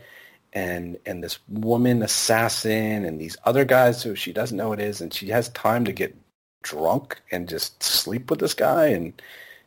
and 0.52 0.98
and 1.04 1.22
this 1.22 1.38
woman 1.48 2.02
assassin 2.02 3.04
and 3.04 3.20
these 3.20 3.36
other 3.44 3.64
guys 3.64 4.02
who 4.02 4.14
she 4.14 4.32
doesn't 4.32 4.56
know 4.56 4.72
it 4.72 4.80
is 4.80 5.00
and 5.00 5.12
she 5.12 5.28
has 5.28 5.50
time 5.50 5.84
to 5.84 5.92
get 5.92 6.16
drunk 6.62 7.20
and 7.30 7.48
just 7.48 7.82
sleep 7.82 8.30
with 8.30 8.40
this 8.40 8.54
guy 8.54 8.86
and 8.86 9.20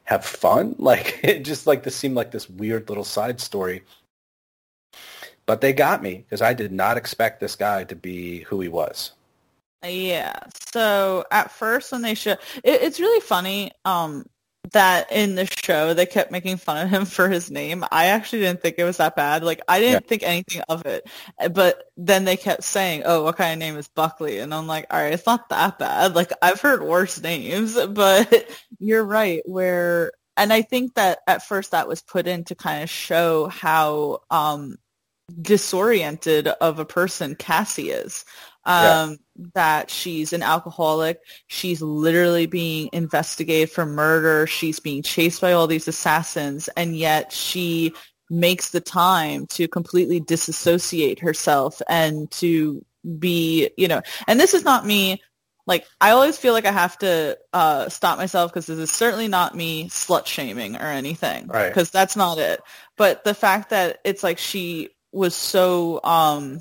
have 0.04 0.26
fun. 0.26 0.76
Like 0.80 1.20
it 1.24 1.46
just 1.46 1.68
like 1.68 1.84
this 1.84 1.96
seemed 1.96 2.16
like 2.16 2.32
this 2.32 2.50
weird 2.50 2.90
little 2.90 3.04
side 3.04 3.40
story. 3.40 3.84
But 5.46 5.62
they 5.62 5.74
got 5.74 6.04
me 6.04 6.26
because 6.26 6.42
I 6.42 6.54
did 6.54 6.72
not 6.72 6.98
expect 6.98 7.40
this 7.40 7.56
guy 7.56 7.84
to 7.86 7.96
be 7.96 8.42
who 8.42 8.62
he 8.62 8.68
was. 8.68 9.14
Yeah. 9.84 10.40
So 10.74 11.26
at 11.32 11.52
first 11.52 11.92
when 11.92 12.02
they 12.02 12.16
show, 12.16 12.32
it, 12.32 12.40
it's 12.64 13.00
really 13.00 13.22
funny 13.22 13.72
um, 13.86 14.26
that 14.74 15.12
in 15.12 15.36
the 15.36 15.46
show 15.46 15.94
they 15.94 16.06
kept 16.06 16.32
making 16.32 16.58
fun 16.58 16.84
of 16.84 16.90
him 16.90 17.06
for 17.06 17.30
his 17.30 17.50
name. 17.50 17.86
I 17.92 18.08
actually 18.08 18.40
didn't 18.40 18.62
think 18.62 18.76
it 18.78 18.84
was 18.84 18.98
that 18.98 19.16
bad. 19.16 19.44
Like 19.44 19.62
I 19.68 19.80
didn't 19.80 20.04
yeah. 20.04 20.08
think 20.08 20.24
anything 20.24 20.62
of 20.70 20.86
it, 20.86 21.10
but 21.54 21.84
then 21.98 22.26
they 22.26 22.38
kept 22.38 22.64
saying, 22.64 23.04
"Oh, 23.06 23.24
what 23.24 23.38
kind 23.38 23.54
of 23.54 23.60
name 23.60 23.78
is 23.78 23.88
Buckley?" 23.88 24.40
And 24.40 24.54
I'm 24.54 24.68
like, 24.68 24.86
"All 24.92 25.02
right, 25.02 25.14
it's 25.14 25.26
not 25.26 25.50
that 25.50 25.80
bad. 25.80 26.16
Like 26.16 26.32
I've 26.42 26.62
heard 26.62 26.84
worse 26.84 27.22
names, 27.22 27.78
but 27.90 28.50
you're 28.80 29.06
right. 29.06 29.42
Where 29.46 30.12
and 30.38 30.54
I 30.54 30.62
think 30.62 30.96
that 30.96 31.20
at 31.28 31.46
first 31.46 31.72
that 31.72 31.88
was 31.88 32.02
put 32.02 32.28
in 32.28 32.44
to 32.46 32.56
kind 32.56 32.84
of 32.84 32.90
show 32.90 33.48
how 33.48 34.20
um, 34.30 34.78
disoriented 35.42 36.48
of 36.48 36.80
a 36.80 36.86
person 36.86 37.36
Cassie 37.36 37.92
is 37.92 38.26
um, 38.70 39.18
yeah. 39.38 39.46
that 39.56 39.90
she's 39.90 40.32
an 40.32 40.44
alcoholic. 40.44 41.20
She's 41.48 41.82
literally 41.82 42.46
being 42.46 42.90
investigated 42.94 43.72
for 43.72 43.86
murder. 43.86 44.46
She's 44.46 44.80
being 44.80 45.02
chased 45.02 45.42
by 45.42 45.54
all 45.54 45.68
these 45.68 45.88
assassins, 45.88 46.70
and 46.78 46.96
yet 46.96 47.34
she 47.34 47.94
makes 48.30 48.70
the 48.70 48.80
time 48.80 49.48
to 49.48 49.68
completely 49.68 50.20
disassociate 50.20 51.20
herself 51.20 51.82
and 51.90 52.30
to 52.30 52.86
be, 53.18 53.72
you 53.76 53.88
know, 53.88 54.02
and 54.28 54.40
this 54.40 54.54
is 54.54 54.64
not 54.64 54.86
me. 54.86 55.22
Like 55.66 55.86
I 56.00 56.12
always 56.12 56.38
feel 56.38 56.54
like 56.54 56.66
I 56.66 56.72
have 56.72 56.98
to 57.00 57.38
uh, 57.54 57.90
stop 57.90 58.18
myself 58.18 58.52
because 58.52 58.68
this 58.68 58.78
is 58.78 58.92
certainly 58.92 59.28
not 59.28 59.56
me 59.56 59.90
slut 59.90 60.28
shaming 60.28 60.76
or 60.76 60.86
anything, 60.86 61.48
because 61.48 61.76
right. 61.76 61.92
that's 61.92 62.16
not 62.16 62.38
it. 62.38 62.62
But 62.98 63.24
the 63.24 63.34
fact 63.34 63.72
that 63.72 64.00
it's 64.04 64.24
like 64.24 64.38
she 64.38 64.90
was 65.12 65.36
so 65.36 66.02
um, 66.04 66.60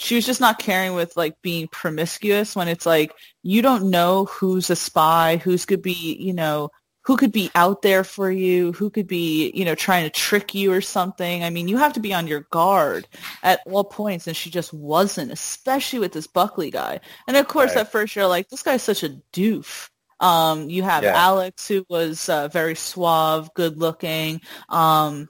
she 0.00 0.14
was 0.14 0.24
just 0.24 0.40
not 0.40 0.60
caring 0.60 0.94
with 0.94 1.16
like 1.16 1.34
being 1.42 1.66
promiscuous 1.66 2.54
when 2.54 2.68
it's 2.68 2.86
like 2.86 3.12
you 3.42 3.62
don't 3.62 3.90
know 3.90 4.26
who's 4.26 4.70
a 4.70 4.76
spy, 4.76 5.40
who's 5.42 5.66
could 5.66 5.82
be, 5.82 6.16
you 6.20 6.32
know, 6.32 6.70
who 7.02 7.16
could 7.16 7.32
be 7.32 7.50
out 7.56 7.82
there 7.82 8.04
for 8.04 8.30
you, 8.30 8.70
who 8.72 8.90
could 8.90 9.08
be, 9.08 9.50
you 9.56 9.64
know, 9.64 9.74
trying 9.74 10.04
to 10.04 10.10
trick 10.10 10.54
you 10.54 10.72
or 10.72 10.80
something. 10.80 11.42
I 11.42 11.50
mean, 11.50 11.66
you 11.66 11.78
have 11.78 11.94
to 11.94 12.00
be 12.00 12.14
on 12.14 12.28
your 12.28 12.46
guard 12.52 13.08
at 13.42 13.60
all 13.66 13.82
points, 13.82 14.28
and 14.28 14.36
she 14.36 14.50
just 14.50 14.72
wasn't, 14.72 15.32
especially 15.32 15.98
with 15.98 16.12
this 16.12 16.28
Buckley 16.28 16.70
guy. 16.70 17.00
And 17.26 17.36
of 17.36 17.48
course, 17.48 17.74
right. 17.74 17.80
at 17.80 17.90
first 17.90 18.14
you're 18.14 18.28
like, 18.28 18.50
this 18.50 18.62
guy's 18.62 18.84
such 18.84 19.02
a 19.02 19.18
doof. 19.32 19.88
Um, 20.20 20.70
you 20.70 20.84
have 20.84 21.02
yeah. 21.02 21.14
Alex, 21.16 21.66
who 21.66 21.84
was 21.88 22.28
uh, 22.28 22.46
very 22.48 22.76
suave, 22.76 23.50
good 23.54 23.78
looking. 23.78 24.42
Um, 24.68 25.28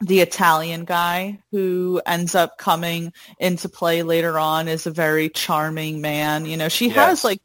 the 0.00 0.20
Italian 0.20 0.84
guy 0.84 1.38
who 1.50 2.00
ends 2.06 2.34
up 2.34 2.56
coming 2.58 3.12
into 3.38 3.68
play 3.68 4.02
later 4.02 4.38
on 4.38 4.66
is 4.66 4.86
a 4.86 4.90
very 4.90 5.28
charming 5.28 6.00
man. 6.00 6.46
You 6.46 6.56
know, 6.56 6.68
she 6.68 6.86
yes. 6.86 6.96
has 6.96 7.24
like 7.24 7.42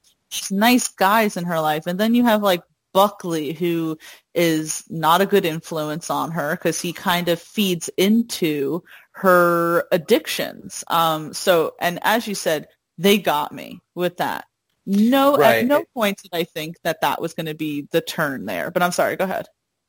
nice 0.51 0.87
guys 0.87 1.37
in 1.37 1.45
her 1.45 1.59
life. 1.59 1.85
And 1.85 1.99
then 1.99 2.15
you 2.15 2.23
have 2.23 2.41
like 2.41 2.61
Buckley 2.93 3.51
who 3.51 3.97
is 4.33 4.85
not 4.89 5.19
a 5.19 5.25
good 5.25 5.45
influence 5.45 6.09
on 6.09 6.31
her 6.31 6.55
because 6.55 6.79
he 6.79 6.93
kind 6.93 7.27
of 7.27 7.41
feeds 7.41 7.89
into 7.97 8.83
her 9.11 9.85
addictions. 9.91 10.83
Um, 10.87 11.33
so, 11.33 11.75
and 11.81 11.99
as 12.03 12.25
you 12.25 12.35
said, 12.35 12.67
they 12.97 13.17
got 13.17 13.51
me 13.51 13.81
with 13.95 14.17
that. 14.17 14.45
No, 14.85 15.35
right. 15.35 15.57
at 15.57 15.65
no 15.65 15.83
point 15.93 16.21
did 16.21 16.31
I 16.31 16.43
think 16.43 16.77
that 16.83 17.01
that 17.01 17.19
was 17.19 17.33
going 17.33 17.47
to 17.47 17.55
be 17.55 17.87
the 17.91 18.01
turn 18.01 18.45
there. 18.45 18.71
But 18.71 18.83
I'm 18.83 18.91
sorry. 18.91 19.15
Go 19.15 19.25
ahead. 19.25 19.47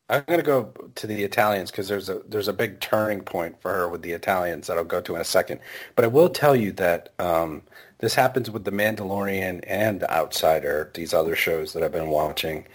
I'm 0.08 0.24
to 0.24 0.42
go 0.42 0.72
to 0.94 1.06
the 1.06 1.24
Italians 1.24 1.70
because 1.70 1.88
there's 1.88 2.08
a 2.08 2.22
there's 2.28 2.46
a 2.46 2.52
big 2.52 2.78
turning 2.80 3.22
point 3.22 3.60
for 3.60 3.72
her 3.72 3.88
with 3.88 4.02
the 4.02 4.12
Italians 4.12 4.68
that 4.68 4.76
I'll 4.76 4.84
go 4.84 5.00
to 5.00 5.16
in 5.16 5.20
a 5.20 5.24
second. 5.24 5.60
But 5.96 6.04
I 6.04 6.08
will 6.08 6.28
tell 6.28 6.54
you 6.54 6.70
that 6.72 7.12
um, 7.18 7.62
this 7.98 8.14
happens 8.14 8.50
with 8.50 8.64
The 8.64 8.70
Mandalorian 8.70 9.64
and 9.66 10.04
Outsider, 10.04 10.92
these 10.94 11.12
other 11.12 11.34
shows 11.34 11.72
that 11.72 11.82
I've 11.82 11.92
been 11.92 12.08
watching. 12.08 12.66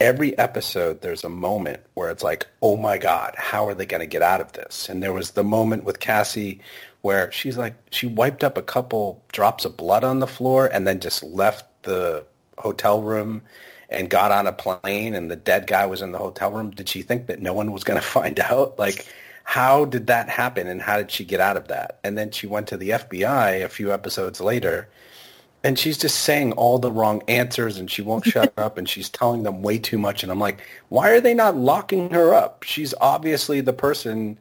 Every 0.00 0.36
episode, 0.38 1.02
there's 1.02 1.24
a 1.24 1.28
moment 1.28 1.80
where 1.94 2.10
it's 2.10 2.24
like, 2.24 2.46
oh 2.62 2.76
my 2.76 2.96
God, 2.98 3.34
how 3.36 3.68
are 3.68 3.74
they 3.74 3.86
going 3.86 4.00
to 4.00 4.06
get 4.06 4.22
out 4.22 4.40
of 4.40 4.52
this? 4.52 4.88
And 4.88 5.02
there 5.02 5.12
was 5.12 5.32
the 5.32 5.44
moment 5.44 5.84
with 5.84 6.00
Cassie 6.00 6.60
where 7.02 7.30
she's 7.30 7.58
like, 7.58 7.74
she 7.90 8.06
wiped 8.06 8.42
up 8.42 8.56
a 8.56 8.62
couple 8.62 9.22
drops 9.30 9.64
of 9.66 9.76
blood 9.76 10.02
on 10.02 10.18
the 10.18 10.26
floor 10.26 10.66
and 10.66 10.86
then 10.86 11.00
just 11.00 11.22
left 11.22 11.66
the 11.82 12.24
hotel 12.58 13.02
room 13.02 13.42
and 13.90 14.08
got 14.08 14.32
on 14.32 14.46
a 14.46 14.52
plane 14.52 15.14
and 15.14 15.30
the 15.30 15.36
dead 15.36 15.66
guy 15.66 15.86
was 15.86 16.00
in 16.00 16.12
the 16.12 16.18
hotel 16.18 16.50
room, 16.50 16.70
did 16.70 16.88
she 16.88 17.02
think 17.02 17.26
that 17.26 17.42
no 17.42 17.52
one 17.52 17.72
was 17.72 17.84
going 17.84 18.00
to 18.00 18.06
find 18.06 18.38
out? 18.40 18.78
Like, 18.78 19.06
how 19.44 19.84
did 19.84 20.06
that 20.06 20.28
happen 20.28 20.68
and 20.68 20.80
how 20.80 20.96
did 20.96 21.10
she 21.10 21.24
get 21.24 21.40
out 21.40 21.56
of 21.56 21.68
that? 21.68 21.98
And 22.04 22.16
then 22.16 22.30
she 22.30 22.46
went 22.46 22.68
to 22.68 22.76
the 22.76 22.90
FBI 22.90 23.64
a 23.64 23.68
few 23.68 23.92
episodes 23.92 24.40
later 24.40 24.88
and 25.62 25.78
she's 25.78 25.98
just 25.98 26.20
saying 26.20 26.52
all 26.52 26.78
the 26.78 26.90
wrong 26.90 27.22
answers 27.28 27.76
and 27.76 27.90
she 27.90 28.02
won't 28.02 28.24
shut 28.24 28.52
up 28.58 28.78
and 28.78 28.88
she's 28.88 29.10
telling 29.10 29.42
them 29.42 29.62
way 29.62 29.78
too 29.78 29.98
much. 29.98 30.22
And 30.22 30.32
I'm 30.32 30.38
like, 30.38 30.62
why 30.88 31.10
are 31.10 31.20
they 31.20 31.34
not 31.34 31.56
locking 31.56 32.10
her 32.10 32.34
up? 32.34 32.62
She's 32.62 32.94
obviously 33.00 33.60
the 33.60 33.72
person, 33.72 34.38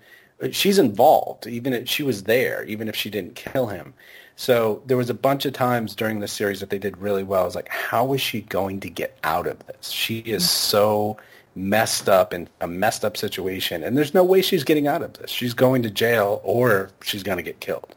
she's 0.52 0.80
involved, 0.80 1.48
even 1.48 1.74
if 1.74 1.90
she 1.90 2.04
was 2.04 2.24
there, 2.24 2.64
even 2.66 2.88
if 2.88 2.96
she 2.96 3.10
didn't 3.10 3.36
kill 3.36 3.68
him. 3.68 3.94
So 4.40 4.82
there 4.86 4.96
was 4.96 5.10
a 5.10 5.14
bunch 5.14 5.46
of 5.46 5.52
times 5.52 5.94
during 5.94 6.22
the 6.22 6.28
series 6.30 6.62
that 6.62 6.70
they 6.70 6.80
did 6.80 6.96
really 6.96 7.24
well. 7.24 7.42
I 7.42 7.46
was 7.46 7.56
like, 7.56 7.68
how 7.68 8.14
is 8.14 8.22
she 8.22 8.40
going 8.44 8.80
to 8.80 8.90
get 8.90 9.18
out 9.26 9.46
of 9.46 9.60
this? 9.68 9.90
She 9.90 10.20
is 10.20 10.50
so 10.50 11.18
messed 11.56 12.08
up 12.08 12.34
in 12.34 12.48
a 12.62 12.68
messed 12.68 13.04
up 13.04 13.18
situation, 13.18 13.84
and 13.84 13.98
there's 13.98 14.14
no 14.14 14.24
way 14.24 14.42
she's 14.42 14.64
getting 14.64 14.88
out 14.88 15.02
of 15.02 15.12
this. 15.12 15.30
She's 15.30 15.54
going 15.54 15.84
to 15.84 15.90
jail 15.90 16.40
or 16.46 16.90
she's 17.04 17.22
going 17.22 17.36
to 17.36 17.44
get 17.44 17.60
killed. 17.60 17.94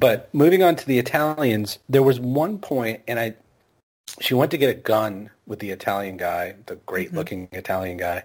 But 0.00 0.28
moving 0.34 0.64
on 0.64 0.74
to 0.74 0.84
the 0.84 0.98
Italians, 0.98 1.78
there 1.88 2.02
was 2.02 2.18
one 2.18 2.58
point, 2.58 3.02
and 3.06 3.20
I, 3.20 3.34
she 4.20 4.34
went 4.34 4.50
to 4.50 4.58
get 4.58 4.70
a 4.70 4.74
gun 4.74 5.30
with 5.46 5.60
the 5.60 5.70
Italian 5.70 6.16
guy, 6.16 6.56
the 6.66 6.74
great-looking 6.86 7.46
mm-hmm. 7.46 7.56
Italian 7.56 7.98
guy, 7.98 8.24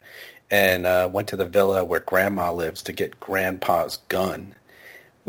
and 0.50 0.88
uh, 0.88 1.08
went 1.14 1.28
to 1.28 1.38
the 1.38 1.46
villa 1.46 1.86
where 1.86 2.00
Grandma 2.00 2.52
lives 2.52 2.82
to 2.82 2.92
get 2.92 3.20
Grandpa's 3.20 4.00
gun 4.08 4.56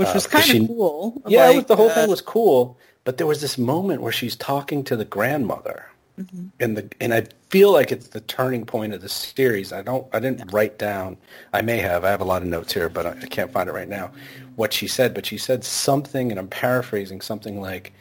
which 0.01 0.15
was 0.15 0.27
uh, 0.27 0.31
kind 0.31 0.63
of 0.63 0.69
cool. 0.69 1.23
Yeah, 1.27 1.49
like, 1.49 1.57
was, 1.57 1.65
the 1.67 1.77
whole 1.77 1.91
uh, 1.91 1.95
thing 1.95 2.09
was 2.09 2.23
cool. 2.23 2.79
But 3.05 3.19
there 3.19 3.27
was 3.27 3.43
this 3.43 3.59
moment 3.59 4.01
where 4.01 4.13
she's 4.13 4.35
talking 4.35 4.83
to 4.85 4.97
the 4.97 5.05
grandmother, 5.05 5.87
mm-hmm. 6.19 6.47
and 6.59 6.77
the 6.77 6.89
and 7.01 7.13
I 7.13 7.27
feel 7.51 7.71
like 7.71 7.93
it's 7.93 8.09
the 8.09 8.23
turning 8.23 8.65
point 8.65 8.95
of 8.95 9.03
the 9.03 9.11
series. 9.11 9.75
I 9.75 9.83
don't, 9.83 10.07
I 10.15 10.21
didn't 10.21 10.53
write 10.53 10.79
down. 10.79 11.19
I 11.53 11.61
may 11.61 11.79
have. 11.79 12.05
I 12.05 12.11
have 12.11 12.23
a 12.23 12.25
lot 12.25 12.41
of 12.41 12.49
notes 12.49 12.73
here, 12.73 12.89
but 12.89 13.05
I, 13.05 13.11
I 13.11 13.27
can't 13.27 13.53
find 13.53 13.69
it 13.69 13.73
right 13.73 13.89
now. 13.89 14.11
What 14.57 14.73
she 14.73 14.89
said, 14.89 15.13
but 15.13 15.27
she 15.27 15.37
said 15.37 15.65
something, 15.65 16.31
and 16.31 16.41
I'm 16.41 16.49
paraphrasing 16.49 17.21
something 17.21 17.61
like, 17.61 17.93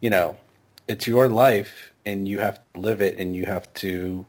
you 0.00 0.10
know, 0.10 0.36
it's 0.86 1.08
your 1.08 1.28
life, 1.28 1.92
and 2.06 2.28
you 2.28 2.38
have 2.38 2.60
to 2.74 2.80
live 2.80 3.02
it, 3.02 3.18
and 3.18 3.34
you 3.34 3.46
have 3.46 3.72
to 3.74 4.24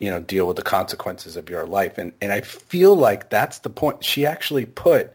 you 0.00 0.10
know 0.10 0.18
deal 0.18 0.46
with 0.48 0.56
the 0.56 0.62
consequences 0.62 1.36
of 1.36 1.50
your 1.50 1.66
life 1.66 1.98
and 1.98 2.10
and 2.22 2.32
I 2.32 2.40
feel 2.40 2.96
like 2.96 3.28
that's 3.28 3.58
the 3.58 3.68
point 3.68 4.02
she 4.02 4.24
actually 4.24 4.64
put 4.64 5.12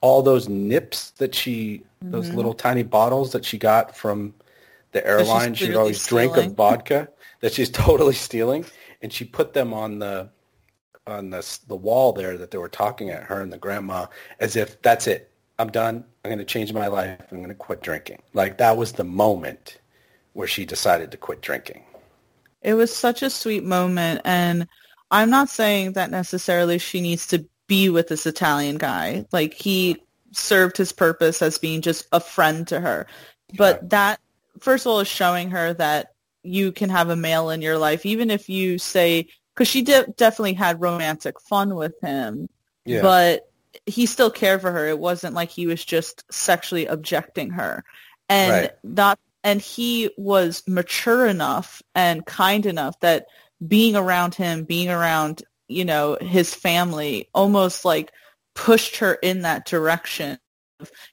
all 0.00 0.22
those 0.22 0.48
nips 0.48 1.10
that 1.12 1.34
she, 1.34 1.82
mm-hmm. 2.02 2.10
those 2.12 2.30
little 2.30 2.54
tiny 2.54 2.82
bottles 2.82 3.32
that 3.32 3.44
she 3.44 3.58
got 3.58 3.96
from 3.96 4.34
the 4.92 5.06
airline, 5.06 5.54
she'd 5.54 5.74
always 5.74 6.02
stealing. 6.02 6.32
drink 6.32 6.46
of 6.46 6.54
vodka 6.54 7.08
that 7.40 7.52
she's 7.52 7.70
totally 7.70 8.14
stealing, 8.14 8.64
and 9.02 9.12
she 9.12 9.24
put 9.24 9.52
them 9.52 9.72
on 9.72 9.98
the 9.98 10.28
on 11.06 11.30
the 11.30 11.58
the 11.66 11.76
wall 11.76 12.12
there 12.12 12.36
that 12.36 12.50
they 12.50 12.58
were 12.58 12.68
talking 12.68 13.10
at 13.10 13.22
her 13.24 13.40
and 13.40 13.52
the 13.52 13.58
grandma 13.58 14.06
as 14.38 14.56
if 14.56 14.80
that's 14.82 15.06
it. 15.06 15.30
I'm 15.58 15.70
done. 15.70 16.04
I'm 16.24 16.30
going 16.30 16.38
to 16.38 16.44
change 16.44 16.72
my 16.72 16.86
life. 16.86 17.20
I'm 17.30 17.38
going 17.38 17.48
to 17.48 17.54
quit 17.54 17.82
drinking. 17.82 18.22
Like 18.32 18.58
that 18.58 18.76
was 18.76 18.92
the 18.92 19.04
moment 19.04 19.78
where 20.32 20.48
she 20.48 20.64
decided 20.64 21.10
to 21.10 21.16
quit 21.16 21.42
drinking. 21.42 21.82
It 22.62 22.74
was 22.74 22.94
such 22.94 23.22
a 23.22 23.30
sweet 23.30 23.64
moment 23.64 24.20
and 24.24 24.66
I'm 25.10 25.30
not 25.30 25.48
saying 25.48 25.92
that 25.92 26.10
necessarily 26.10 26.78
she 26.78 27.00
needs 27.00 27.26
to 27.28 27.44
be 27.70 27.88
with 27.88 28.08
this 28.08 28.26
Italian 28.26 28.78
guy. 28.78 29.24
Like 29.30 29.54
he 29.54 30.02
served 30.32 30.76
his 30.76 30.90
purpose 30.90 31.40
as 31.40 31.56
being 31.56 31.82
just 31.82 32.04
a 32.10 32.18
friend 32.18 32.66
to 32.66 32.80
her. 32.80 33.06
But 33.56 33.90
that 33.90 34.18
first 34.58 34.84
of 34.84 34.90
all 34.90 34.98
is 34.98 35.08
showing 35.08 35.50
her 35.50 35.72
that 35.74 36.12
you 36.42 36.72
can 36.72 36.90
have 36.90 37.10
a 37.10 37.16
male 37.16 37.48
in 37.50 37.62
your 37.62 37.78
life, 37.78 38.04
even 38.04 38.28
if 38.28 38.48
you 38.48 38.78
say 38.78 39.28
because 39.54 39.68
she 39.68 39.82
de- 39.82 40.12
definitely 40.16 40.54
had 40.54 40.80
romantic 40.80 41.40
fun 41.40 41.76
with 41.76 41.94
him, 42.00 42.48
yeah. 42.84 43.02
but 43.02 43.48
he 43.86 44.04
still 44.06 44.30
cared 44.30 44.60
for 44.60 44.72
her. 44.72 44.88
It 44.88 44.98
wasn't 44.98 45.34
like 45.34 45.50
he 45.50 45.68
was 45.68 45.84
just 45.84 46.24
sexually 46.32 46.86
objecting 46.86 47.50
her, 47.50 47.84
and 48.28 48.50
right. 48.52 48.70
not 48.82 49.20
and 49.44 49.60
he 49.60 50.10
was 50.18 50.64
mature 50.66 51.24
enough 51.24 51.82
and 51.94 52.26
kind 52.26 52.66
enough 52.66 52.98
that 53.00 53.26
being 53.66 53.94
around 53.94 54.34
him, 54.34 54.64
being 54.64 54.88
around 54.88 55.44
you 55.70 55.84
know, 55.84 56.18
his 56.20 56.54
family 56.54 57.28
almost 57.34 57.84
like 57.84 58.12
pushed 58.54 58.98
her 58.98 59.14
in 59.14 59.42
that 59.42 59.66
direction. 59.66 60.38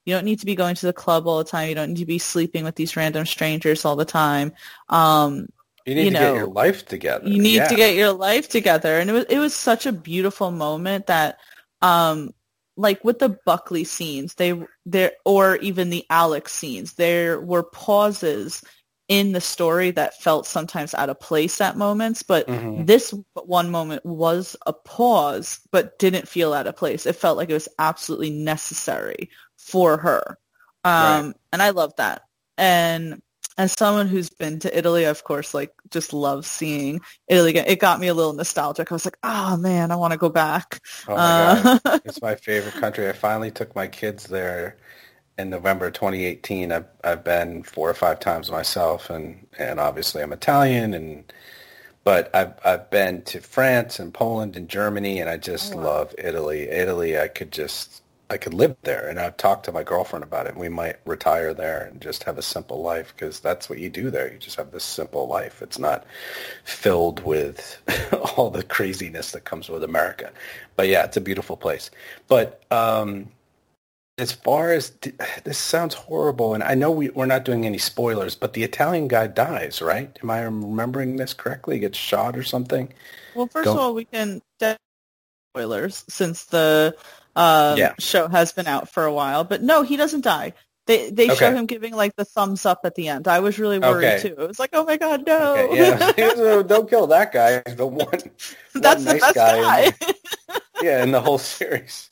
You 0.05 0.15
don't 0.15 0.25
need 0.25 0.39
to 0.39 0.45
be 0.45 0.55
going 0.55 0.75
to 0.75 0.85
the 0.85 0.93
club 0.93 1.27
all 1.27 1.39
the 1.39 1.49
time. 1.49 1.69
You 1.69 1.75
don't 1.75 1.89
need 1.89 1.99
to 1.99 2.05
be 2.05 2.19
sleeping 2.19 2.63
with 2.63 2.75
these 2.75 2.95
random 2.95 3.25
strangers 3.25 3.85
all 3.85 3.95
the 3.95 4.05
time. 4.05 4.53
Um, 4.89 5.47
you 5.85 5.95
need 5.95 6.05
you 6.05 6.11
to 6.11 6.19
know, 6.19 6.33
get 6.33 6.39
your 6.39 6.47
life 6.47 6.85
together. 6.85 7.27
You 7.27 7.41
need 7.41 7.55
yeah. 7.55 7.67
to 7.67 7.75
get 7.75 7.95
your 7.95 8.11
life 8.11 8.49
together. 8.49 8.99
And 8.99 9.09
it 9.09 9.13
was 9.13 9.25
it 9.29 9.39
was 9.39 9.53
such 9.53 9.85
a 9.85 9.93
beautiful 9.93 10.51
moment 10.51 11.07
that 11.07 11.39
um 11.81 12.31
like 12.75 13.03
with 13.03 13.19
the 13.19 13.37
Buckley 13.45 13.83
scenes, 13.83 14.35
they 14.35 14.61
there 14.85 15.13
or 15.25 15.57
even 15.57 15.89
the 15.89 16.05
Alex 16.09 16.53
scenes, 16.53 16.93
there 16.93 17.39
were 17.39 17.63
pauses 17.63 18.63
in 19.07 19.31
the 19.31 19.41
story 19.41 19.91
that 19.91 20.21
felt 20.21 20.45
sometimes 20.45 20.93
out 20.93 21.09
of 21.09 21.19
place 21.19 21.61
at 21.61 21.77
moments, 21.77 22.23
but 22.23 22.47
mm-hmm. 22.47 22.85
this 22.85 23.13
one 23.33 23.71
moment 23.71 24.05
was 24.05 24.55
a 24.65 24.73
pause, 24.73 25.61
but 25.71 25.97
didn't 25.97 26.27
feel 26.27 26.53
out 26.53 26.67
of 26.67 26.75
place. 26.75 27.05
It 27.05 27.15
felt 27.15 27.37
like 27.37 27.49
it 27.49 27.53
was 27.53 27.69
absolutely 27.79 28.31
necessary 28.31 29.29
for 29.57 29.97
her. 29.97 30.37
Um, 30.83 31.27
right. 31.27 31.33
And 31.53 31.61
I 31.61 31.69
love 31.69 31.95
that. 31.97 32.23
And 32.57 33.21
as 33.57 33.71
someone 33.71 34.07
who's 34.07 34.29
been 34.29 34.59
to 34.59 34.77
Italy, 34.77 35.05
of 35.05 35.23
course, 35.23 35.53
like 35.53 35.71
just 35.89 36.13
love 36.13 36.45
seeing 36.45 36.99
Italy. 37.27 37.55
It 37.55 37.79
got 37.79 37.99
me 37.99 38.07
a 38.07 38.13
little 38.13 38.33
nostalgic. 38.33 38.91
I 38.91 38.95
was 38.95 39.05
like, 39.05 39.17
oh 39.23 39.57
man, 39.57 39.91
I 39.91 39.95
want 39.95 40.11
to 40.11 40.17
go 40.17 40.29
back. 40.29 40.81
Oh 41.07 41.15
my 41.15 41.21
uh, 41.21 41.79
God. 41.79 42.01
it's 42.05 42.21
my 42.21 42.35
favorite 42.35 42.75
country. 42.75 43.07
I 43.07 43.13
finally 43.13 43.51
took 43.51 43.73
my 43.75 43.87
kids 43.87 44.25
there 44.25 44.77
in 45.37 45.49
November 45.49 45.91
2018, 45.91 46.71
I've, 46.71 46.85
I've 47.03 47.23
been 47.23 47.63
four 47.63 47.89
or 47.89 47.93
five 47.93 48.19
times 48.19 48.49
myself, 48.49 49.09
and, 49.09 49.45
and 49.59 49.79
obviously 49.79 50.21
I'm 50.23 50.33
Italian, 50.33 50.93
and 50.93 51.31
but 52.03 52.33
I've 52.33 52.53
I've 52.63 52.89
been 52.89 53.21
to 53.23 53.41
France 53.41 53.99
and 53.99 54.13
Poland 54.13 54.55
and 54.55 54.69
Germany, 54.69 55.19
and 55.19 55.29
I 55.29 55.35
just 55.37 55.73
oh, 55.73 55.77
wow. 55.77 55.83
love 55.83 56.15
Italy. 56.17 56.69
Italy, 56.69 57.19
I 57.19 57.27
could 57.27 57.51
just 57.51 58.01
I 58.29 58.37
could 58.37 58.53
live 58.53 58.75
there, 58.83 59.07
and 59.07 59.19
I've 59.19 59.37
talked 59.37 59.65
to 59.65 59.71
my 59.71 59.83
girlfriend 59.83 60.23
about 60.23 60.47
it. 60.47 60.55
We 60.55 60.69
might 60.69 60.97
retire 61.05 61.53
there 61.53 61.83
and 61.83 62.01
just 62.01 62.23
have 62.23 62.37
a 62.37 62.41
simple 62.41 62.81
life 62.81 63.13
because 63.15 63.39
that's 63.39 63.69
what 63.69 63.79
you 63.79 63.89
do 63.89 64.09
there. 64.09 64.31
You 64.31 64.39
just 64.39 64.57
have 64.57 64.71
this 64.71 64.83
simple 64.83 65.27
life. 65.27 65.61
It's 65.61 65.79
not 65.79 66.05
filled 66.63 67.23
with 67.23 67.81
all 68.37 68.49
the 68.49 68.63
craziness 68.63 69.31
that 69.31 69.43
comes 69.43 69.69
with 69.69 69.83
America. 69.83 70.31
But 70.75 70.87
yeah, 70.87 71.03
it's 71.03 71.17
a 71.17 71.21
beautiful 71.21 71.57
place. 71.57 71.91
But 72.27 72.63
um, 72.71 73.29
as 74.17 74.31
far 74.31 74.71
as 74.71 74.91
this 75.43 75.57
sounds 75.57 75.93
horrible, 75.93 76.53
and 76.53 76.63
I 76.63 76.75
know 76.75 76.91
we, 76.91 77.09
we're 77.09 77.25
not 77.25 77.45
doing 77.45 77.65
any 77.65 77.77
spoilers, 77.77 78.35
but 78.35 78.53
the 78.53 78.63
Italian 78.63 79.07
guy 79.07 79.27
dies, 79.27 79.81
right? 79.81 80.17
Am 80.21 80.29
I 80.29 80.41
remembering 80.41 81.17
this 81.17 81.33
correctly? 81.33 81.75
He 81.75 81.81
gets 81.81 81.97
shot 81.97 82.37
or 82.37 82.43
something. 82.43 82.93
Well, 83.35 83.47
1st 83.47 83.67
of 83.67 83.77
all, 83.77 83.93
we 83.93 84.05
can 84.05 84.41
spoilers 85.57 86.05
since 86.07 86.45
the 86.45 86.95
uh, 87.35 87.75
yeah. 87.77 87.93
show 87.99 88.27
has 88.27 88.51
been 88.51 88.67
out 88.67 88.89
for 88.89 89.05
a 89.05 89.13
while. 89.13 89.43
But 89.43 89.63
no, 89.63 89.81
he 89.81 89.97
doesn't 89.97 90.21
die. 90.21 90.53
They 90.85 91.09
they 91.09 91.25
okay. 91.25 91.35
show 91.35 91.53
him 91.53 91.65
giving 91.65 91.93
like 91.93 92.15
the 92.15 92.23
thumbs 92.23 92.65
up 92.65 92.81
at 92.85 92.95
the 92.95 93.09
end. 93.09 93.27
I 93.27 93.39
was 93.39 93.59
really 93.59 93.77
worried 93.77 94.05
okay. 94.05 94.29
too. 94.29 94.35
It 94.41 94.47
was 94.47 94.59
like, 94.59 94.69
oh 94.71 94.85
my 94.85 94.95
god, 94.95 95.25
no! 95.27 95.57
Okay, 95.69 96.15
yeah, 96.17 96.61
don't 96.67 96.89
kill 96.89 97.07
that 97.07 97.33
guy. 97.33 97.61
The 97.73 97.85
one, 97.85 98.07
that's 98.73 99.03
one 99.03 99.05
the 99.05 99.13
nice 99.19 99.33
guy. 99.33 99.61
guy. 99.61 99.81
In 99.81 99.93
the, 99.99 100.61
yeah, 100.81 101.03
in 101.03 101.11
the 101.11 101.19
whole 101.19 101.39
series. 101.39 102.09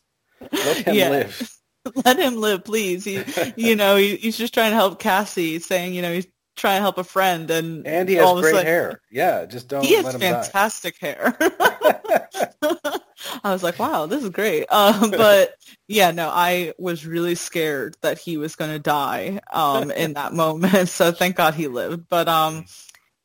Let 0.52 0.78
him 0.78 0.96
yeah. 0.96 1.10
live. 1.10 1.55
let 2.06 2.20
him 2.20 2.38
live, 2.38 2.64
please. 2.64 3.04
He, 3.04 3.24
you 3.56 3.76
know, 3.76 3.96
he, 3.96 4.16
he's 4.16 4.38
just 4.38 4.54
trying 4.54 4.72
to 4.72 4.76
help 4.76 5.00
Cassie, 5.00 5.60
saying, 5.60 5.94
you 5.94 6.02
know, 6.02 6.14
he's 6.14 6.28
trying 6.56 6.78
to 6.78 6.82
help 6.82 6.98
a 6.98 7.04
friend, 7.04 7.50
and 7.52 7.86
and 7.86 8.08
he 8.08 8.16
has 8.16 8.40
great 8.42 8.66
hair. 8.66 9.02
Yeah, 9.12 9.46
just 9.46 9.68
don't. 9.68 9.86
He 9.86 9.96
has 9.96 10.16
fantastic 10.16 11.00
die. 11.00 11.08
hair. 11.08 11.38
I 13.44 13.52
was 13.52 13.64
like, 13.64 13.80
wow, 13.80 14.06
this 14.06 14.24
is 14.24 14.30
great. 14.30 14.66
Um, 14.72 15.12
but 15.12 15.56
yeah, 15.88 16.12
no, 16.12 16.30
I 16.30 16.74
was 16.78 17.06
really 17.06 17.36
scared 17.36 17.96
that 18.02 18.18
he 18.18 18.38
was 18.38 18.56
going 18.56 18.72
to 18.72 18.80
die 18.80 19.40
um, 19.54 19.92
in 19.92 20.14
that 20.14 20.34
moment. 20.34 20.90
So 20.90 21.12
thank 21.12 21.36
God 21.36 21.54
he 21.54 21.68
lived. 21.68 22.08
But 22.10 22.28
um, 22.28 22.66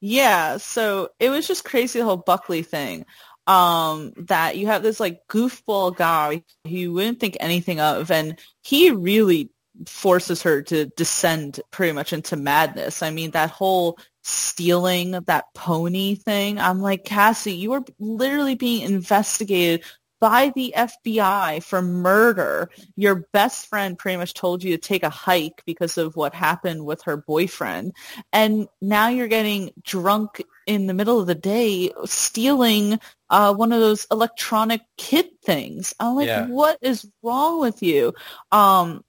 yeah, 0.00 0.56
so 0.56 1.10
it 1.18 1.30
was 1.30 1.46
just 1.46 1.64
crazy 1.64 1.98
the 1.98 2.04
whole 2.04 2.16
Buckley 2.16 2.62
thing. 2.62 3.04
Um, 3.50 4.12
that 4.16 4.56
you 4.56 4.68
have 4.68 4.84
this 4.84 5.00
like 5.00 5.26
goofball 5.26 5.96
guy 5.96 6.44
who 6.64 6.70
you 6.70 6.92
wouldn't 6.92 7.18
think 7.18 7.36
anything 7.40 7.80
of, 7.80 8.12
and 8.12 8.38
he 8.62 8.92
really 8.92 9.50
forces 9.86 10.42
her 10.42 10.62
to 10.62 10.86
descend 10.86 11.60
pretty 11.72 11.90
much 11.92 12.12
into 12.12 12.36
madness. 12.36 13.02
I 13.02 13.10
mean, 13.10 13.32
that 13.32 13.50
whole 13.50 13.98
stealing 14.22 15.12
that 15.26 15.46
pony 15.52 16.14
thing. 16.14 16.60
I'm 16.60 16.80
like, 16.80 17.04
Cassie, 17.04 17.54
you 17.54 17.72
are 17.72 17.82
literally 17.98 18.54
being 18.54 18.82
investigated 18.82 19.82
by 20.20 20.52
the 20.54 20.72
FBI 20.76 21.62
for 21.64 21.82
murder. 21.82 22.70
Your 22.94 23.26
best 23.32 23.66
friend 23.66 23.98
pretty 23.98 24.18
much 24.18 24.34
told 24.34 24.62
you 24.62 24.76
to 24.76 24.78
take 24.78 25.02
a 25.02 25.10
hike 25.10 25.62
because 25.66 25.98
of 25.98 26.14
what 26.14 26.34
happened 26.34 26.84
with 26.84 27.02
her 27.02 27.16
boyfriend. 27.16 27.94
And 28.32 28.68
now 28.80 29.08
you're 29.08 29.28
getting 29.28 29.70
drunk 29.82 30.42
in 30.70 30.86
the 30.86 30.94
middle 30.94 31.18
of 31.18 31.26
the 31.26 31.34
day 31.34 31.90
stealing 32.04 33.00
uh, 33.28 33.52
one 33.52 33.72
of 33.72 33.80
those 33.80 34.06
electronic 34.12 34.82
kid 34.96 35.26
things. 35.42 35.92
I'm 35.98 36.14
like, 36.14 36.28
yeah. 36.28 36.46
what 36.46 36.78
is 36.80 37.06
wrong 37.24 37.60
with 37.60 37.82
you? 37.82 38.14
Um, 38.52 39.04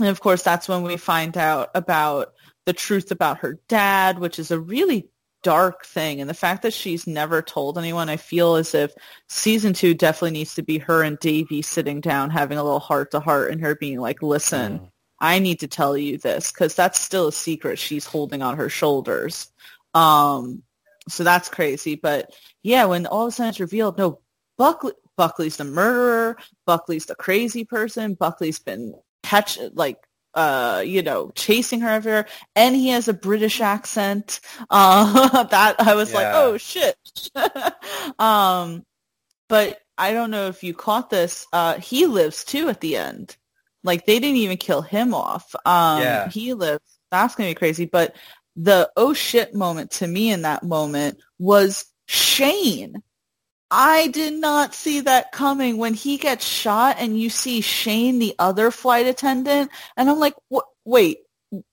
and 0.00 0.08
of 0.08 0.20
course, 0.20 0.42
that's 0.42 0.68
when 0.68 0.82
we 0.82 0.96
find 0.96 1.36
out 1.36 1.68
about 1.74 2.32
the 2.64 2.72
truth 2.72 3.10
about 3.10 3.38
her 3.38 3.58
dad, 3.68 4.20
which 4.20 4.38
is 4.38 4.50
a 4.50 4.58
really 4.58 5.10
dark 5.42 5.84
thing. 5.84 6.20
And 6.22 6.30
the 6.30 6.34
fact 6.34 6.62
that 6.62 6.72
she's 6.72 7.06
never 7.06 7.42
told 7.42 7.76
anyone, 7.76 8.08
I 8.08 8.16
feel 8.16 8.54
as 8.54 8.74
if 8.74 8.94
season 9.28 9.74
two 9.74 9.92
definitely 9.92 10.38
needs 10.38 10.54
to 10.54 10.62
be 10.62 10.78
her 10.78 11.02
and 11.02 11.18
Davy 11.18 11.60
sitting 11.60 12.00
down, 12.00 12.30
having 12.30 12.56
a 12.56 12.64
little 12.64 12.80
heart 12.80 13.10
to 13.10 13.20
heart 13.20 13.50
and 13.50 13.60
her 13.60 13.74
being 13.74 14.00
like, 14.00 14.22
listen, 14.22 14.78
mm. 14.78 14.88
I 15.20 15.40
need 15.40 15.60
to 15.60 15.68
tell 15.68 15.94
you 15.94 16.16
this 16.16 16.50
because 16.50 16.74
that's 16.74 16.98
still 16.98 17.28
a 17.28 17.32
secret 17.32 17.78
she's 17.78 18.06
holding 18.06 18.40
on 18.40 18.56
her 18.56 18.70
shoulders. 18.70 19.52
Um, 19.92 20.62
so 21.08 21.24
that's 21.24 21.48
crazy. 21.48 21.94
But 21.94 22.34
yeah, 22.62 22.84
when 22.84 23.06
all 23.06 23.26
of 23.26 23.28
a 23.28 23.32
sudden 23.32 23.50
it's 23.50 23.60
revealed, 23.60 23.98
no, 23.98 24.20
Buckley, 24.58 24.92
Buckley's 25.16 25.56
the 25.56 25.64
murderer. 25.64 26.36
Buckley's 26.66 27.06
the 27.06 27.14
crazy 27.14 27.64
person. 27.64 28.14
Buckley's 28.14 28.58
been 28.58 28.94
catch 29.22 29.58
like 29.74 29.98
uh, 30.34 30.82
you 30.84 31.02
know, 31.02 31.30
chasing 31.34 31.80
her 31.80 31.88
everywhere, 31.88 32.26
and 32.56 32.74
he 32.74 32.88
has 32.88 33.08
a 33.08 33.12
British 33.12 33.60
accent. 33.60 34.40
Uh, 34.70 35.42
that 35.44 35.76
I 35.80 35.94
was 35.94 36.10
yeah. 36.12 36.16
like, 36.16 36.34
oh 36.34 36.56
shit. 36.56 36.96
um, 38.18 38.84
but 39.48 39.80
I 39.98 40.12
don't 40.12 40.30
know 40.30 40.48
if 40.48 40.62
you 40.62 40.72
caught 40.72 41.10
this. 41.10 41.46
Uh, 41.52 41.78
he 41.78 42.06
lives 42.06 42.44
too 42.44 42.68
at 42.68 42.80
the 42.80 42.96
end. 42.96 43.36
Like 43.84 44.06
they 44.06 44.18
didn't 44.18 44.38
even 44.38 44.56
kill 44.56 44.80
him 44.80 45.12
off. 45.14 45.54
Um, 45.66 46.00
yeah. 46.00 46.28
he 46.28 46.54
lives. 46.54 46.82
That's 47.10 47.34
gonna 47.34 47.50
be 47.50 47.54
crazy. 47.54 47.84
But 47.84 48.16
the 48.56 48.90
oh 48.96 49.14
shit 49.14 49.54
moment 49.54 49.90
to 49.92 50.06
me 50.06 50.30
in 50.30 50.42
that 50.42 50.62
moment 50.62 51.18
was 51.38 51.84
Shane. 52.06 53.02
I 53.70 54.08
did 54.08 54.34
not 54.34 54.74
see 54.74 55.00
that 55.00 55.32
coming 55.32 55.78
when 55.78 55.94
he 55.94 56.18
gets 56.18 56.46
shot 56.46 56.96
and 56.98 57.18
you 57.18 57.30
see 57.30 57.62
Shane, 57.62 58.18
the 58.18 58.34
other 58.38 58.70
flight 58.70 59.06
attendant, 59.06 59.70
and 59.96 60.10
I'm 60.10 60.18
like, 60.18 60.34
wait, 60.84 61.18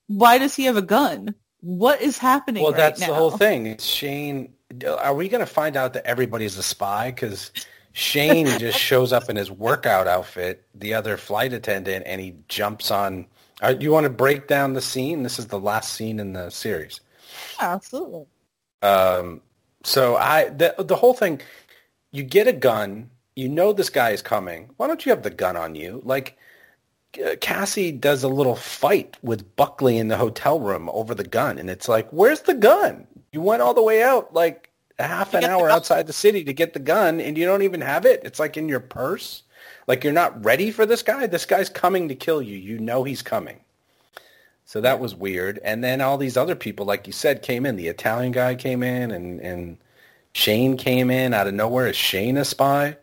why 0.06 0.38
does 0.38 0.54
he 0.54 0.64
have 0.64 0.78
a 0.78 0.82
gun? 0.82 1.34
What 1.60 2.00
is 2.00 2.16
happening? 2.16 2.62
Well, 2.62 2.72
right 2.72 2.78
that's 2.78 3.02
now? 3.02 3.08
the 3.08 3.14
whole 3.14 3.30
thing. 3.30 3.66
It's 3.66 3.84
Shane. 3.84 4.54
Are 4.86 5.14
we 5.14 5.28
going 5.28 5.40
to 5.44 5.52
find 5.52 5.76
out 5.76 5.92
that 5.92 6.06
everybody's 6.06 6.56
a 6.56 6.62
spy? 6.62 7.10
Because 7.10 7.50
Shane 7.92 8.46
just 8.58 8.78
shows 8.88 9.12
up 9.12 9.28
in 9.28 9.36
his 9.36 9.50
workout 9.50 10.06
outfit, 10.06 10.64
the 10.74 10.94
other 10.94 11.18
flight 11.18 11.52
attendant, 11.52 12.04
and 12.06 12.20
he 12.20 12.36
jumps 12.48 12.90
on. 12.90 13.26
Uh, 13.60 13.74
you 13.78 13.90
want 13.92 14.04
to 14.04 14.10
break 14.10 14.46
down 14.46 14.72
the 14.72 14.80
scene? 14.80 15.22
This 15.22 15.38
is 15.38 15.46
the 15.46 15.60
last 15.60 15.92
scene 15.92 16.18
in 16.18 16.32
the 16.32 16.50
series. 16.50 17.00
Yeah, 17.58 17.74
absolutely. 17.74 18.26
Um, 18.82 19.42
so 19.84 20.16
I 20.16 20.48
the 20.48 20.74
the 20.78 20.96
whole 20.96 21.14
thing 21.14 21.40
you 22.10 22.22
get 22.22 22.48
a 22.48 22.52
gun. 22.52 23.10
You 23.36 23.48
know 23.48 23.72
this 23.72 23.90
guy 23.90 24.10
is 24.10 24.22
coming. 24.22 24.70
Why 24.76 24.86
don't 24.86 25.04
you 25.06 25.10
have 25.10 25.22
the 25.22 25.30
gun 25.30 25.56
on 25.56 25.74
you? 25.74 26.02
Like 26.04 26.36
Cassie 27.40 27.92
does 27.92 28.22
a 28.22 28.28
little 28.28 28.56
fight 28.56 29.16
with 29.22 29.56
Buckley 29.56 29.98
in 29.98 30.08
the 30.08 30.16
hotel 30.16 30.60
room 30.60 30.88
over 30.92 31.14
the 31.14 31.24
gun, 31.24 31.58
and 31.58 31.70
it's 31.70 31.88
like, 31.88 32.08
where's 32.10 32.42
the 32.42 32.54
gun? 32.54 33.06
You 33.32 33.40
went 33.40 33.62
all 33.62 33.74
the 33.74 33.82
way 33.82 34.02
out 34.02 34.32
like 34.34 34.70
a 34.98 35.04
half 35.04 35.34
an 35.34 35.44
hour 35.44 35.70
outside 35.70 36.06
the 36.06 36.12
city 36.12 36.44
to 36.44 36.52
get 36.52 36.72
the 36.72 36.78
gun, 36.78 37.20
and 37.20 37.36
you 37.36 37.46
don't 37.46 37.62
even 37.62 37.80
have 37.80 38.04
it. 38.04 38.20
It's 38.24 38.38
like 38.38 38.56
in 38.56 38.68
your 38.68 38.80
purse. 38.80 39.42
Like 39.90 40.04
you're 40.04 40.12
not 40.12 40.44
ready 40.44 40.70
for 40.70 40.86
this 40.86 41.02
guy. 41.02 41.26
This 41.26 41.44
guy's 41.44 41.68
coming 41.68 42.06
to 42.10 42.14
kill 42.14 42.40
you. 42.40 42.56
You 42.56 42.78
know 42.78 43.02
he's 43.02 43.22
coming. 43.22 43.58
So 44.64 44.80
that 44.82 45.00
was 45.00 45.16
weird. 45.16 45.58
And 45.64 45.82
then 45.82 46.00
all 46.00 46.16
these 46.16 46.36
other 46.36 46.54
people, 46.54 46.86
like 46.86 47.08
you 47.08 47.12
said, 47.12 47.42
came 47.42 47.66
in. 47.66 47.74
The 47.74 47.88
Italian 47.88 48.30
guy 48.30 48.54
came 48.54 48.84
in, 48.84 49.10
and 49.10 49.40
and 49.40 49.78
Shane 50.32 50.76
came 50.76 51.10
in 51.10 51.34
out 51.34 51.48
of 51.48 51.54
nowhere. 51.54 51.88
Is 51.88 51.96
Shane 51.96 52.36
a 52.36 52.44
spy? 52.44 52.98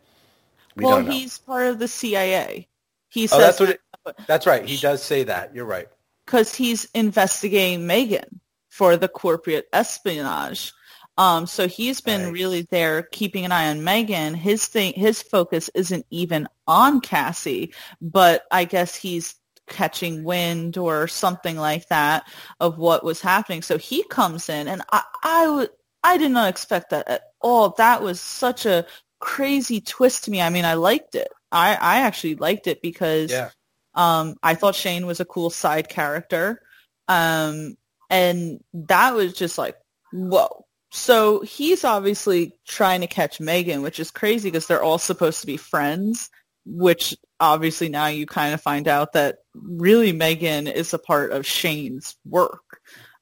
We 0.78 0.86
well, 0.86 1.04
he's 1.04 1.40
part 1.40 1.68
of 1.68 1.80
the 1.80 1.90
CIA. 1.90 2.70
He 3.10 3.28
oh, 3.34 3.38
that's, 3.38 3.60
what 3.60 3.72
it, 3.72 3.82
that's 4.26 4.48
right. 4.48 4.64
He 4.64 4.78
does 4.78 5.04
say 5.04 5.26
that. 5.26 5.54
You're 5.54 5.66
right. 5.66 5.90
Because 6.26 6.56
he's 6.56 6.86
investigating 6.94 7.86
Megan 7.86 8.40
for 8.70 8.96
the 8.96 9.10
corporate 9.10 9.68
espionage. 9.74 10.72
Um, 11.18 11.48
so 11.48 11.68
he's 11.68 12.00
been 12.00 12.26
right. 12.26 12.34
really 12.34 12.62
there 12.70 13.04
keeping 13.04 13.44
an 13.44 13.52
eye 13.52 13.70
on 13.70 13.84
Megan. 13.84 14.36
His 14.36 14.68
thing, 14.68 14.94
his 14.94 15.22
focus 15.22 15.70
isn't 15.74 16.06
even 16.12 16.48
on 16.68 17.02
Cassie, 17.02 17.74
but 18.02 18.44
I 18.52 18.66
guess 18.66 18.96
he's 18.96 19.36
catching 19.68 20.24
wind 20.24 20.78
or 20.78 21.08
something 21.08 21.58
like 21.58 21.88
that 21.90 22.28
of 22.60 22.78
what 22.78 23.04
was 23.04 23.20
happening. 23.20 23.62
So 23.62 23.78
he 23.78 24.04
comes 24.04 24.48
in, 24.48 24.68
and 24.68 24.84
I, 24.92 25.68
I 26.04 26.18
did 26.18 26.32
not 26.32 26.50
expect 26.50 26.92
that 26.92 27.08
at 27.08 27.24
all. 27.42 27.72
That 27.72 28.02
was 28.02 28.22
such 28.22 28.66
a 28.66 28.86
crazy 29.20 29.82
twist 29.82 30.26
to 30.26 30.32
me. 30.32 30.42
I 30.42 30.50
mean, 30.50 30.66
I 30.66 30.76
liked 30.76 31.16
it. 31.16 31.30
I, 31.52 31.76
I 31.76 32.02
actually 32.02 32.36
liked 32.36 32.68
it 32.68 32.82
because 32.82 33.32
yeah. 33.32 33.50
um, 33.96 34.36
I 34.44 34.54
thought 34.56 34.76
Shane 34.76 35.08
was 35.08 35.20
a 35.20 35.26
cool 35.26 35.50
side 35.50 35.90
character. 35.90 36.62
Um, 37.08 37.76
and 38.10 38.64
that 38.74 39.16
was 39.16 39.34
just 39.34 39.58
like, 39.58 39.78
whoa. 40.14 40.66
So 40.92 41.42
he's 41.42 41.84
obviously 41.84 42.54
trying 42.68 43.02
to 43.02 43.08
catch 43.08 43.40
Megan, 43.40 43.82
which 43.82 44.00
is 44.00 44.12
crazy 44.12 44.50
because 44.50 44.68
they're 44.68 44.84
all 44.84 44.98
supposed 44.98 45.42
to 45.42 45.48
be 45.48 45.58
friends, 45.58 46.30
which 46.66 47.16
obviously 47.40 47.90
now 47.90 48.08
you 48.08 48.26
kind 48.26 48.54
of 48.54 48.62
find 48.62 48.88
out 48.88 49.14
that 49.14 49.40
really 49.54 50.14
Megan 50.14 50.68
is 50.68 50.94
a 50.94 51.00
part 51.00 51.32
of 51.32 51.46
Shane's 51.46 52.16
work. 52.26 52.80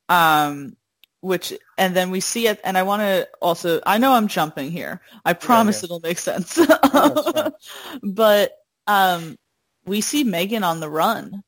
Um, 0.10 0.78
which 1.26 1.52
and 1.80 1.96
then 1.96 2.12
we 2.12 2.20
see 2.20 2.48
it 2.48 2.62
and 2.64 2.78
i 2.78 2.84
want 2.84 3.02
to 3.02 3.28
also 3.42 3.82
i 3.88 3.98
know 3.98 4.14
i'm 4.14 4.28
jumping 4.28 4.70
here 4.70 5.02
i 5.26 5.34
promise 5.34 5.82
yeah, 5.82 5.88
yeah. 5.90 5.96
it'll 5.96 6.00
make 6.02 6.20
sense 6.20 6.60
but 8.04 8.52
um 8.86 9.36
we 9.86 10.02
see 10.02 10.24
megan 10.24 10.64
on 10.64 10.80
the 10.80 10.90
run 10.90 11.42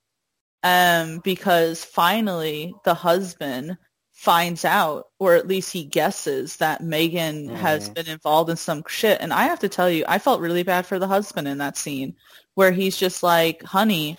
um 0.64 1.22
because 1.24 1.84
finally 1.86 2.74
the 2.86 2.96
husband 2.96 3.78
finds 4.18 4.66
out 4.66 5.06
or 5.20 5.36
at 5.36 5.48
least 5.48 5.72
he 5.72 5.84
guesses 5.84 6.58
that 6.58 6.82
megan 6.82 7.50
mm. 7.50 7.56
has 7.56 7.86
mm-hmm. 7.86 7.94
been 7.94 8.08
involved 8.08 8.50
in 8.50 8.58
some 8.58 8.84
shit 8.88 9.22
and 9.22 9.32
i 9.32 9.44
have 9.44 9.60
to 9.60 9.70
tell 9.70 9.90
you 9.90 10.04
i 10.08 10.18
felt 10.18 10.42
really 10.42 10.64
bad 10.64 10.86
for 10.88 10.98
the 10.98 11.08
husband 11.08 11.48
in 11.48 11.60
that 11.60 11.78
scene 11.78 12.16
where 12.56 12.72
he's 12.72 12.98
just 12.98 13.22
like 13.22 13.62
honey 13.62 14.18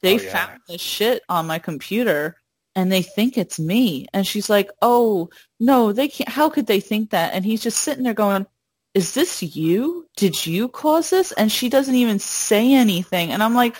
they 0.00 0.18
oh, 0.18 0.22
yeah. 0.22 0.46
found 0.46 0.60
this 0.66 0.80
shit 0.80 1.22
on 1.28 1.46
my 1.46 1.58
computer 1.58 2.36
and 2.76 2.90
they 2.90 3.02
think 3.02 3.38
it's 3.38 3.58
me. 3.58 4.06
And 4.12 4.26
she's 4.26 4.50
like, 4.50 4.70
oh, 4.82 5.30
no, 5.60 5.92
they 5.92 6.08
can't. 6.08 6.28
How 6.28 6.50
could 6.50 6.66
they 6.66 6.80
think 6.80 7.10
that? 7.10 7.32
And 7.34 7.44
he's 7.44 7.62
just 7.62 7.78
sitting 7.78 8.04
there 8.04 8.14
going, 8.14 8.46
is 8.94 9.14
this 9.14 9.42
you? 9.42 10.06
Did 10.16 10.46
you 10.46 10.68
cause 10.68 11.10
this? 11.10 11.32
And 11.32 11.50
she 11.50 11.68
doesn't 11.68 11.94
even 11.94 12.18
say 12.18 12.74
anything. 12.74 13.32
And 13.32 13.42
I'm 13.42 13.54
like, 13.54 13.76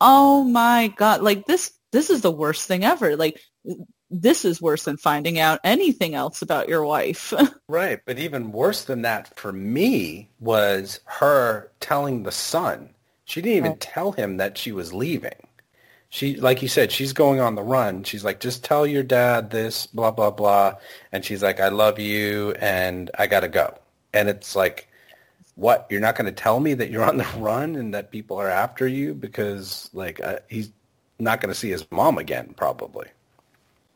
oh 0.00 0.44
my 0.44 0.92
God, 0.96 1.22
like 1.22 1.46
this, 1.46 1.72
this 1.92 2.10
is 2.10 2.22
the 2.22 2.30
worst 2.30 2.66
thing 2.66 2.84
ever. 2.84 3.16
Like 3.16 3.40
this 4.10 4.44
is 4.44 4.62
worse 4.62 4.84
than 4.84 4.96
finding 4.96 5.38
out 5.38 5.60
anything 5.64 6.14
else 6.14 6.42
about 6.42 6.68
your 6.68 6.84
wife. 6.84 7.32
right. 7.68 8.00
But 8.04 8.18
even 8.18 8.52
worse 8.52 8.84
than 8.84 9.02
that 9.02 9.38
for 9.38 9.52
me 9.52 10.28
was 10.40 11.00
her 11.04 11.70
telling 11.80 12.22
the 12.22 12.32
son. 12.32 12.90
She 13.24 13.42
didn't 13.42 13.58
even 13.58 13.76
tell 13.78 14.12
him 14.12 14.38
that 14.38 14.56
she 14.56 14.72
was 14.72 14.94
leaving 14.94 15.34
she 16.10 16.36
like 16.36 16.62
you 16.62 16.68
said 16.68 16.90
she's 16.90 17.12
going 17.12 17.38
on 17.38 17.54
the 17.54 17.62
run 17.62 18.02
she's 18.02 18.24
like 18.24 18.40
just 18.40 18.64
tell 18.64 18.86
your 18.86 19.02
dad 19.02 19.50
this 19.50 19.86
blah 19.86 20.10
blah 20.10 20.30
blah 20.30 20.74
and 21.12 21.24
she's 21.24 21.42
like 21.42 21.60
i 21.60 21.68
love 21.68 21.98
you 21.98 22.52
and 22.60 23.10
i 23.18 23.26
gotta 23.26 23.48
go 23.48 23.74
and 24.14 24.28
it's 24.28 24.56
like 24.56 24.88
what 25.54 25.86
you're 25.90 26.00
not 26.00 26.14
going 26.14 26.24
to 26.24 26.32
tell 26.32 26.60
me 26.60 26.72
that 26.72 26.88
you're 26.88 27.02
on 27.02 27.16
the 27.16 27.26
run 27.38 27.74
and 27.74 27.92
that 27.92 28.12
people 28.12 28.36
are 28.36 28.48
after 28.48 28.86
you 28.86 29.12
because 29.12 29.90
like 29.92 30.20
uh, 30.20 30.38
he's 30.48 30.70
not 31.18 31.40
going 31.40 31.52
to 31.52 31.58
see 31.58 31.68
his 31.68 31.84
mom 31.90 32.16
again 32.16 32.54
probably 32.56 33.06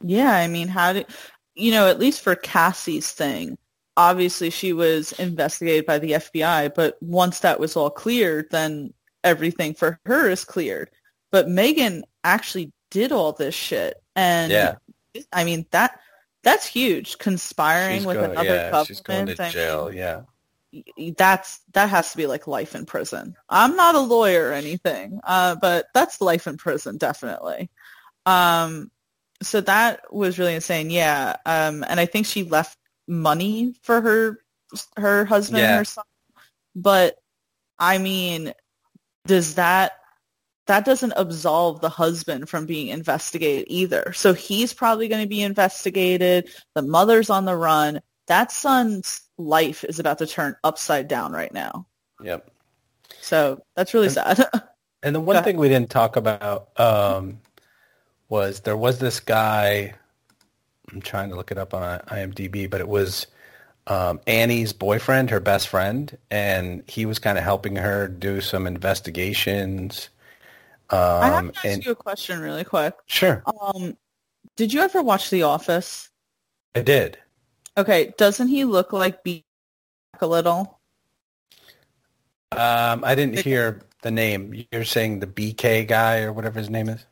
yeah 0.03 0.32
i 0.32 0.46
mean 0.48 0.68
how 0.68 0.92
did 0.92 1.07
you 1.55 1.70
know 1.70 1.88
at 1.88 1.98
least 1.98 2.20
for 2.20 2.34
cassie's 2.34 3.11
thing 3.11 3.57
obviously 3.96 4.50
she 4.50 4.72
was 4.72 5.12
investigated 5.12 5.84
by 5.86 5.98
the 5.98 6.12
fbi 6.12 6.72
but 6.74 6.96
once 7.03 7.40
that 7.40 7.61
was 7.61 7.76
all 7.76 7.90
cleared 7.90 8.46
then 8.50 8.92
everything 9.24 9.74
for 9.74 9.98
her 10.07 10.28
is 10.28 10.44
cleared 10.44 10.90
but 11.32 11.48
Megan 11.48 12.05
actually 12.22 12.72
did 12.90 13.11
all 13.11 13.32
this 13.32 13.55
shit, 13.55 14.00
and 14.14 14.53
yeah. 14.53 14.74
I 15.32 15.42
mean 15.44 15.66
that 15.72 15.98
that's 16.44 16.66
huge. 16.66 17.18
Conspiring 17.18 17.98
she's 17.98 18.07
with 18.07 18.18
going, 18.18 18.30
another 18.30 18.48
yeah, 18.48 18.70
government. 18.70 18.86
She's 18.86 19.00
going 19.00 19.26
to 19.26 19.50
jail. 19.50 19.92
yeah. 19.92 20.22
that's 21.16 21.61
that 21.72 21.88
has 21.88 22.12
to 22.12 22.16
be 22.18 22.26
like 22.26 22.46
life 22.46 22.74
in 22.74 22.84
prison. 22.84 23.34
I'm 23.48 23.74
not 23.76 23.94
a 23.94 24.00
lawyer 24.00 24.50
or 24.50 24.53
anything, 24.53 25.20
uh, 25.24 25.57
but 25.57 25.86
that's 25.94 26.20
life 26.20 26.46
in 26.46 26.59
prison 26.59 26.98
definitely. 26.98 27.70
Um, 28.26 28.90
so 29.43 29.61
that 29.62 30.12
was 30.12 30.38
really 30.38 30.55
insane. 30.55 30.90
Yeah, 30.90 31.36
um, 31.47 31.84
and 31.88 31.99
I 32.01 32.07
think 32.07 32.26
she 32.26 32.45
left 32.45 32.78
money 33.09 33.74
for 33.82 34.01
her 34.01 34.38
her 34.97 35.24
husband 35.24 35.59
Yeah. 35.59 35.68
and 35.70 35.78
her 35.78 35.84
son. 35.84 36.05
But 36.74 37.18
I 37.78 37.99
mean, 37.99 38.53
does 39.26 39.55
that 39.57 39.93
that 40.66 40.84
doesn't 40.84 41.12
absolve 41.16 41.80
the 41.80 41.88
husband 41.88 42.49
from 42.49 42.66
being 42.66 42.86
investigated 42.88 43.64
either. 43.68 44.12
So 44.14 44.32
he's 44.32 44.72
probably 44.72 45.09
going 45.09 45.20
to 45.22 45.28
be 45.28 45.43
investigated. 45.43 46.49
The 46.74 46.82
mother's 46.82 47.30
on 47.30 47.45
the 47.45 47.57
run. 47.57 48.01
That 48.28 48.53
son's 48.53 49.22
life 49.38 49.82
is 49.82 49.99
about 49.99 50.18
to 50.18 50.26
turn 50.26 50.55
upside 50.62 51.09
down 51.09 51.32
right 51.32 51.53
now. 51.53 51.86
Yep. 52.22 52.49
So 53.20 53.61
that's 53.74 53.93
really 53.93 54.07
And- 54.07 54.14
sad. 54.14 54.47
And 55.05 55.16
the 55.16 55.20
one 55.20 55.43
thing 55.43 55.57
we 55.57 55.68
didn't 55.68 55.90
talk 55.90 56.14
about 56.14 56.78
um, 56.78 57.40
was 58.33 58.61
there 58.61 58.76
was 58.78 58.99
this 58.99 59.20
guy. 59.20 59.95
I'm 60.91 61.03
trying 61.03 61.28
to 61.28 61.37
look 61.37 61.51
it 61.53 61.59
up 61.59 61.74
on 61.74 62.01
IMDb, 62.01 62.68
but 62.68 62.80
it 62.80 62.89
was 62.89 63.26
um, 63.87 64.20
Annie's 64.26 64.72
boyfriend, 64.72 65.30
her 65.30 65.39
best 65.41 65.68
friend, 65.68 66.16
and 66.30 66.83
he 66.89 67.05
was 67.07 67.18
kind 67.18 67.37
of 67.37 67.45
helping 67.45 67.76
her 67.76 68.09
do 68.09 68.41
some 68.41 68.66
investigations. 68.66 70.09
I 71.20 71.28
have 71.28 71.45
Um, 71.45 71.53
to 71.53 71.59
ask 71.61 71.64
and 71.66 71.85
you 71.85 71.93
a 71.93 71.95
question 71.97 72.41
really 72.41 72.64
quick. 72.64 72.95
sure, 73.07 73.47
Um, 73.47 73.97
did 74.57 74.72
you 74.72 74.80
ever 74.80 75.03
watch 75.03 75.30
The 75.30 75.43
Office? 75.43 76.11
I 76.74 76.83
did. 76.83 77.18
Okay, 77.76 78.14
doesn't 78.16 78.49
he 78.49 78.64
look 78.64 78.93
like 78.93 79.22
B 79.24 79.45
a 80.20 80.26
little? 80.26 80.80
Um, 82.53 83.05
I 83.05 83.14
didn't 83.14 83.39
hear 83.39 83.80
the 84.03 84.11
name. 84.11 84.64
You're 84.72 84.85
saying 84.85 85.20
the 85.20 85.26
BK 85.26 85.85
guy 85.87 86.20
or 86.22 86.33
whatever 86.33 86.59
his 86.59 86.70
name 86.70 86.89
is. 86.89 87.05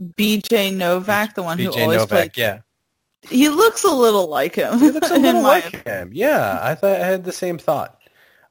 BJ 0.00 0.74
Novak, 0.74 1.34
the 1.34 1.42
one 1.42 1.58
who 1.58 1.70
BJ 1.70 1.76
always 1.82 2.02
Novak. 2.02 2.08
played. 2.08 2.36
Yeah, 2.36 2.60
He 3.22 3.48
looks 3.48 3.84
a 3.84 3.90
little 3.92 4.28
like 4.28 4.54
him. 4.56 4.78
he 4.78 4.90
looks 4.90 5.10
a 5.10 5.16
little 5.18 5.42
like 5.42 5.84
him. 5.86 6.10
Yeah, 6.12 6.58
I 6.62 6.74
thought 6.74 7.00
I 7.00 7.06
had 7.06 7.24
the 7.24 7.32
same 7.32 7.58
thought. 7.58 7.98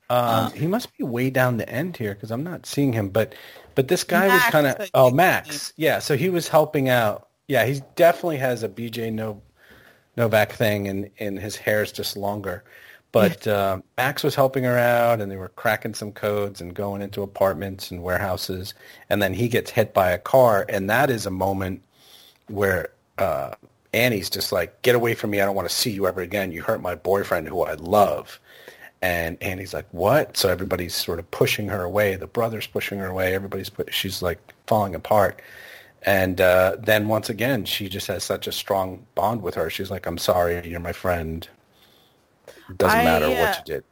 Um, 0.10 0.48
Uh. 0.48 0.50
he 0.52 0.68
must 0.68 0.96
be 0.98 1.04
way 1.04 1.30
down 1.30 1.58
the 1.58 1.68
end 1.70 1.98
here 1.98 2.14
because 2.14 2.32
I'm 2.32 2.44
not 2.44 2.66
seeing 2.66 2.94
him. 2.94 3.10
But 3.10 3.36
but 3.76 3.88
this 3.88 4.04
guy 4.04 4.30
was 4.30 4.46
kind 4.46 4.68
of 4.68 4.78
oh 4.94 5.12
Max. 5.12 5.74
Yeah, 5.78 6.00
so 6.00 6.18
he 6.18 6.30
was 6.30 6.48
helping 6.48 6.90
out. 6.90 7.30
Yeah, 7.48 7.66
he 7.66 7.82
definitely 7.96 8.38
has 8.38 8.64
a 8.64 8.70
BJ 8.70 9.12
no, 9.14 9.42
Novak 10.18 10.52
thing, 10.54 10.88
and 10.88 11.10
and 11.20 11.40
his 11.40 11.56
hair 11.58 11.82
is 11.84 11.92
just 11.92 12.18
longer. 12.18 12.64
But 13.12 13.48
uh, 13.48 13.80
Max 13.98 14.24
was 14.24 14.36
helping 14.36 14.64
her 14.64 14.78
out, 14.78 15.22
and 15.22 15.32
they 15.32 15.38
were 15.38 15.50
cracking 15.50 15.94
some 15.94 16.12
codes 16.12 16.62
and 16.62 16.74
going 16.74 17.02
into 17.02 17.24
apartments 17.24 17.90
and 17.90 18.04
warehouses. 18.04 18.74
And 19.10 19.22
then 19.22 19.34
he 19.34 19.48
gets 19.48 19.72
hit 19.72 19.94
by 19.94 20.12
a 20.12 20.18
car, 20.18 20.66
and 20.70 20.90
that 20.90 21.10
is 21.10 21.26
a 21.26 21.32
moment 21.32 21.82
where 22.48 22.90
uh, 23.18 23.52
Annie's 23.94 24.30
just 24.30 24.52
like, 24.52 24.82
"Get 24.82 24.96
away 24.96 25.16
from 25.16 25.32
me! 25.32 25.42
I 25.42 25.46
don't 25.46 25.56
want 25.56 25.70
to 25.70 25.76
see 25.76 25.92
you 25.92 26.06
ever 26.08 26.22
again. 26.22 26.52
You 26.52 26.62
hurt 26.62 26.82
my 26.82 26.96
boyfriend, 26.96 27.48
who 27.48 27.62
I 27.64 27.74
love." 27.74 28.40
And 29.02 29.42
Annie's 29.42 29.74
like, 29.74 29.88
"What?" 29.92 30.38
So 30.38 30.50
everybody's 30.50 30.96
sort 30.96 31.20
of 31.20 31.30
pushing 31.32 31.70
her 31.70 31.84
away. 31.84 32.16
The 32.16 32.28
brother's 32.28 32.68
pushing 32.68 33.00
her 33.00 33.08
away. 33.08 33.34
Everybody's 33.34 33.70
put, 33.70 33.94
she's 33.94 34.22
like 34.22 34.40
falling 34.68 34.96
apart. 34.96 35.42
And 36.04 36.40
uh, 36.42 36.78
then 36.80 37.08
once 37.08 37.30
again, 37.30 37.66
she 37.66 37.90
just 37.90 38.08
has 38.08 38.24
such 38.24 38.48
a 38.48 38.52
strong 38.52 39.06
bond 39.16 39.42
with 39.42 39.56
her. 39.56 39.70
She's 39.70 39.90
like, 39.92 40.06
"I'm 40.06 40.18
sorry, 40.18 40.68
you're 40.68 40.80
my 40.80 40.94
friend. 40.94 41.48
It 42.70 42.78
doesn't 42.78 43.00
I, 43.00 43.04
matter 43.04 43.26
uh, 43.26 43.30
what 43.30 43.58
you 43.58 43.76
did." 43.76 43.84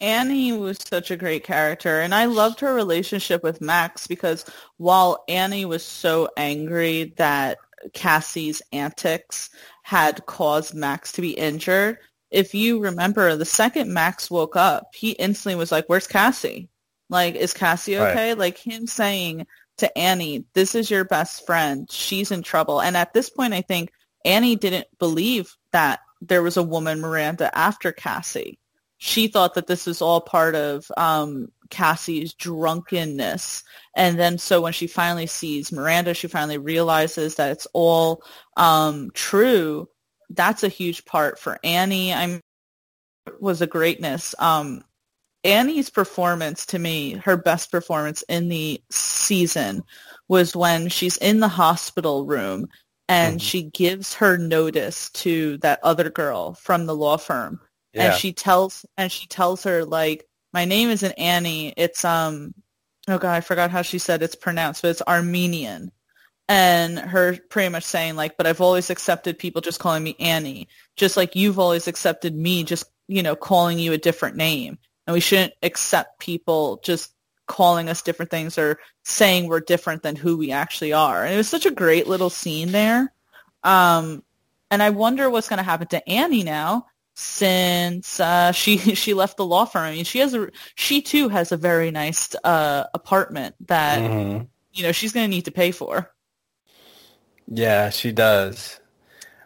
Annie 0.00 0.52
was 0.52 0.78
such 0.78 1.10
a 1.10 1.16
great 1.16 1.44
character, 1.44 2.00
and 2.00 2.14
I 2.14 2.26
loved 2.26 2.60
her 2.60 2.74
relationship 2.74 3.42
with 3.42 3.60
Max 3.60 4.06
because 4.06 4.44
while 4.76 5.24
Annie 5.28 5.64
was 5.64 5.84
so 5.84 6.28
angry 6.36 7.14
that 7.16 7.58
Cassie's 7.92 8.60
antics 8.72 9.50
had 9.82 10.26
caused 10.26 10.74
Max 10.74 11.12
to 11.12 11.22
be 11.22 11.30
injured, 11.30 11.98
if 12.30 12.54
you 12.54 12.80
remember, 12.80 13.36
the 13.36 13.44
second 13.44 13.92
Max 13.92 14.30
woke 14.30 14.56
up, 14.56 14.90
he 14.94 15.12
instantly 15.12 15.54
was 15.54 15.70
like, 15.70 15.86
"Where's 15.86 16.06
Cassie? 16.06 16.68
Like, 17.08 17.36
is 17.36 17.54
Cassie 17.54 17.96
Right. 17.96 18.10
okay?" 18.10 18.34
Like 18.34 18.58
him 18.58 18.86
saying 18.86 19.46
to 19.78 19.98
Annie, 19.98 20.44
"This 20.52 20.74
is 20.74 20.90
your 20.90 21.04
best 21.04 21.46
friend. 21.46 21.90
She's 21.90 22.30
in 22.30 22.42
trouble." 22.42 22.80
And 22.80 22.96
at 22.96 23.12
this 23.14 23.30
point, 23.30 23.54
I 23.54 23.62
think 23.62 23.92
Annie 24.24 24.56
didn't 24.56 24.88
believe 24.98 25.54
that 25.70 26.00
there 26.20 26.42
was 26.42 26.56
a 26.56 26.62
woman 26.62 27.00
Miranda 27.00 27.56
after 27.56 27.92
Cassie 27.92 28.58
she 29.04 29.28
thought 29.28 29.52
that 29.52 29.66
this 29.66 29.84
was 29.84 30.00
all 30.00 30.20
part 30.20 30.54
of 30.54 30.90
um, 30.96 31.48
Cassie's 31.68 32.32
drunkenness. 32.32 33.62
And 33.94 34.18
then 34.18 34.38
so 34.38 34.62
when 34.62 34.72
she 34.72 34.86
finally 34.86 35.26
sees 35.26 35.70
Miranda, 35.70 36.14
she 36.14 36.26
finally 36.26 36.56
realizes 36.56 37.34
that 37.34 37.52
it's 37.52 37.66
all 37.74 38.22
um, 38.56 39.10
true. 39.12 39.88
That's 40.30 40.62
a 40.62 40.68
huge 40.68 41.04
part 41.04 41.38
for 41.38 41.58
Annie. 41.62 42.14
I'm 42.14 42.40
was 43.40 43.60
a 43.60 43.66
greatness. 43.66 44.34
Um, 44.38 44.82
Annie's 45.44 45.90
performance 45.90 46.64
to 46.66 46.78
me, 46.78 47.12
her 47.12 47.36
best 47.36 47.70
performance 47.70 48.22
in 48.30 48.48
the 48.48 48.82
season 48.90 49.82
was 50.28 50.56
when 50.56 50.88
she's 50.88 51.18
in 51.18 51.40
the 51.40 51.48
hospital 51.48 52.24
room 52.24 52.68
and 53.08 53.38
Mhm. 53.38 53.42
she 53.42 53.62
gives 53.64 54.14
her 54.14 54.38
notice 54.38 55.10
to 55.10 55.58
that 55.58 55.80
other 55.82 56.10
girl 56.10 56.54
from 56.54 56.86
the 56.86 56.94
law 56.94 57.16
firm. 57.16 57.60
Yeah, 57.92 58.06
and 58.06 58.14
she 58.14 58.32
tells 58.32 58.84
and 58.96 59.10
she 59.12 59.26
tells 59.26 59.62
her 59.64 59.84
like 59.84 60.26
my 60.52 60.64
name 60.64 60.90
isn't 60.90 61.12
Annie. 61.12 61.74
It's 61.76 62.04
um 62.04 62.54
oh 63.08 63.18
god 63.18 63.34
I 63.34 63.40
forgot 63.40 63.70
how 63.70 63.82
she 63.82 63.98
said 63.98 64.22
it's 64.22 64.34
pronounced 64.34 64.82
but 64.82 64.90
it's 64.90 65.02
Armenian. 65.02 65.92
And 66.48 66.98
her 66.98 67.38
pretty 67.50 67.70
much 67.70 67.84
saying 67.84 68.16
like 68.16 68.36
but 68.36 68.46
I've 68.46 68.60
always 68.60 68.90
accepted 68.90 69.38
people 69.38 69.60
just 69.62 69.80
calling 69.80 70.02
me 70.02 70.16
Annie. 70.20 70.68
Just 70.96 71.16
like 71.16 71.36
you've 71.36 71.58
always 71.58 71.88
accepted 71.88 72.34
me 72.34 72.64
just 72.64 72.84
you 73.08 73.22
know 73.22 73.36
calling 73.36 73.78
you 73.78 73.92
a 73.92 73.98
different 73.98 74.36
name. 74.36 74.78
And 75.06 75.14
we 75.14 75.20
shouldn't 75.20 75.54
accept 75.62 76.18
people 76.20 76.80
just 76.84 77.13
calling 77.46 77.88
us 77.88 78.02
different 78.02 78.30
things 78.30 78.58
or 78.58 78.78
saying 79.02 79.46
we're 79.48 79.60
different 79.60 80.02
than 80.02 80.16
who 80.16 80.36
we 80.36 80.50
actually 80.52 80.92
are 80.92 81.24
and 81.24 81.34
it 81.34 81.36
was 81.36 81.48
such 81.48 81.66
a 81.66 81.70
great 81.70 82.06
little 82.06 82.30
scene 82.30 82.72
there 82.72 83.12
um 83.62 84.22
and 84.70 84.82
I 84.82 84.90
wonder 84.90 85.30
what's 85.30 85.48
going 85.48 85.58
to 85.58 85.62
happen 85.62 85.86
to 85.88 86.08
Annie 86.08 86.42
now 86.42 86.86
since 87.14 88.18
uh, 88.18 88.50
she 88.50 88.76
she 88.96 89.14
left 89.14 89.36
the 89.36 89.44
law 89.46 89.66
firm. 89.66 89.84
I 89.84 89.92
mean, 89.92 90.04
she 90.04 90.18
has 90.18 90.34
a 90.34 90.48
she 90.74 91.00
too 91.00 91.28
has 91.28 91.52
a 91.52 91.56
very 91.56 91.92
nice 91.92 92.34
uh, 92.42 92.84
apartment 92.92 93.54
that 93.68 94.00
Mhm. 94.00 94.48
you 94.72 94.82
know 94.82 94.90
she's 94.90 95.12
going 95.12 95.24
to 95.24 95.30
need 95.30 95.44
to 95.44 95.52
pay 95.52 95.70
for. 95.70 96.10
yeah, 97.46 97.90
she 97.90 98.10
does. 98.10 98.80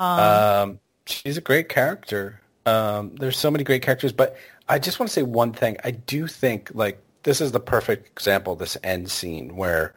Um, 0.00 0.18
Um, 0.20 0.80
she's 1.06 1.36
a 1.36 1.42
great 1.42 1.68
character. 1.68 2.40
Um, 2.64 3.14
there's 3.16 3.38
so 3.38 3.50
many 3.50 3.64
great 3.64 3.82
characters, 3.82 4.12
but 4.12 4.36
I 4.68 4.78
just 4.78 4.98
want 5.00 5.08
to 5.08 5.12
say 5.12 5.22
one 5.22 5.52
thing. 5.52 5.76
I 5.84 5.90
do 5.90 6.26
think 6.26 6.70
like 6.74 7.02
this 7.28 7.42
is 7.42 7.52
the 7.52 7.60
perfect 7.60 8.06
example. 8.06 8.56
This 8.56 8.78
end 8.82 9.10
scene 9.10 9.54
where 9.54 9.94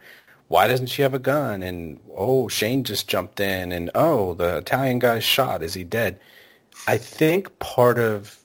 why 0.50 0.68
doesn't 0.68 0.88
she 0.88 1.02
have 1.02 1.14
a 1.14 1.20
gun? 1.20 1.64
And 1.64 1.98
oh, 2.14 2.50
Shane 2.50 2.84
just 2.84 3.08
jumped 3.08 3.40
in, 3.40 3.72
and 3.72 3.90
oh, 3.96 4.34
the 4.34 4.58
Italian 4.58 5.00
guy's 5.00 5.24
shot. 5.24 5.64
Is 5.64 5.74
he 5.74 5.86
dead? 5.86 6.20
I 6.88 6.98
think 6.98 7.58
part 7.60 7.98
of 7.98 8.38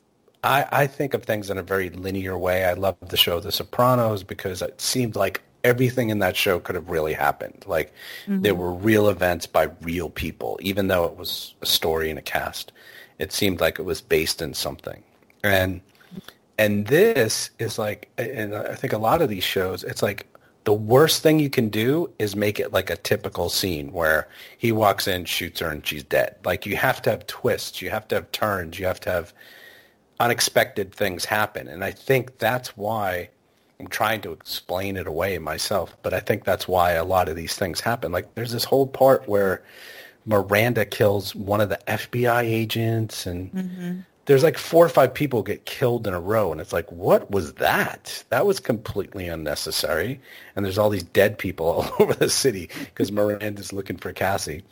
I, 0.45 0.67
I 0.71 0.87
think 0.87 1.15
of 1.15 1.25
things 1.25 1.51
in 1.51 1.59
a 1.59 1.65
very 1.65 1.91
linear 1.91 2.39
way. 2.39 2.65
I 2.65 2.75
love 2.75 2.97
the 3.01 3.17
show 3.17 3.41
The 3.41 3.51
Sopranos 3.51 4.23
because 4.23 4.63
it 4.63 4.81
seemed 4.81 5.17
like 5.17 5.43
everything 5.65 6.11
in 6.11 6.21
that 6.21 6.37
show 6.37 6.61
could 6.61 6.77
have 6.77 6.89
really 6.89 7.13
happened. 7.13 7.65
Like 7.67 7.93
there 8.29 8.53
mm-hmm. 8.53 8.63
were 8.63 8.73
real 8.73 9.09
events 9.09 9.49
by 9.49 9.65
real 9.83 10.11
people, 10.11 10.61
even 10.63 10.87
though 10.87 11.07
it 11.07 11.17
was 11.17 11.57
a 11.61 11.67
story 11.67 12.09
and 12.09 12.21
a 12.21 12.23
cast. 12.23 12.71
It 13.19 13.33
seemed 13.33 13.61
like 13.61 13.81
it 13.81 13.85
was 13.85 14.01
based 14.01 14.41
in 14.41 14.55
something. 14.55 15.03
And 15.43 15.81
and 16.59 16.87
this 16.87 17.51
is 17.59 17.79
like, 17.79 18.09
and 18.19 18.55
I 18.55 18.75
think 18.75 18.93
a 18.93 18.99
lot 18.99 19.23
of 19.23 19.29
these 19.29 19.45
shows, 19.45 19.85
it's 19.85 20.03
like 20.03 20.27
the 20.65 20.73
worst 20.73 21.23
thing 21.23 21.39
you 21.39 21.51
can 21.51 21.69
do 21.69 22.11
is 22.19 22.35
make 22.35 22.59
it 22.59 22.73
like 22.73 22.91
a 22.91 22.97
typical 22.97 23.49
scene 23.49 23.93
where 23.93 24.27
he 24.59 24.73
walks 24.73 25.07
in, 25.07 25.25
shoots 25.25 25.61
her, 25.61 25.69
and 25.69 25.87
she's 25.87 26.03
dead. 26.03 26.37
Like 26.45 26.67
you 26.67 26.77
have 26.77 27.01
to 27.03 27.11
have 27.11 27.27
twists, 27.27 27.81
you 27.81 27.91
have 27.91 28.09
to 28.09 28.17
have 28.17 28.33
turns, 28.33 28.79
you 28.79 28.87
have 28.87 29.01
to 29.01 29.11
have 29.11 29.33
unexpected 30.19 30.93
things 30.93 31.25
happen. 31.25 31.69
And 31.69 31.85
I 31.85 31.93
think 31.93 32.39
that's 32.39 32.77
why 32.77 33.29
I'm 33.79 33.89
trying 33.89 34.23
to 34.23 34.33
explain 34.33 34.97
it 34.97 35.07
away 35.07 35.39
myself, 35.39 35.97
but 36.03 36.15
I 36.15 36.21
think 36.21 36.45
that's 36.45 36.67
why 36.67 36.93
a 36.93 37.05
lot 37.05 37.29
of 37.29 37.37
these 37.37 37.55
things 37.55 37.81
happen. 37.81 38.11
Like 38.11 38.35
there's 38.35 38.53
this 38.53 38.65
whole 38.65 38.87
part 38.87 39.29
where 39.29 39.63
Miranda 40.25 40.85
kills 40.85 41.35
one 41.35 41.61
of 41.61 41.69
the 41.69 41.79
FBI 41.87 42.43
agents 42.43 43.27
and 43.27 43.53
mm-hmm. 43.53 44.01
There's 44.27 44.43
like 44.43 44.59
four 44.59 44.85
or 44.85 44.89
five 44.89 45.15
people 45.15 45.43
get 45.43 45.65
killed 45.65 46.07
in 46.07 46.15
a 46.15 46.21
row 46.21 46.53
and 46.53 46.61
it's 46.61 46.73
like 46.73 46.91
what 46.93 47.31
was 47.31 47.55
that 47.55 48.25
that 48.29 48.47
was 48.47 48.61
completely 48.61 49.29
unnecessary 49.29 50.21
and 50.55 50.65
there's 50.65 50.79
all 50.79 50.91
these 50.91 51.03
dead 51.03 51.39
people 51.39 51.67
all 51.67 51.91
over 51.99 52.15
the 52.15 52.29
city 52.29 52.69
because 52.85 53.11
miranda's 53.11 53.73
looking 53.73 53.97
for 53.97 54.13
cassie 54.13 54.63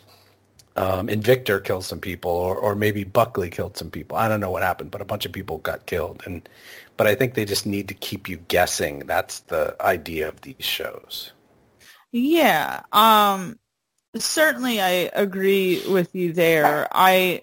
um, 0.77 1.07
Victor 1.07 1.61
killed 1.61 1.85
some 1.85 2.01
people, 2.01 2.33
or 2.33 2.57
or 2.57 2.75
maybe 2.75 3.05
Buckley 3.05 3.49
killed 3.49 3.77
some 3.77 3.91
people. 3.91 4.17
I 4.17 4.27
don't 4.27 4.41
know 4.41 4.51
what 4.51 4.65
happened, 4.65 4.91
but 4.91 5.01
a 5.01 5.05
bunch 5.05 5.25
of 5.25 5.31
people 5.31 5.59
got 5.59 5.87
killed, 5.87 6.23
and 6.27 6.49
but 6.97 7.07
I 7.07 7.15
think 7.15 7.35
they 7.35 7.45
just 7.45 7.67
need 7.67 7.89
to 7.89 7.95
keep 7.95 8.29
you 8.29 8.39
guessing. 8.49 9.01
That's 9.01 9.41
the 9.41 9.77
idea 9.81 10.29
of 10.29 10.41
these 10.41 10.57
shows. 10.59 11.33
Yeah. 12.13 12.83
Um 12.93 13.59
certainly 14.17 14.81
I 14.81 15.11
agree 15.15 15.83
with 15.89 16.15
you 16.15 16.33
there. 16.33 16.89
I 16.93 17.43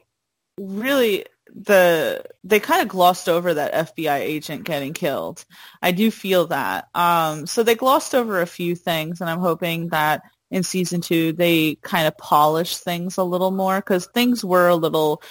really 0.57 1.25
the 1.53 2.23
they 2.43 2.59
kind 2.59 2.81
of 2.81 2.87
glossed 2.87 3.27
over 3.27 3.53
that 3.53 3.73
FBI 3.73 4.19
agent 4.19 4.63
getting 4.63 4.93
killed. 4.93 5.45
I 5.81 5.91
do 5.91 6.09
feel 6.11 6.47
that. 6.47 6.87
Um 6.95 7.45
so 7.47 7.63
they 7.63 7.75
glossed 7.75 8.15
over 8.15 8.41
a 8.41 8.47
few 8.47 8.75
things 8.75 9.21
and 9.21 9.29
I'm 9.29 9.39
hoping 9.39 9.89
that 9.89 10.21
in 10.49 10.63
season 10.63 11.01
2 11.01 11.33
they 11.33 11.75
kind 11.81 12.07
of 12.07 12.17
polish 12.17 12.77
things 12.77 13.17
a 13.17 13.23
little 13.23 13.51
more 13.51 13.81
cuz 13.81 14.07
things 14.07 14.43
were 14.45 14.67
a 14.69 14.75
little 14.75 15.21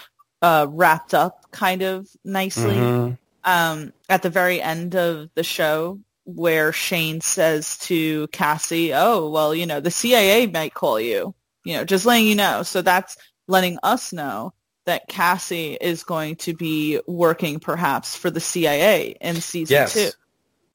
uh 0.42 0.66
wrapped 0.70 1.14
up 1.14 1.50
kind 1.52 1.82
of 1.82 2.08
nicely. 2.24 2.76
Mhm. 2.76 3.18
um, 3.44 3.92
at 4.10 4.22
the 4.22 4.28
very 4.30 4.60
end 4.60 4.94
of 4.94 5.30
the 5.34 5.42
show 5.42 5.98
where 6.24 6.72
Shane 6.72 7.22
says 7.22 7.78
to 7.78 8.26
Cassie, 8.28 8.92
oh, 8.94 9.30
well, 9.30 9.54
you 9.54 9.66
know, 9.66 9.80
the 9.80 9.90
CIA 9.90 10.46
might 10.46 10.74
call 10.74 11.00
you, 11.00 11.34
you 11.64 11.74
know, 11.74 11.84
just 11.84 12.04
letting 12.04 12.26
you 12.26 12.34
know. 12.34 12.62
So 12.62 12.82
that's 12.82 13.16
letting 13.48 13.78
us 13.82 14.12
know 14.12 14.52
that 14.91 15.09
Cassie 15.09 15.78
is 15.80 16.03
going 16.03 16.36
to 16.36 16.53
be 16.55 17.01
working 17.07 17.59
perhaps 17.61 18.16
for 18.16 18.30
the 18.30 18.41
CIA 18.41 19.16
in 19.20 19.41
season 19.41 19.74
Yes. 19.74 19.95
two, 19.95 20.11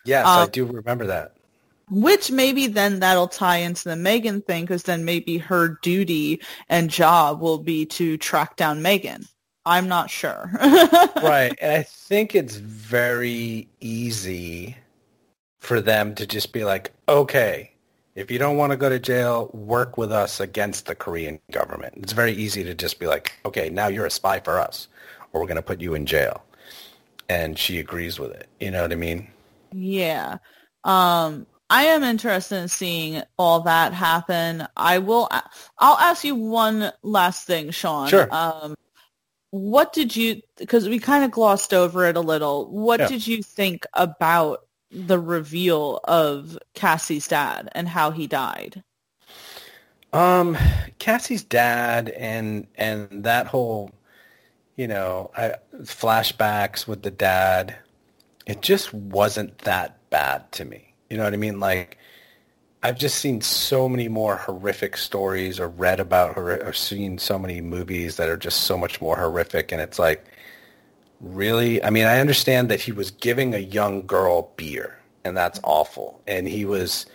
Yes, 0.05 0.25
I 0.25 0.43
Um, 0.43 0.49
do 0.51 0.65
remember 0.65 1.07
that. 1.07 1.33
which 1.89 2.31
maybe 2.31 2.67
then 2.67 2.99
that'll 3.01 3.27
tie 3.27 3.57
into 3.57 3.83
the 3.89 3.95
Megan 3.95 4.41
thing 4.41 4.63
because 4.63 4.83
then 4.83 5.05
maybe 5.05 5.37
her 5.37 5.77
duty 5.81 6.41
and 6.69 6.89
job 6.89 7.41
will 7.41 7.59
be 7.59 7.85
to 7.87 8.17
track 8.17 8.55
down 8.55 8.81
Megan. 8.81 9.27
I'm 9.65 9.87
not 9.87 10.09
sure. 10.09 10.51
right. 10.61 11.55
And 11.59 11.71
I 11.73 11.83
think 11.83 12.35
it's 12.35 12.55
very 12.55 13.67
easy 13.81 14.77
for 15.59 15.81
them 15.81 16.13
to 16.15 16.27
just 16.27 16.53
be 16.53 16.63
like, 16.63 16.91
okay, 17.09 17.71
if 18.15 18.31
you 18.31 18.39
don't 18.39 18.57
want 18.57 18.71
to 18.71 18.77
go 18.77 18.89
to 18.89 18.97
jail, 18.99 19.49
work 19.53 19.97
with 19.97 20.11
us 20.11 20.39
against 20.39 20.85
the 20.85 20.95
Korean 20.95 21.39
government. 21.51 21.95
It's 21.97 22.13
very 22.13 22.31
easy 22.31 22.63
to 22.63 22.73
just 22.73 22.99
be 22.99 23.07
like, 23.07 23.33
okay, 23.45 23.69
now 23.69 23.87
you're 23.87 24.05
a 24.05 24.11
spy 24.11 24.39
for 24.39 24.59
us, 24.59 24.87
or 25.33 25.41
we're 25.41 25.47
going 25.47 25.57
to 25.57 25.61
put 25.61 25.81
you 25.81 25.93
in 25.93 26.05
jail. 26.05 26.43
And 27.27 27.59
she 27.59 27.79
agrees 27.79 28.19
with 28.19 28.31
it. 28.31 28.47
You 28.59 28.71
know 28.71 28.83
what 28.83 28.91
I 28.91 28.95
mean? 28.95 29.27
Yeah. 29.73 30.37
Um, 30.85 31.45
I 31.69 31.85
am 31.85 32.03
interested 32.03 32.55
in 32.57 32.67
seeing 32.67 33.23
all 33.37 33.61
that 33.61 33.91
happen. 33.91 34.65
I 34.77 34.99
will, 34.99 35.27
I'll 35.79 35.97
ask 35.97 36.23
you 36.23 36.35
one 36.35 36.91
last 37.01 37.47
thing, 37.47 37.71
Shawn. 37.71 38.07
Sure. 38.07 38.27
Um, 38.31 38.75
what 39.49 39.91
did 39.91 40.15
you, 40.15 40.41
because 40.57 40.87
we 40.87 40.99
kind 40.99 41.23
of 41.25 41.31
glossed 41.31 41.73
over 41.73 42.05
it 42.05 42.15
a 42.15 42.21
little, 42.21 42.69
what 42.69 42.99
Yeah. 42.99 43.07
did 43.07 43.25
you 43.25 43.41
think 43.41 43.85
about 43.93 44.67
the 44.95 45.19
reveal 45.19 45.99
of 46.05 46.57
Cassie's 46.73 47.27
dad 47.27 47.69
and 47.73 47.89
how 47.89 48.11
he 48.11 48.27
died? 48.27 48.83
Um, 50.13 50.57
Cassie's 50.97 51.43
dad 51.43 52.09
and 52.09 52.67
and 52.75 53.25
that 53.25 53.47
whole, 53.47 53.91
you 54.77 54.87
know, 54.87 55.31
I, 55.35 55.55
flashbacks 55.81 56.87
with 56.87 57.03
the 57.03 57.11
dad, 57.11 57.75
it 58.45 58.61
just 58.61 58.93
wasn't 58.93 59.57
that 59.59 59.97
bad 60.09 60.49
to 60.53 60.63
me. 60.63 60.93
You 61.09 61.17
know 61.17 61.25
what 61.25 61.33
I 61.33 61.37
mean? 61.37 61.59
Like, 61.59 61.97
I've 62.81 62.97
just 62.97 63.17
seen 63.17 63.41
so 63.41 63.89
many 63.89 64.07
more 64.07 64.37
horrific 64.37 64.95
stories, 64.95 65.59
or 65.59 65.67
read 65.67 65.99
about, 65.99 66.37
or, 66.37 66.63
or 66.63 66.71
seen 66.71 67.17
so 67.17 67.37
many 67.37 67.59
movies 67.59 68.15
that 68.17 68.29
are 68.29 68.37
just 68.37 68.61
so 68.61 68.77
much 68.77 69.01
more 69.01 69.17
horrific, 69.17 69.71
and 69.71 69.81
it's 69.81 69.99
like, 69.99 70.23
really? 71.25 71.83
I 71.83 71.89
mean, 71.89 72.05
I 72.05 72.19
understand 72.19 72.69
that 72.69 72.81
he 72.81 72.91
was 72.91 73.11
giving 73.11 73.53
a 73.53 73.59
young 73.59 74.05
girl 74.05 74.51
beer, 74.55 74.97
and 75.23 75.35
that's 75.35 75.59
awful, 75.63 76.21
and 76.27 76.47
he 76.47 76.65
was 76.65 77.05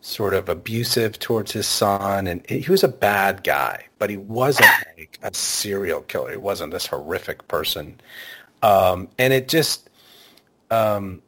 sort 0.00 0.32
of 0.32 0.48
abusive 0.48 1.18
towards 1.18 1.52
his 1.52 1.66
son 1.66 2.26
and 2.28 2.48
he 2.48 2.70
was 2.70 2.84
a 2.84 2.88
bad 2.88 3.42
guy 3.42 3.84
but 3.98 4.08
he 4.08 4.16
wasn't 4.16 4.68
like 4.98 5.18
a 5.22 5.34
serial 5.34 6.00
killer. 6.02 6.30
He 6.30 6.36
wasn't 6.36 6.72
this 6.72 6.86
horrific 6.86 7.48
person. 7.48 8.00
Um, 8.62 9.08
and 9.18 9.32
it 9.32 9.48
just 9.48 9.88
um, 10.70 11.22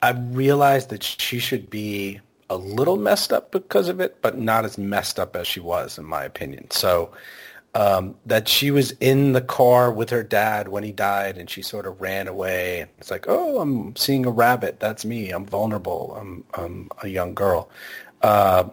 i 0.00 0.10
realized 0.10 0.88
that 0.90 1.02
she 1.02 1.38
should 1.38 1.68
be 1.68 2.20
a 2.48 2.56
little 2.56 2.96
messed 2.96 3.32
up 3.32 3.50
because 3.52 3.88
of 3.88 4.00
it 4.00 4.20
but 4.22 4.38
not 4.38 4.64
as 4.64 4.78
messed 4.78 5.18
up 5.18 5.36
as 5.36 5.46
she 5.46 5.60
was 5.60 5.98
in 5.98 6.04
my 6.04 6.24
opinion. 6.24 6.70
So 6.70 7.12
um, 7.74 8.16
that 8.26 8.48
she 8.48 8.70
was 8.70 8.92
in 9.00 9.32
the 9.32 9.40
car 9.40 9.90
with 9.90 10.10
her 10.10 10.22
dad 10.22 10.68
when 10.68 10.84
he 10.84 10.92
died 10.92 11.38
and 11.38 11.48
she 11.48 11.62
sort 11.62 11.86
of 11.86 12.00
ran 12.00 12.28
away. 12.28 12.86
It's 12.98 13.10
like, 13.10 13.24
oh, 13.28 13.60
I'm 13.60 13.96
seeing 13.96 14.26
a 14.26 14.30
rabbit. 14.30 14.78
That's 14.78 15.04
me. 15.04 15.30
I'm 15.30 15.46
vulnerable. 15.46 16.14
I'm, 16.18 16.44
I'm 16.54 16.90
a 17.02 17.08
young 17.08 17.34
girl. 17.34 17.70
Uh, 18.20 18.64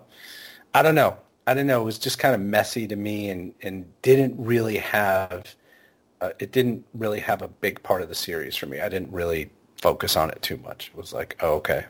I 0.74 0.82
don't 0.82 0.96
know. 0.96 1.18
I 1.48 1.54
don't 1.54 1.66
know. 1.66 1.82
It 1.82 1.86
was 1.86 1.98
just 1.98 2.20
kind 2.20 2.36
of 2.36 2.42
messy 2.42 2.88
to 2.88 2.96
me 2.96 3.30
and, 3.30 3.54
and 3.62 3.86
didn't 4.02 4.36
really 4.38 4.78
have, 4.78 5.56
uh, 6.22 6.32
it 6.40 6.52
didn't 6.52 6.86
really 6.94 7.22
have 7.22 7.42
a 7.42 7.48
big 7.48 7.82
part 7.82 8.02
of 8.02 8.10
the 8.10 8.16
series 8.16 8.56
for 8.56 8.66
me. 8.66 8.82
I 8.82 8.90
didn't 8.90 9.12
really 9.12 9.50
focus 9.82 10.18
on 10.18 10.30
it 10.30 10.42
too 10.42 10.58
much. 10.58 10.92
It 10.94 10.98
was 10.98 11.14
like, 11.14 11.38
oh, 11.42 11.54
okay. 11.56 11.86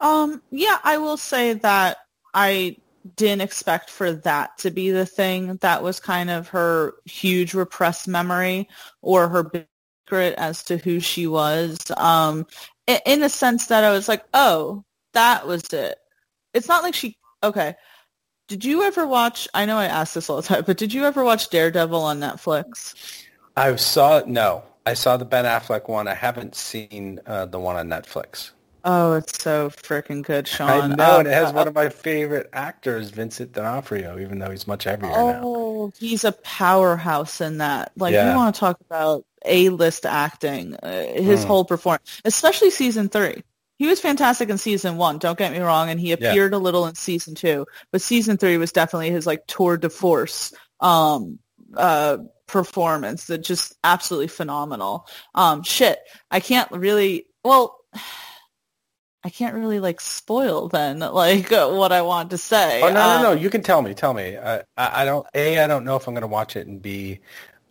Um, 0.00 0.42
yeah, 0.50 0.78
I 0.84 0.98
will 0.98 1.16
say 1.16 1.54
that 1.54 1.96
I 2.34 2.76
didn't 3.16 3.42
expect 3.42 3.90
for 3.90 4.12
that 4.12 4.56
to 4.58 4.70
be 4.70 4.90
the 4.90 5.06
thing 5.06 5.56
that 5.56 5.82
was 5.82 6.00
kind 6.00 6.30
of 6.30 6.48
her 6.48 6.94
huge 7.04 7.54
repressed 7.54 8.08
memory 8.08 8.68
or 9.02 9.28
her 9.28 9.50
secret 10.06 10.34
as 10.38 10.62
to 10.64 10.76
who 10.78 11.00
she 11.00 11.26
was. 11.26 11.78
Um, 11.96 12.46
in 13.06 13.20
the 13.20 13.28
sense 13.28 13.66
that 13.66 13.84
I 13.84 13.90
was 13.90 14.08
like, 14.08 14.24
oh, 14.34 14.84
that 15.12 15.46
was 15.46 15.62
it. 15.72 15.98
It's 16.54 16.68
not 16.68 16.82
like 16.82 16.94
she, 16.94 17.16
okay. 17.42 17.74
Did 18.48 18.64
you 18.64 18.82
ever 18.82 19.06
watch, 19.06 19.46
I 19.52 19.66
know 19.66 19.76
I 19.76 19.84
ask 19.84 20.14
this 20.14 20.30
all 20.30 20.36
the 20.36 20.42
time, 20.42 20.64
but 20.66 20.78
did 20.78 20.94
you 20.94 21.04
ever 21.04 21.22
watch 21.22 21.50
Daredevil 21.50 22.00
on 22.00 22.18
Netflix? 22.18 22.94
I 23.58 23.76
saw. 23.76 24.22
No, 24.26 24.62
I 24.86 24.94
saw 24.94 25.16
the 25.16 25.24
Ben 25.24 25.44
Affleck 25.44 25.88
one. 25.88 26.08
I 26.08 26.14
haven't 26.14 26.54
seen 26.54 27.20
uh, 27.26 27.44
the 27.46 27.58
one 27.58 27.76
on 27.76 27.88
Netflix. 27.88 28.52
Oh, 28.90 29.12
it's 29.12 29.42
so 29.42 29.68
freaking 29.68 30.22
good, 30.22 30.48
Shawn. 30.48 30.92
I 30.92 30.96
know, 30.96 31.18
and 31.18 31.28
it 31.28 31.34
has 31.34 31.50
Uh, 31.50 31.52
one 31.52 31.68
of 31.68 31.74
my 31.74 31.90
favorite 31.90 32.48
actors, 32.54 33.10
Vincent 33.10 33.52
D'Onofrio, 33.52 34.18
even 34.18 34.38
though 34.38 34.50
he's 34.50 34.66
much 34.66 34.84
heavier 34.84 35.10
now. 35.10 35.42
Oh, 35.44 35.92
he's 35.98 36.24
a 36.24 36.32
powerhouse 36.32 37.42
in 37.42 37.58
that. 37.58 37.92
Like, 37.98 38.14
Yeah. 38.14 38.30
you 38.30 38.36
want 38.36 38.54
to 38.54 38.58
talk 38.58 38.80
about 38.80 39.26
A-list 39.44 40.06
acting, 40.06 40.74
uh, 40.76 41.04
his 41.12 41.42
Hmm. 41.42 41.48
whole 41.48 41.64
performance, 41.66 42.22
especially 42.24 42.70
season 42.70 43.10
three. 43.10 43.42
He 43.78 43.86
was 43.86 44.00
fantastic 44.00 44.48
in 44.48 44.56
season 44.56 44.96
one, 44.96 45.18
don't 45.18 45.38
get 45.38 45.52
me 45.52 45.58
wrong, 45.58 45.90
and 45.90 46.00
he 46.00 46.12
Yeah. 46.12 46.30
appeared 46.30 46.54
a 46.54 46.58
little 46.58 46.86
in 46.86 46.94
season 46.94 47.34
two, 47.34 47.66
but 47.92 48.00
season 48.00 48.38
three 48.38 48.56
was 48.56 48.72
definitely 48.72 49.10
his 49.10 49.26
like 49.26 49.46
tour 49.46 49.76
de 49.76 49.90
force 49.90 50.54
um, 50.80 51.38
uh, 51.76 52.16
performance 52.46 53.26
that 53.26 53.38
just 53.38 53.76
absolutely 53.84 54.28
phenomenal. 54.28 55.06
Um, 55.34 55.62
shit, 55.62 55.98
I 56.30 56.40
can't 56.40 56.70
really, 56.72 57.26
well, 57.44 57.76
I 59.24 59.30
can't 59.30 59.54
really 59.54 59.80
like 59.80 60.00
spoil 60.00 60.68
then 60.68 61.00
like 61.00 61.50
uh, 61.52 61.68
what 61.70 61.92
I 61.92 62.02
want 62.02 62.30
to 62.30 62.38
say. 62.38 62.82
Oh 62.82 62.88
no, 62.88 62.94
no, 62.94 63.22
no! 63.22 63.32
Um, 63.32 63.38
You 63.38 63.50
can 63.50 63.62
tell 63.62 63.82
me. 63.82 63.94
Tell 63.94 64.14
me. 64.14 64.36
I, 64.38 64.58
I, 64.76 65.02
I 65.02 65.04
don't. 65.04 65.26
A, 65.34 65.58
I 65.58 65.66
don't 65.66 65.84
know 65.84 65.96
if 65.96 66.06
I'm 66.06 66.14
going 66.14 66.22
to 66.22 66.28
watch 66.28 66.56
it, 66.56 66.66
and 66.66 66.80
B, 66.80 67.20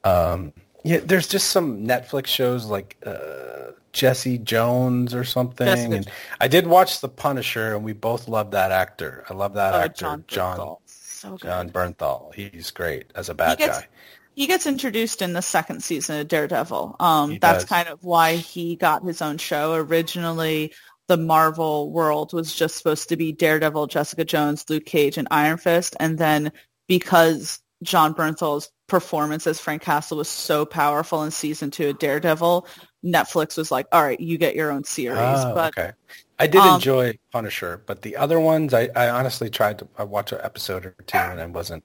um, 0.04 0.54
yeah, 0.84 1.00
there's 1.04 1.28
just 1.28 1.50
some 1.50 1.86
Netflix 1.86 2.28
shows 2.28 2.66
like 2.66 2.98
uh, 3.06 3.72
Jesse 3.94 4.38
Jones 4.40 5.16
or 5.16 5.24
something. 5.24 5.66
Jessica 5.66 5.96
and 5.96 6.12
I 6.40 6.48
did 6.48 6.68
watch 6.68 7.00
The 7.00 7.10
Punisher, 7.10 7.76
and 7.76 7.84
we 7.84 7.94
both 7.94 8.28
love 8.28 8.52
that 8.52 8.72
actor. 8.72 9.24
I 9.30 9.34
love 9.34 9.54
that 9.54 9.74
uh, 9.74 9.78
actor, 9.78 10.02
Jon 10.02 10.24
Jon 10.28 10.58
Bernthal. 10.58 10.78
So 10.86 11.32
good. 11.32 11.42
Jon 11.48 11.70
Bernthal. 11.70 12.34
He's 12.36 12.72
great 12.72 13.12
as 13.16 13.30
a 13.30 13.34
bad 13.34 13.58
gets- 13.58 13.80
guy. 13.80 13.88
he 14.36 14.46
gets 14.46 14.68
introduced 14.68 15.22
in 15.24 15.34
the 15.34 15.42
second 15.42 15.82
season 15.82 16.20
of 16.20 16.28
Daredevil. 16.28 16.98
Um, 17.00 17.40
that's 17.40 17.64
does. 17.64 17.70
kind 17.70 17.88
of 17.88 18.04
why 18.04 18.36
he 18.36 18.76
got 18.76 19.04
his 19.04 19.22
own 19.22 19.38
show. 19.40 19.74
Originally, 19.74 20.74
the 21.08 21.18
Marvel 21.18 21.92
world 21.92 22.34
was 22.34 22.54
just 22.54 22.78
supposed 22.78 23.10
to 23.10 23.18
be 23.18 23.32
Daredevil, 23.32 23.88
Jessica 23.88 24.26
Jones, 24.26 24.66
Luke 24.70 24.86
Cage, 24.86 25.18
and 25.18 25.28
Iron 25.32 25.58
Fist. 25.58 25.96
And 26.00 26.18
then 26.18 26.52
because 26.88 27.60
Jon 27.84 28.14
Bernthal's 28.14 28.72
performance 28.88 29.48
as 29.48 29.60
Frank 29.60 29.82
Castle 29.82 30.18
was 30.18 30.30
so 30.30 30.66
powerful 30.66 31.24
in 31.24 31.32
season 31.32 31.72
two 31.72 31.90
of 31.90 32.00
Daredevil, 32.00 32.68
Netflix 33.06 33.58
was 33.58 33.72
like, 33.72 33.88
all 33.92 34.04
right, 34.04 34.20
you 34.20 34.38
get 34.38 34.56
your 34.56 34.72
own 34.72 34.84
series. 34.84 35.46
Oh, 35.46 35.54
but 35.54 35.74
okay. 35.78 35.92
I 36.40 36.48
did 36.48 36.66
um, 36.66 36.68
enjoy 36.68 37.18
Punisher, 37.32 37.82
but 37.86 38.02
the 38.02 38.16
other 38.18 38.40
ones, 38.40 38.74
I, 38.74 38.90
I 38.96 39.10
honestly 39.10 39.50
tried 39.50 39.80
to 39.80 39.88
I 39.98 40.04
watch 40.04 40.32
an 40.32 40.40
episode 40.44 40.86
or 40.86 40.96
two, 41.06 41.18
and 41.18 41.40
it 41.40 41.50
wasn't 41.50 41.84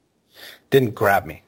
didn't 0.70 0.94
grab 0.94 1.26
me. 1.26 1.44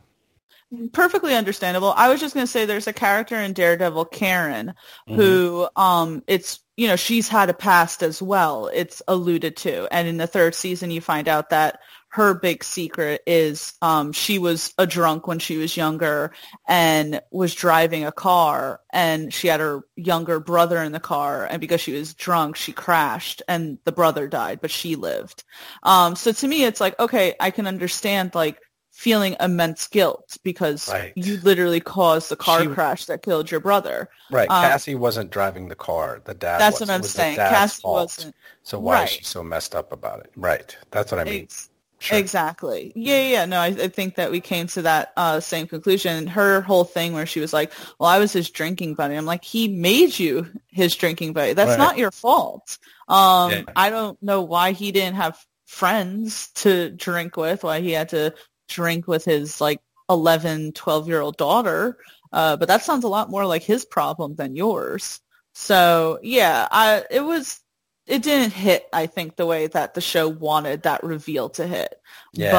perfectly 0.93 1.35
understandable. 1.35 1.93
I 1.97 2.09
was 2.09 2.21
just 2.21 2.35
going 2.35 2.47
to 2.47 2.51
say 2.51 2.65
there's 2.65 2.87
a 2.87 2.93
character 2.93 3.37
in 3.37 3.53
Daredevil, 3.53 4.07
Karen, 4.07 4.75
Mm-hmm. 5.09 5.15
who 5.21 5.69
um 5.77 6.23
it's 6.27 6.61
you 6.77 6.89
know 6.89 6.97
she's 6.97 7.29
had 7.29 7.51
a 7.51 7.55
past 7.55 8.03
as 8.03 8.21
well. 8.21 8.71
It's 8.73 9.03
alluded 9.09 9.57
to, 9.59 9.89
and 9.93 10.09
in 10.09 10.17
the 10.17 10.27
third 10.27 10.55
season 10.55 10.91
you 10.91 11.01
find 11.01 11.29
out 11.29 11.51
that 11.51 11.81
her 12.15 12.33
big 12.33 12.63
secret 12.63 13.23
is 13.27 13.73
um, 13.83 14.13
she 14.13 14.39
was 14.39 14.73
a 14.79 14.87
drunk 14.87 15.27
when 15.27 15.41
she 15.41 15.57
was 15.57 15.77
younger 15.77 16.33
and 16.69 17.21
was 17.33 17.53
driving 17.53 18.05
a 18.05 18.13
car 18.13 18.81
and 18.93 19.35
she 19.35 19.49
had 19.49 19.59
her 19.59 19.81
younger 19.97 20.39
brother 20.39 20.81
in 20.81 20.93
the 20.93 21.01
car 21.01 21.45
and 21.45 21.61
because 21.61 21.81
she 21.81 21.93
was 21.93 22.15
drunk 22.15 22.55
she 22.55 22.71
crashed 22.71 23.43
and 23.49 23.79
the 23.85 23.91
brother 23.91 24.29
died 24.29 24.61
but 24.61 24.71
she 24.71 24.95
lived 24.95 25.43
um, 25.83 26.15
so 26.15 26.31
to 26.31 26.47
me 26.47 26.63
it's 26.63 26.81
like 26.81 26.97
okay 27.01 27.35
i 27.41 27.51
can 27.51 27.67
understand 27.67 28.33
like 28.33 28.61
feeling 28.95 29.35
immense 29.41 29.89
guilt 29.89 30.39
because 30.45 30.89
Right. 30.89 31.13
you 31.17 31.39
literally 31.43 31.81
caused 31.81 32.29
the 32.31 32.37
car 32.37 32.63
She- 32.63 32.69
crash 32.69 33.07
that 33.07 33.23
killed 33.23 33.51
your 33.51 33.59
brother 33.61 34.09
Right. 34.31 34.49
Um, 34.49 34.63
Cassie 34.63 34.95
wasn't 34.95 35.31
driving 35.31 35.69
the 35.69 35.75
car. 35.75 36.23
The 36.25 36.33
dad 36.33 36.59
that's 36.61 36.79
was. 36.81 36.89
what 36.89 36.95
i'm 36.95 37.03
saying 37.03 37.37
cassie 37.37 37.83
fault. 37.83 37.95
wasn't 38.19 38.35
So 38.63 38.79
why 38.79 38.95
Right. 38.95 39.05
is 39.05 39.11
she 39.11 39.25
so 39.25 39.43
messed 39.43 39.75
up 39.75 39.93
about 39.93 40.21
it? 40.21 40.31
Right. 40.37 40.75
That's 40.93 41.11
what 41.13 41.21
I 41.21 41.25
mean. 41.25 41.43
ex- 41.43 41.71
Sure. 42.01 42.19
Exactly. 42.19 42.93
Yeah, 42.95 43.17
yeah. 43.17 43.29
yeah. 43.31 43.45
No, 43.47 43.59
I, 43.61 43.67
I 43.69 43.89
think 43.89 44.17
that 44.17 44.31
we 44.31 44.39
came 44.41 44.67
to 44.69 44.83
that 44.83 45.13
uh, 45.17 45.41
same 45.41 45.67
conclusion. 45.67 46.27
Her 46.27 46.61
whole 46.61 46.85
thing 46.85 47.15
where 47.15 47.25
she 47.25 47.41
was 47.41 47.53
like, 47.55 47.73
"Well, 47.99 48.11
I 48.11 48.19
was 48.19 48.31
his 48.33 48.51
drinking 48.51 48.95
buddy." 48.97 49.15
I'm 49.15 49.25
like, 49.25 49.43
"He 49.43 49.69
made 49.69 50.19
you 50.19 50.47
his 50.69 50.95
drinking 50.95 51.33
buddy. 51.33 51.55
That's 51.55 51.71
Right. 51.71 51.79
not 51.79 51.97
your 51.97 52.11
fault." 52.11 52.77
Um, 53.09 53.51
Yeah. 53.53 53.63
I 53.75 53.89
don't 53.89 54.23
know 54.23 54.43
why 54.43 54.73
he 54.73 54.93
didn't 54.93 55.15
have 55.17 55.39
friends 55.67 56.49
to 56.57 56.91
drink 56.91 57.37
with. 57.39 57.63
Why 57.65 57.81
he 57.81 57.93
had 57.93 58.11
to 58.11 58.35
drink 58.69 59.07
with 59.07 59.25
his 59.25 59.61
like 59.61 59.81
11, 60.09 60.73
12 60.73 61.09
year 61.09 61.21
old 61.21 61.37
daughter. 61.37 61.99
Uh, 62.33 62.57
but 62.57 62.69
that 62.69 62.83
sounds 62.83 63.05
a 63.05 63.09
lot 63.09 63.31
more 63.31 63.47
like 63.47 63.63
his 63.63 63.85
problem 63.85 64.35
than 64.35 64.57
yours. 64.57 65.21
So 65.55 66.19
yeah, 66.23 66.67
I 66.71 67.05
it 67.11 67.21
was 67.21 67.61
it 68.07 68.23
didn't 68.23 68.53
hit. 68.53 68.89
I 68.93 69.07
think 69.07 69.37
the 69.37 69.47
way 69.47 69.67
that 69.69 69.95
the 69.95 70.01
show 70.01 70.29
wanted 70.29 70.83
that 70.83 71.05
reveal 71.05 71.51
to 71.51 71.67
hit. 71.67 71.95
Yeah. 72.33 72.51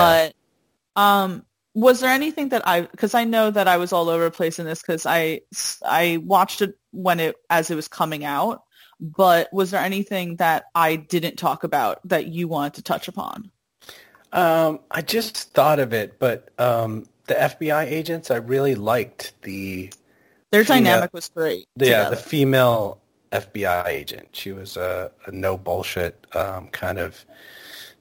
But 0.95 1.01
um, 1.01 1.45
was 1.73 1.99
there 1.99 2.09
anything 2.09 2.49
that 2.49 2.65
I 2.67 2.81
because 2.81 3.13
I 3.13 3.25
know 3.25 3.51
that 3.51 3.67
I 3.67 3.77
was 3.77 3.91
all 3.91 4.09
over 4.09 4.23
the 4.23 4.31
place 4.31 4.59
in 4.59 4.65
this 4.65 4.81
because 4.81 5.05
I 5.05 5.41
I 5.85 6.19
watched 6.23 6.61
it 6.61 6.77
when 6.91 7.19
it 7.19 7.35
as 7.49 7.69
it 7.69 7.75
was 7.75 7.87
coming 7.87 8.23
out. 8.23 8.63
But 9.01 9.51
was 9.51 9.71
there 9.71 9.83
anything 9.83 10.37
that 10.37 10.65
I 10.73 10.95
didn't 10.95 11.35
talk 11.35 11.65
about 11.65 11.99
that 12.07 12.27
you 12.27 12.47
wanted 12.47 12.75
to 12.75 12.81
touch 12.81 13.09
upon? 13.09 13.51
Um, 14.31 14.79
I 14.91 15.01
just 15.01 15.53
thought 15.53 15.79
of 15.79 15.93
it, 15.93 16.19
but 16.19 16.49
um, 16.59 17.07
the 17.27 17.35
FBI 17.35 17.85
agents, 17.85 18.29
I 18.31 18.35
really 18.37 18.75
liked 18.75 19.33
the 19.43 19.91
Their 20.51 20.63
Female- 20.65 20.83
dynamic 20.83 21.13
was 21.13 21.29
great. 21.29 21.67
yeah 21.77 22.09
the 22.09 22.15
female 22.15 22.99
FBI 23.31 23.87
agent. 23.87 24.29
She 24.33 24.51
was 24.51 24.77
a, 24.77 25.11
a 25.25 25.31
no 25.31 25.57
bullshit 25.57 26.25
um, 26.35 26.67
kind 26.69 26.99
of 26.99 27.25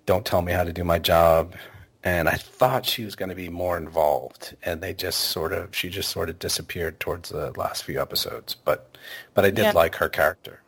don't 0.06 0.26
tell 0.26 0.42
me 0.42 0.52
how 0.52 0.64
to 0.64 0.72
do 0.72 0.84
my 0.84 0.98
job, 0.98 1.54
and 2.02 2.28
I 2.28 2.34
thought 2.34 2.84
she 2.84 3.04
was 3.04 3.16
going 3.16 3.30
to 3.30 3.34
be 3.34 3.48
more 3.48 3.78
involved, 3.78 4.54
and 4.62 4.82
they 4.82 4.92
just 4.92 5.20
sort 5.20 5.52
of 5.52 5.74
she 5.74 5.88
just 5.88 6.10
sort 6.10 6.28
of 6.28 6.38
disappeared 6.38 7.00
towards 7.00 7.30
the 7.30 7.52
last 7.56 7.84
few 7.84 8.00
episodes. 8.00 8.54
But 8.54 8.98
but 9.32 9.44
I 9.46 9.50
did 9.50 9.62
Yeah. 9.62 9.72
like 9.72 9.94
her 9.96 10.08
character. 10.10 10.60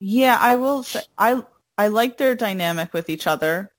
Yeah, 0.00 0.38
I 0.40 0.54
will 0.56 0.82
say 0.84 1.00
I 1.18 1.42
I 1.76 1.88
liked 1.88 2.18
their 2.18 2.34
dynamic 2.36 2.92
with 2.92 3.10
each 3.10 3.26
other. 3.26 3.71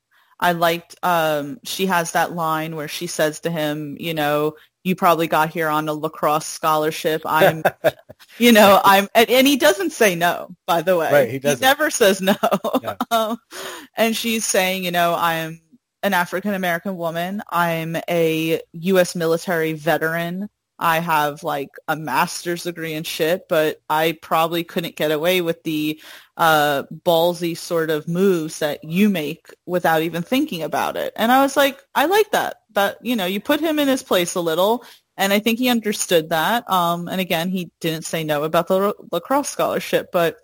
I 0.44 0.52
liked 0.52 0.96
um 1.04 1.60
she 1.64 1.86
has 1.86 2.12
that 2.12 2.34
line 2.34 2.76
where 2.76 2.90
she 2.90 3.08
says 3.08 3.40
to 3.42 3.50
him, 3.50 3.96
you 4.00 4.14
know, 4.14 4.56
you 4.84 4.94
probably 4.94 5.28
got 5.28 5.50
here 5.50 5.70
on 5.70 5.88
a 5.88 5.94
lacrosse 5.94 6.46
scholarship. 6.46 7.22
I'm 7.26 7.64
you 8.38 8.52
know, 8.52 8.82
I'm 8.84 9.08
and, 9.16 9.48
he 9.48 9.56
doesn't 9.56 9.92
say 9.92 10.16
no, 10.16 10.54
by 10.68 10.82
the 10.82 10.98
way. 10.98 11.12
Right, 11.12 11.32
he 11.32 11.40
doesn't. 11.40 11.62
never 11.62 11.90
says 11.90 12.22
no. 12.22 12.36
Yeah. 12.82 12.96
Um, 13.10 13.38
and 13.98 14.16
she's 14.16 14.46
saying, 14.46 14.84
you 14.84 14.92
know, 14.92 15.16
I'm 15.18 15.62
an 16.04 16.14
African 16.14 16.54
American 16.54 16.98
woman. 16.98 17.42
I'm 17.50 17.96
a 18.10 18.62
US 18.74 19.16
military 19.16 19.72
veteran. 19.74 20.50
I 20.80 21.00
have 21.00 21.44
like 21.44 21.70
a 21.88 21.96
master's 21.96 22.64
degree 22.64 22.94
in 22.94 23.04
shit, 23.04 23.48
but 23.48 23.82
I 23.90 24.18
probably 24.22 24.64
couldn't 24.64 24.96
get 24.96 25.12
away 25.12 25.42
with 25.42 25.64
the 25.64 26.02
uh, 26.36 26.84
ballsy 27.06 27.56
sort 27.56 27.90
of 27.90 28.08
moves 28.08 28.60
that 28.60 28.84
you 28.84 29.10
make 29.10 29.48
without 29.66 30.02
even 30.02 30.24
thinking 30.24 30.64
about 30.64 30.98
it. 30.98 31.14
And 31.16 31.32
I 31.32 31.42
was 31.44 31.56
like, 31.56 31.82
I 31.96 32.06
like 32.06 32.32
that. 32.32 32.58
That, 32.74 32.98
you 33.02 33.16
know, 33.16 33.26
you 33.26 33.40
put 33.40 33.60
him 33.60 33.80
in 33.80 33.88
his 33.88 34.04
place 34.04 34.36
a 34.36 34.42
little. 34.42 34.84
And 35.16 35.32
I 35.32 35.38
think 35.40 35.60
he 35.60 35.70
understood 35.70 36.30
that. 36.30 36.68
Um, 36.70 37.08
and 37.08 37.22
again, 37.22 37.50
he 37.50 37.72
didn't 37.80 38.06
say 38.06 38.24
no 38.24 38.44
about 38.44 38.68
the 38.68 38.80
la- 38.80 38.94
lacrosse 39.12 39.50
scholarship, 39.50 40.10
but 40.12 40.38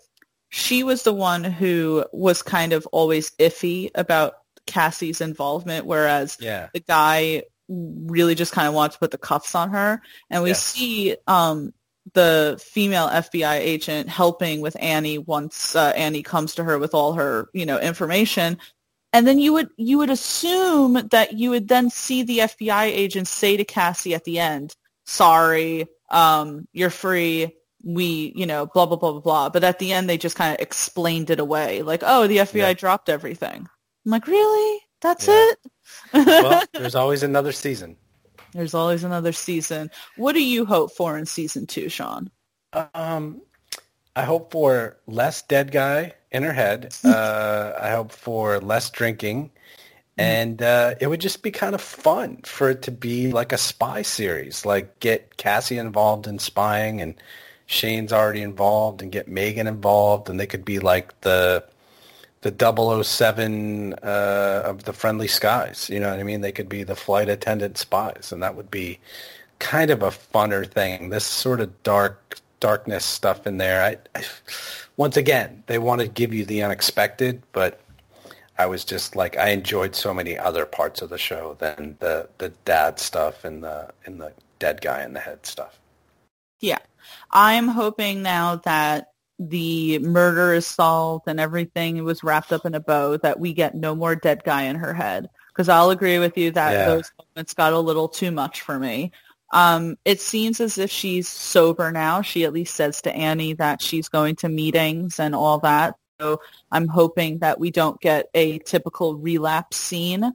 she 0.48 0.84
was 0.84 1.02
the 1.02 1.12
one 1.12 1.42
who 1.42 2.04
was 2.12 2.42
kind 2.42 2.72
of 2.72 2.86
always 2.92 3.32
iffy 3.32 3.90
about 3.96 4.34
Cassie's 4.66 5.20
involvement, 5.20 5.86
whereas 5.86 6.36
Yeah. 6.40 6.68
the 6.72 6.80
guy 6.80 7.42
really 7.70 8.34
just 8.34 8.52
kind 8.52 8.66
of 8.68 8.74
wanted 8.74 8.92
to 8.94 8.98
put 8.98 9.10
the 9.12 9.18
cuffs 9.18 9.54
on 9.54 9.70
her. 9.70 10.02
And 10.28 10.42
we 10.42 10.50
Yes. 10.50 10.62
see 10.64 11.16
um, 11.26 11.72
the 12.14 12.60
female 12.64 13.08
FBI 13.08 13.58
agent 13.58 14.08
helping 14.08 14.60
with 14.60 14.76
Annie 14.80 15.18
once 15.18 15.76
uh, 15.76 15.92
Annie 15.96 16.22
comes 16.22 16.54
to 16.56 16.64
her 16.64 16.78
with 16.78 16.94
all 16.94 17.12
her, 17.14 17.48
you 17.54 17.64
know, 17.66 17.78
information. 17.78 18.58
And 19.12 19.26
then 19.26 19.38
you 19.38 19.52
would 19.52 19.68
you 19.76 19.98
would 19.98 20.10
assume 20.10 21.08
that 21.10 21.32
you 21.34 21.50
would 21.50 21.68
then 21.68 21.90
see 21.90 22.22
the 22.22 22.38
FBI 22.40 22.84
agent 22.84 23.28
say 23.28 23.56
to 23.56 23.64
Cassie 23.64 24.14
at 24.14 24.24
the 24.24 24.38
end, 24.38 24.74
"Sorry, 25.06 25.86
um, 26.10 26.66
you're 26.72 26.90
free. 26.90 27.56
We, 27.84 28.32
you 28.36 28.46
know, 28.46 28.66
blah 28.66 28.86
blah 28.86 28.96
blah 28.96 29.12
blah 29.12 29.20
blah." 29.20 29.48
But 29.48 29.64
at 29.64 29.78
the 29.80 29.92
end, 29.92 30.08
they 30.08 30.16
just 30.18 30.36
kind 30.36 30.54
of 30.54 30.60
explained 30.60 31.30
it 31.30 31.40
away, 31.40 31.82
like, 31.82 32.02
"Oh, 32.06 32.26
the 32.28 32.38
FBI 32.38 32.68
Yeah. 32.68 32.72
dropped 32.74 33.08
everything." 33.08 33.66
I'm 34.06 34.10
like, 34.12 34.26
"Really? 34.28 34.80
That's 35.00 35.26
Yeah. 35.26 35.48
it?" 35.50 35.58
Well, 36.12 36.62
there's 36.72 36.94
always 36.94 37.22
another 37.22 37.52
season. 37.52 37.96
There's 38.52 38.74
always 38.74 39.04
another 39.04 39.32
season. 39.32 39.90
What 40.16 40.32
do 40.32 40.42
you 40.42 40.64
hope 40.64 40.92
for 40.92 41.16
in 41.16 41.26
season 41.26 41.66
two, 41.66 41.88
Shawn? 41.88 42.30
Um, 42.94 43.40
I 44.16 44.22
hope 44.22 44.52
for 44.52 44.96
less 45.06 45.42
dead 45.42 45.70
guy 45.70 46.14
in 46.30 46.42
her 46.42 46.52
head. 46.52 46.94
Uh, 47.04 47.78
I 47.80 47.90
hope 47.90 48.12
for 48.12 48.60
less 48.60 48.90
drinking. 48.90 49.50
And 50.16 50.62
uh, 50.62 50.94
it 51.00 51.06
would 51.06 51.20
just 51.20 51.42
be 51.42 51.50
kind 51.50 51.74
of 51.74 51.80
fun 51.80 52.40
for 52.44 52.68
it 52.68 52.82
to 52.82 52.90
be 52.90 53.32
like 53.32 53.52
a 53.52 53.58
spy 53.58 54.02
series, 54.02 54.66
like 54.66 55.00
get 55.00 55.38
Cassie 55.38 55.78
involved 55.78 56.26
in 56.26 56.38
spying 56.38 57.00
and 57.00 57.14
Shane's 57.64 58.12
already 58.12 58.42
involved 58.42 59.00
and 59.00 59.10
get 59.10 59.28
Megan 59.28 59.66
involved 59.66 60.28
and 60.28 60.38
they 60.38 60.46
could 60.46 60.64
be 60.64 60.78
like 60.78 61.18
the 61.22 61.64
the 62.42 63.02
007 63.04 63.94
uh, 64.02 64.62
of 64.64 64.84
the 64.84 64.92
friendly 64.92 65.28
skies. 65.28 65.90
You 65.90 66.00
know 66.00 66.10
what 66.10 66.20
I 66.20 66.22
mean? 66.22 66.40
They 66.40 66.52
could 66.52 66.68
be 66.68 66.82
the 66.82 66.96
flight 66.96 67.28
attendant 67.28 67.78
spies 67.78 68.32
and 68.32 68.42
that 68.42 68.56
would 68.56 68.70
be 68.70 68.98
kind 69.58 69.90
of 69.90 70.02
a 70.02 70.10
funner 70.10 70.66
thing. 70.66 71.10
This 71.10 71.26
sort 71.26 71.60
of 71.60 71.82
dark 71.82 72.40
darkness 72.60 73.04
stuff 73.04 73.46
in 73.46 73.56
there. 73.56 73.82
I, 73.82 73.96
I 74.18 74.24
once 74.96 75.16
again, 75.16 75.62
they 75.66 75.78
want 75.78 76.00
to 76.00 76.08
give 76.08 76.32
you 76.32 76.44
the 76.44 76.62
unexpected, 76.62 77.42
but 77.52 77.80
I 78.58 78.66
was 78.66 78.84
just 78.84 79.16
like 79.16 79.36
I 79.38 79.48
enjoyed 79.50 79.94
so 79.94 80.12
many 80.12 80.38
other 80.38 80.66
parts 80.66 81.00
of 81.02 81.08
the 81.08 81.18
show 81.18 81.56
than 81.58 81.96
the 82.00 82.28
the 82.38 82.50
dad 82.64 82.98
stuff 82.98 83.44
and 83.44 83.64
the 83.64 83.90
and 84.04 84.20
the 84.20 84.32
dead 84.58 84.80
guy 84.80 85.02
in 85.02 85.14
the 85.14 85.20
head 85.20 85.46
stuff. 85.46 85.78
Yeah. 86.60 86.78
I'm 87.30 87.68
hoping 87.68 88.22
now 88.22 88.56
that 88.56 89.09
the 89.40 89.98
murder 90.00 90.52
is 90.52 90.66
solved 90.66 91.24
and 91.26 91.40
everything 91.40 92.04
was 92.04 92.22
wrapped 92.22 92.52
up 92.52 92.66
in 92.66 92.74
a 92.74 92.80
bow 92.80 93.16
that 93.16 93.40
we 93.40 93.54
get 93.54 93.74
no 93.74 93.94
more 93.94 94.14
dead 94.14 94.44
guy 94.44 94.64
in 94.64 94.76
her 94.76 94.92
head. 94.92 95.28
Because 95.48 95.68
I'll 95.68 95.90
agree 95.90 96.18
with 96.18 96.36
you 96.36 96.50
that 96.52 96.72
Yeah. 96.72 96.84
those 96.84 97.10
moments 97.18 97.54
got 97.54 97.72
a 97.72 97.78
little 97.78 98.06
too 98.08 98.30
much 98.30 98.60
for 98.60 98.78
me. 98.78 99.12
Um, 99.52 99.96
it 100.04 100.20
seems 100.20 100.60
as 100.60 100.78
if 100.78 100.90
she's 100.90 101.26
sober 101.26 101.90
now. 101.90 102.22
She 102.22 102.44
at 102.44 102.52
least 102.52 102.74
says 102.74 103.00
to 103.02 103.12
Annie 103.12 103.54
that 103.54 103.82
she's 103.82 104.08
going 104.08 104.36
to 104.36 104.48
meetings 104.48 105.18
and 105.18 105.34
all 105.34 105.58
that. 105.60 105.96
So 106.20 106.40
I'm 106.70 106.86
hoping 106.86 107.38
that 107.38 107.58
we 107.58 107.70
don't 107.70 107.98
get 108.00 108.26
a 108.34 108.58
typical 108.58 109.16
relapse 109.16 109.78
scene. 109.78 110.32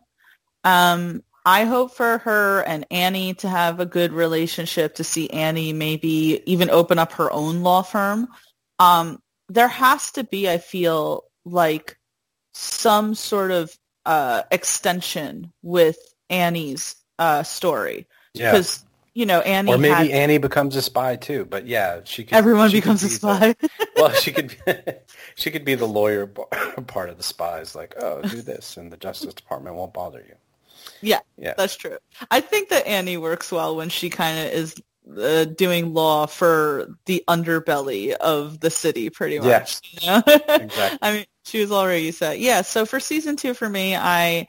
Um, 0.64 1.24
I 1.46 1.66
hope 1.66 1.94
for 1.94 2.18
her 2.18 2.64
and 2.64 2.88
Annie 2.90 3.36
to 3.36 3.48
have 3.48 3.80
a 3.80 3.86
good 3.86 4.12
relationship, 4.12 4.96
to 4.96 5.04
see 5.04 5.30
Annie 5.30 5.74
maybe 5.74 6.42
even 6.48 6.72
open 6.72 6.98
up 6.98 7.14
her 7.14 7.32
own 7.32 7.62
law 7.62 7.84
firm. 7.84 8.28
Um, 8.80 9.22
there 9.50 9.68
has 9.68 10.12
to 10.14 10.24
be, 10.24 10.50
I 10.50 10.58
feel 10.58 11.24
like, 11.46 11.98
some 12.54 13.16
sort 13.16 13.52
of 13.52 13.78
uh, 14.06 14.44
extension 14.52 15.52
with 15.62 15.98
Annie's 16.30 16.96
uh, 17.20 17.44
story 17.44 18.08
Yeah. 18.34 18.52
because 18.52 18.84
you 19.14 19.26
know 19.26 19.40
Annie 19.42 19.72
Or 19.74 19.78
maybe 19.78 19.94
had 19.94 20.08
Annie 20.10 20.38
becomes 20.38 20.76
a 20.76 20.82
spy 20.82 21.16
too. 21.16 21.46
But 21.46 21.68
yeah, 21.68 22.02
she 22.04 22.24
could. 22.26 22.34
everyone 22.34 22.70
she 22.70 22.82
could 22.82 22.98
becomes 23.00 23.04
a 23.04 23.08
be 23.08 23.10
the- 23.10 23.16
spy. 23.16 23.56
well, 23.96 24.12
she 24.12 24.32
could. 24.32 24.50
Be, 24.66 24.74
she 25.36 25.52
could 25.52 25.64
be 25.66 25.76
the 25.76 25.88
lawyer 25.88 26.28
part 26.88 27.10
of 27.10 27.18
the 27.18 27.24
spies. 27.24 27.76
Like, 27.76 27.96
oh, 28.00 28.22
do 28.24 28.42
this, 28.42 28.78
and 28.78 28.92
the 28.92 28.98
Justice 28.98 29.34
Department 29.34 29.76
won't 29.76 29.94
bother 29.94 30.20
you. 30.28 30.36
yeah, 31.02 31.20
Yeah. 31.38 31.54
That's 31.58 31.76
true. 31.78 31.98
I 32.32 32.42
think 32.42 32.70
that 32.70 32.86
Annie 32.88 33.18
works 33.18 33.52
well 33.52 33.76
when 33.76 33.90
she 33.90 34.10
kind 34.10 34.38
of 34.40 34.54
is 34.54 34.76
uh, 35.18 35.46
doing 35.46 35.94
law 35.94 36.26
for 36.26 36.88
the 37.06 37.24
underbelly 37.28 38.12
of 38.14 38.60
the 38.60 38.70
city, 38.70 39.10
pretty 39.10 39.40
much. 39.40 39.82
Yeah. 40.02 40.22
you 40.28 40.34
know? 40.38 40.44
Exactly. 40.56 41.00
I 41.02 41.12
mean, 41.12 41.26
she 41.44 41.60
was 41.62 41.72
already 41.72 42.12
set. 42.12 42.40
Yeah. 42.40 42.62
So 42.62 42.86
for 42.86 43.00
season 43.00 43.36
two, 43.36 43.54
for 43.54 43.70
me, 43.70 43.96
I 43.96 44.48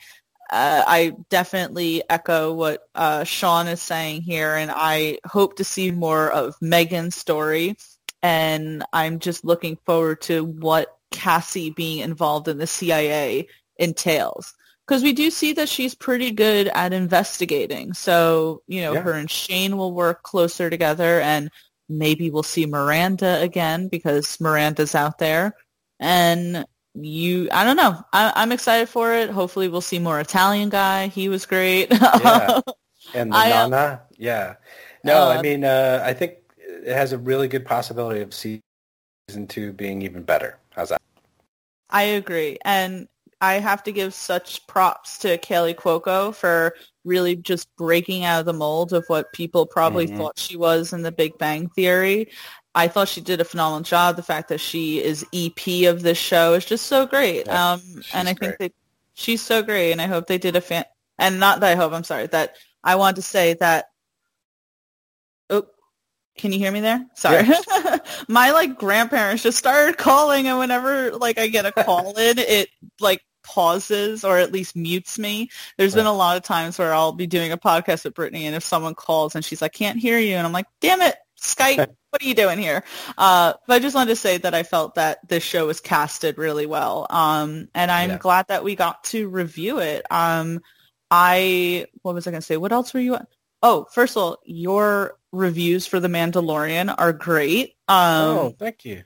uh, 0.50 0.84
I 0.86 1.12
definitely 1.28 2.02
echo 2.08 2.52
what 2.52 2.88
uh, 2.94 3.24
Shawn 3.24 3.66
is 3.66 3.82
saying 3.82 4.22
here, 4.22 4.54
and 4.54 4.70
I 4.74 5.18
hope 5.26 5.56
to 5.56 5.64
see 5.64 5.90
more 5.90 6.30
of 6.30 6.54
Megan's 6.60 7.16
story. 7.16 7.76
And 8.22 8.84
I'm 8.92 9.18
just 9.18 9.44
looking 9.44 9.76
forward 9.84 10.22
to 10.22 10.44
what 10.44 10.96
Cassie 11.10 11.70
being 11.70 11.98
involved 11.98 12.48
in 12.48 12.58
the 12.58 12.66
CIA 12.66 13.48
entails. 13.76 14.54
Because 14.86 15.02
we 15.02 15.12
do 15.12 15.30
see 15.30 15.52
that 15.54 15.68
she's 15.68 15.94
pretty 15.94 16.30
good 16.30 16.68
at 16.68 16.92
investigating. 16.92 17.92
So, 17.92 18.62
you 18.68 18.82
know, 18.82 18.92
Yeah. 18.92 19.00
her 19.00 19.12
and 19.12 19.30
Shane 19.30 19.76
will 19.76 19.92
work 19.92 20.22
closer 20.22 20.70
together 20.70 21.20
and 21.20 21.50
maybe 21.88 22.30
we'll 22.30 22.42
see 22.44 22.66
Miranda 22.66 23.40
again 23.40 23.88
because 23.88 24.40
Miranda's 24.40 24.94
out 24.94 25.18
there. 25.18 25.56
And 25.98 26.64
you, 26.94 27.48
I 27.52 27.64
don't 27.64 27.76
know. 27.76 28.00
I, 28.12 28.32
I'm 28.36 28.52
excited 28.52 28.88
for 28.88 29.12
it. 29.12 29.30
Hopefully 29.30 29.68
we'll 29.68 29.80
see 29.80 29.98
more 29.98 30.20
Italian 30.20 30.68
guy. 30.68 31.08
He 31.08 31.28
was 31.28 31.46
great. 31.46 31.88
Yeah. 31.90 32.60
And 33.14 33.32
the 33.32 33.36
I, 33.36 33.52
uh, 33.52 33.68
Nana, 33.68 34.02
yeah. 34.18 34.56
No, 35.04 35.28
I 35.28 35.36
uh, 35.36 35.42
mean, 35.42 35.62
uh, 35.62 36.02
I 36.04 36.12
think 36.12 36.38
it 36.58 36.92
has 36.92 37.12
a 37.12 37.18
really 37.18 37.46
good 37.46 37.64
possibility 37.64 38.20
of 38.20 38.34
season 38.34 38.60
two 39.46 39.72
being 39.72 40.02
even 40.02 40.24
better. 40.24 40.58
How's 40.70 40.88
that? 40.88 41.00
I 41.88 42.02
agree. 42.02 42.58
And 42.64 43.06
I 43.40 43.54
have 43.54 43.82
to 43.84 43.92
give 43.92 44.14
such 44.14 44.66
props 44.66 45.18
to 45.18 45.36
Kaley 45.38 45.74
Cuoco 45.74 46.34
for 46.34 46.74
really 47.04 47.36
just 47.36 47.68
breaking 47.76 48.24
out 48.24 48.40
of 48.40 48.46
the 48.46 48.52
mold 48.52 48.92
of 48.92 49.04
what 49.08 49.32
people 49.32 49.66
probably 49.66 50.06
Mhm. 50.06 50.16
thought 50.16 50.38
she 50.38 50.56
was 50.56 50.92
in 50.92 51.02
the 51.02 51.12
Big 51.12 51.36
Bang 51.38 51.68
Theory. 51.68 52.30
I 52.74 52.88
thought 52.88 53.08
she 53.08 53.20
did 53.20 53.40
a 53.40 53.44
phenomenal 53.44 53.82
job. 53.82 54.16
The 54.16 54.22
fact 54.22 54.48
that 54.48 54.60
she 54.60 55.02
is 55.02 55.24
EP 55.32 55.84
of 55.86 56.02
this 56.02 56.18
show 56.18 56.54
is 56.54 56.64
just 56.64 56.86
so 56.86 57.06
great. 57.06 57.46
Yeah, 57.46 57.72
um, 57.72 58.02
and 58.12 58.28
I 58.28 58.32
she's 58.32 58.38
think 58.38 58.58
that 58.58 58.72
she's 59.14 59.42
so 59.42 59.62
great. 59.62 59.92
And 59.92 60.00
I 60.00 60.06
hope 60.06 60.26
they 60.26 60.38
did 60.38 60.56
a 60.56 60.60
fan, 60.60 60.84
and 61.18 61.38
not 61.38 61.60
that 61.60 61.72
I 61.72 61.74
hope, 61.74 61.92
I'm 61.92 62.04
sorry, 62.04 62.26
that 62.28 62.56
I 62.84 62.96
want 62.96 63.16
to 63.16 63.22
say 63.22 63.54
that, 63.60 63.86
oh, 65.50 65.66
can 66.36 66.52
you 66.52 66.58
hear 66.58 66.70
me 66.72 66.80
there? 66.80 67.06
Sorry. 67.14 67.46
My 68.28 68.50
like 68.50 68.78
grandparents 68.78 69.42
just 69.42 69.56
started 69.58 69.96
calling 69.96 70.46
and 70.48 70.58
whenever 70.58 71.12
like 71.12 71.38
I 71.38 71.46
get 71.48 71.64
a 71.66 71.72
call 71.72 72.18
in, 72.18 72.38
it 72.38 72.68
like 73.00 73.22
pauses 73.46 74.24
or 74.24 74.38
at 74.38 74.52
least 74.52 74.74
mutes 74.76 75.18
me. 75.18 75.48
There's 75.78 75.94
been 75.94 76.06
a 76.06 76.12
lot 76.12 76.36
of 76.36 76.42
times 76.42 76.78
where 76.78 76.92
I'll 76.92 77.12
be 77.12 77.26
doing 77.26 77.52
a 77.52 77.56
podcast 77.56 78.04
with 78.04 78.14
Brittany 78.14 78.46
and 78.46 78.56
if 78.56 78.64
someone 78.64 78.94
calls 78.94 79.34
and 79.34 79.44
she's 79.44 79.62
like, 79.62 79.72
can't 79.72 79.98
hear 79.98 80.18
you. 80.18 80.34
And 80.34 80.46
I'm 80.46 80.52
like, 80.52 80.66
damn 80.80 81.00
it, 81.00 81.16
Skype, 81.40 81.78
what 82.10 82.22
are 82.22 82.26
you 82.26 82.34
doing 82.34 82.58
here? 82.58 82.82
Uh, 83.16 83.54
but 83.66 83.74
I 83.74 83.78
just 83.78 83.94
wanted 83.94 84.10
to 84.10 84.16
say 84.16 84.38
that 84.38 84.54
I 84.54 84.62
felt 84.64 84.96
that 84.96 85.26
this 85.28 85.42
show 85.44 85.66
was 85.66 85.80
casted 85.80 86.36
really 86.38 86.66
well. 86.66 87.06
Um, 87.08 87.68
and 87.74 87.90
I'm 87.90 88.10
Yeah. 88.10 88.18
glad 88.18 88.48
that 88.48 88.64
we 88.64 88.74
got 88.74 89.04
to 89.04 89.28
review 89.28 89.78
it. 89.78 90.04
Um, 90.10 90.60
I, 91.10 91.86
what 92.02 92.14
was 92.14 92.26
I 92.26 92.30
going 92.32 92.40
to 92.40 92.46
say? 92.46 92.56
What 92.56 92.72
else 92.72 92.92
were 92.92 93.00
you? 93.00 93.16
Oh, 93.62 93.86
first 93.92 94.16
of 94.16 94.22
all, 94.22 94.38
your 94.44 95.18
reviews 95.32 95.86
for 95.86 96.00
The 96.00 96.08
Mandalorian 96.08 96.94
are 96.96 97.12
great. 97.12 97.76
Um, 97.88 98.36
oh, 98.38 98.56
thank 98.58 98.84
you. 98.84 99.04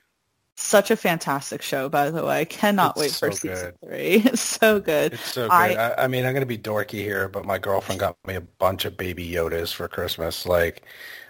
Such 0.63 0.91
a 0.91 0.97
fantastic 0.97 1.63
show, 1.63 1.89
by 1.89 2.11
the 2.11 2.25
way. 2.25 2.41
I 2.41 2.45
cannot 2.45 2.97
It's 2.97 2.99
wait 2.99 3.17
for 3.17 3.31
so 3.31 3.33
season 3.33 3.73
three. 3.85 4.23
It's 4.27 4.41
so 4.43 4.81
good. 4.81 5.15
It's 5.15 5.31
so 5.33 5.51
good. 5.51 5.71
I- 5.71 5.77
I, 5.77 6.05
I 6.05 6.09
mean, 6.09 6.25
I'm 6.25 6.33
going 6.33 6.43
to 6.43 6.47
be 6.47 6.59
dorky 6.59 7.01
here, 7.03 7.29
but 7.29 7.45
my 7.45 7.59
girlfriend 7.59 8.01
got 8.01 8.17
me 8.27 8.35
a 8.37 8.41
bunch 8.41 8.85
of 8.85 8.97
baby 8.97 9.29
Yodas 9.29 9.73
for 9.75 9.89
Christmas. 9.89 10.47
Like, 10.47 10.83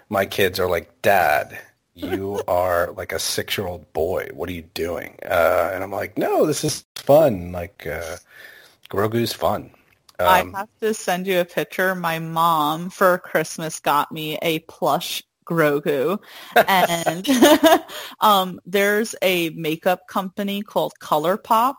my 0.09 0.25
kids 0.25 0.59
are 0.59 0.69
like, 0.69 1.01
Dad, 1.01 1.59
you 1.95 2.43
are 2.47 2.91
like 2.91 3.11
a 3.11 3.19
six-year-old 3.19 3.91
boy. 3.93 4.29
What 4.33 4.49
are 4.49 4.53
you 4.53 4.63
doing? 4.73 5.17
Uh, 5.25 5.71
and 5.73 5.83
I'm 5.83 5.91
like, 5.91 6.17
no, 6.17 6.45
this 6.45 6.63
is 6.63 6.85
fun. 6.95 7.51
Like, 7.51 7.87
uh, 7.87 8.17
Grogu's 8.89 9.33
fun. 9.33 9.71
Um, 10.19 10.57
I 10.59 10.59
have 10.59 10.69
to 10.81 10.93
send 10.93 11.27
you 11.27 11.39
a 11.39 11.45
picture. 11.45 11.95
My 11.95 12.19
mom 12.19 12.89
for 12.89 13.17
Christmas 13.17 13.79
got 13.79 14.11
me 14.11 14.37
a 14.41 14.59
plush 14.59 15.23
Grogu, 15.45 16.19
and 16.67 17.27
um, 18.19 18.59
there's 18.65 19.15
a 19.21 19.49
makeup 19.51 20.07
company 20.07 20.61
called 20.61 20.93
ColourPop, 21.01 21.75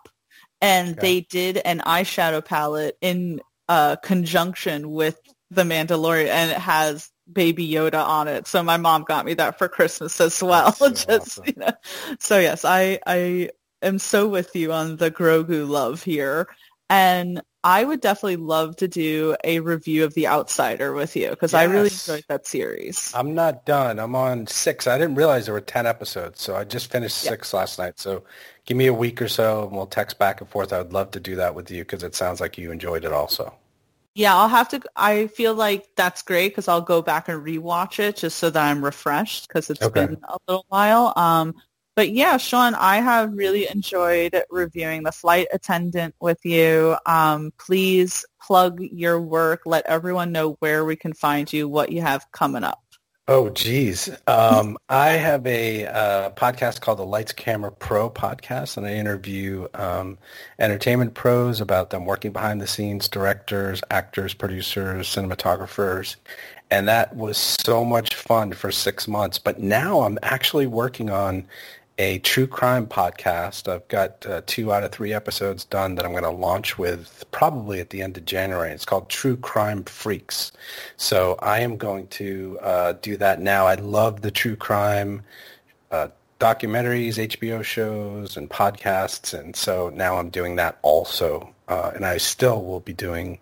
and 0.60 0.98
Okay. 0.98 0.98
they 0.98 1.20
did 1.22 1.58
an 1.58 1.80
eyeshadow 1.80 2.44
palette 2.44 2.96
in 3.00 3.40
uh, 3.68 3.96
conjunction 3.96 4.90
with 4.90 5.18
The 5.50 5.62
Mandalorian, 5.62 6.28
and 6.28 6.50
it 6.50 6.58
has 6.58 7.10
Baby 7.32 7.68
Yoda 7.68 8.04
on 8.06 8.28
it. 8.28 8.46
So 8.46 8.62
my 8.62 8.76
mom 8.76 9.04
got 9.04 9.24
me 9.24 9.34
that 9.34 9.58
for 9.58 9.68
Christmas 9.68 10.20
as 10.20 10.42
well. 10.42 10.72
So 10.78 10.90
Just 10.90 11.38
awesome. 11.38 11.44
you 11.46 11.54
know, 11.56 11.72
so 12.18 12.38
yes, 12.38 12.64
I 12.64 12.98
I 13.06 13.50
am 13.82 13.98
so 13.98 14.28
with 14.28 14.54
you 14.54 14.72
on 14.72 14.96
the 14.96 15.10
Grogu 15.10 15.68
love 15.68 16.02
here. 16.02 16.48
And 16.90 17.42
I 17.64 17.84
would 17.84 18.00
definitely 18.00 18.36
love 18.36 18.76
to 18.76 18.88
do 18.88 19.36
a 19.44 19.60
review 19.60 20.04
of 20.04 20.14
The 20.14 20.26
Outsider 20.28 20.92
with 20.92 21.16
you 21.16 21.30
because 21.30 21.54
I 21.54 21.64
really 21.64 21.90
enjoyed 21.92 22.24
that 22.28 22.46
series. 22.46 23.14
I'm 23.14 23.34
not 23.34 23.64
done. 23.66 23.98
I'm 23.98 24.14
on 24.14 24.46
six. 24.46 24.86
I 24.86 24.96
didn't 24.98 25.16
realize 25.16 25.44
there 25.46 25.54
were 25.54 25.60
10 25.62 25.86
episodes, 25.86 26.40
so 26.40 26.56
I 26.56 26.64
just 26.64 26.90
finished 26.90 27.16
Yeah. 27.20 27.32
six 27.32 27.52
last 27.54 27.78
night. 27.78 27.98
So 27.98 28.24
give 28.66 28.76
me 28.76 28.86
a 28.86 28.94
week 28.94 29.20
or 29.22 29.28
so, 29.28 29.64
and 29.64 29.72
we'll 29.72 29.86
text 29.86 30.18
back 30.18 30.40
and 30.40 30.48
forth. 30.50 30.72
I 30.72 30.78
would 30.78 30.92
love 30.92 31.10
to 31.12 31.20
do 31.20 31.36
that 31.36 31.54
with 31.54 31.70
you 31.70 31.82
because 31.84 32.02
it 32.02 32.14
sounds 32.14 32.40
like 32.40 32.56
you 32.58 32.70
enjoyed 32.72 33.04
it 33.04 33.12
also. 33.12 33.54
Yeah, 34.14 34.36
I'll 34.36 34.48
have 34.48 34.68
to. 34.70 34.80
I 34.94 35.26
feel 35.28 35.54
like 35.54 35.88
that's 35.96 36.22
great 36.22 36.48
because 36.50 36.68
I'll 36.68 36.82
go 36.82 37.00
back 37.00 37.28
and 37.28 37.42
rewatch 37.42 37.98
it 37.98 38.16
just 38.16 38.38
so 38.38 38.50
that 38.50 38.70
I'm 38.70 38.84
refreshed 38.84 39.48
because 39.48 39.70
it's 39.70 39.86
Okay. 39.86 40.06
been 40.06 40.18
a 40.28 40.36
little 40.46 40.66
while. 40.68 41.14
Um, 41.16 41.54
but 41.94 42.10
yeah, 42.10 42.36
Shawn, 42.36 42.74
I 42.74 42.96
have 42.96 43.32
really 43.32 43.68
enjoyed 43.68 44.40
reviewing 44.50 45.02
the 45.02 45.12
flight 45.12 45.48
attendant 45.52 46.14
with 46.20 46.44
you. 46.44 46.96
Um, 47.06 47.52
please 47.58 48.24
plug 48.40 48.80
your 48.80 49.20
work. 49.20 49.62
Let 49.66 49.86
everyone 49.86 50.32
know 50.32 50.56
where 50.60 50.84
we 50.84 50.96
can 50.96 51.12
find 51.12 51.52
you, 51.52 51.68
what 51.68 51.92
you 51.92 52.00
have 52.00 52.24
coming 52.32 52.64
up. 52.64 52.82
Oh, 53.28 53.50
geez. 53.50 54.10
Um, 54.26 54.76
I 54.88 55.10
have 55.10 55.46
a 55.46 55.86
uh, 55.86 56.30
podcast 56.30 56.80
called 56.80 56.98
the 56.98 57.06
Lights 57.06 57.32
Camera 57.32 57.70
Pro 57.70 58.10
podcast, 58.10 58.76
and 58.76 58.84
I 58.84 58.94
interview 58.94 59.68
um, 59.74 60.18
entertainment 60.58 61.14
pros 61.14 61.60
about 61.60 61.90
them 61.90 62.04
working 62.04 62.32
behind 62.32 62.60
the 62.60 62.66
scenes, 62.66 63.06
directors, 63.06 63.80
actors, 63.90 64.34
producers, 64.34 65.06
cinematographers. 65.06 66.16
And 66.68 66.88
that 66.88 67.14
was 67.14 67.38
so 67.38 67.84
much 67.84 68.14
fun 68.16 68.54
for 68.54 68.72
six 68.72 69.06
months. 69.06 69.38
But 69.38 69.60
now 69.60 70.00
I'm 70.00 70.18
actually 70.22 70.66
working 70.66 71.08
on 71.08 71.46
a 71.98 72.18
true 72.20 72.46
crime 72.46 72.86
podcast. 72.86 73.68
I've 73.70 73.86
got 73.88 74.24
uh, 74.26 74.42
two 74.46 74.72
out 74.72 74.82
of 74.82 74.92
three 74.92 75.12
episodes 75.12 75.64
done 75.64 75.94
that 75.96 76.04
I'm 76.04 76.12
going 76.12 76.24
to 76.24 76.30
launch 76.30 76.78
with 76.78 77.24
probably 77.30 77.80
at 77.80 77.90
the 77.90 78.02
end 78.02 78.16
of 78.16 78.24
January. 78.24 78.70
It's 78.72 78.84
called 78.84 79.08
True 79.08 79.36
Crime 79.36 79.84
Freaks. 79.84 80.52
So 80.96 81.36
I 81.40 81.60
am 81.60 81.76
going 81.76 82.06
to 82.08 82.58
uh, 82.62 82.92
do 83.02 83.16
that 83.18 83.40
now. 83.40 83.66
I 83.66 83.74
love 83.74 84.22
the 84.22 84.30
true 84.30 84.56
crime 84.56 85.22
uh, 85.90 86.08
documentaries, 86.40 87.14
HBO 87.18 87.62
shows, 87.62 88.36
and 88.36 88.48
podcasts, 88.50 89.38
and 89.38 89.54
so 89.54 89.90
now 89.90 90.16
I'm 90.16 90.30
doing 90.30 90.56
that 90.56 90.78
also. 90.82 91.48
Uh, 91.68 91.92
and 91.94 92.04
I 92.04 92.16
still 92.18 92.64
will 92.64 92.80
be 92.80 92.92
doing 92.92 93.38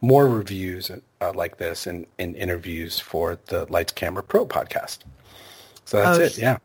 more 0.00 0.28
reviews 0.28 0.90
uh, 1.20 1.32
like 1.34 1.56
this 1.56 1.86
and, 1.86 2.06
and 2.18 2.36
interviews 2.36 2.98
for 3.00 3.38
the 3.46 3.64
Lights 3.72 3.92
Camera 3.92 4.22
Pro 4.22 4.46
podcast. 4.46 4.98
So 5.86 5.96
that's 5.98 6.18
Oh, 6.18 6.22
it. 6.22 6.38
Yeah. 6.38 6.58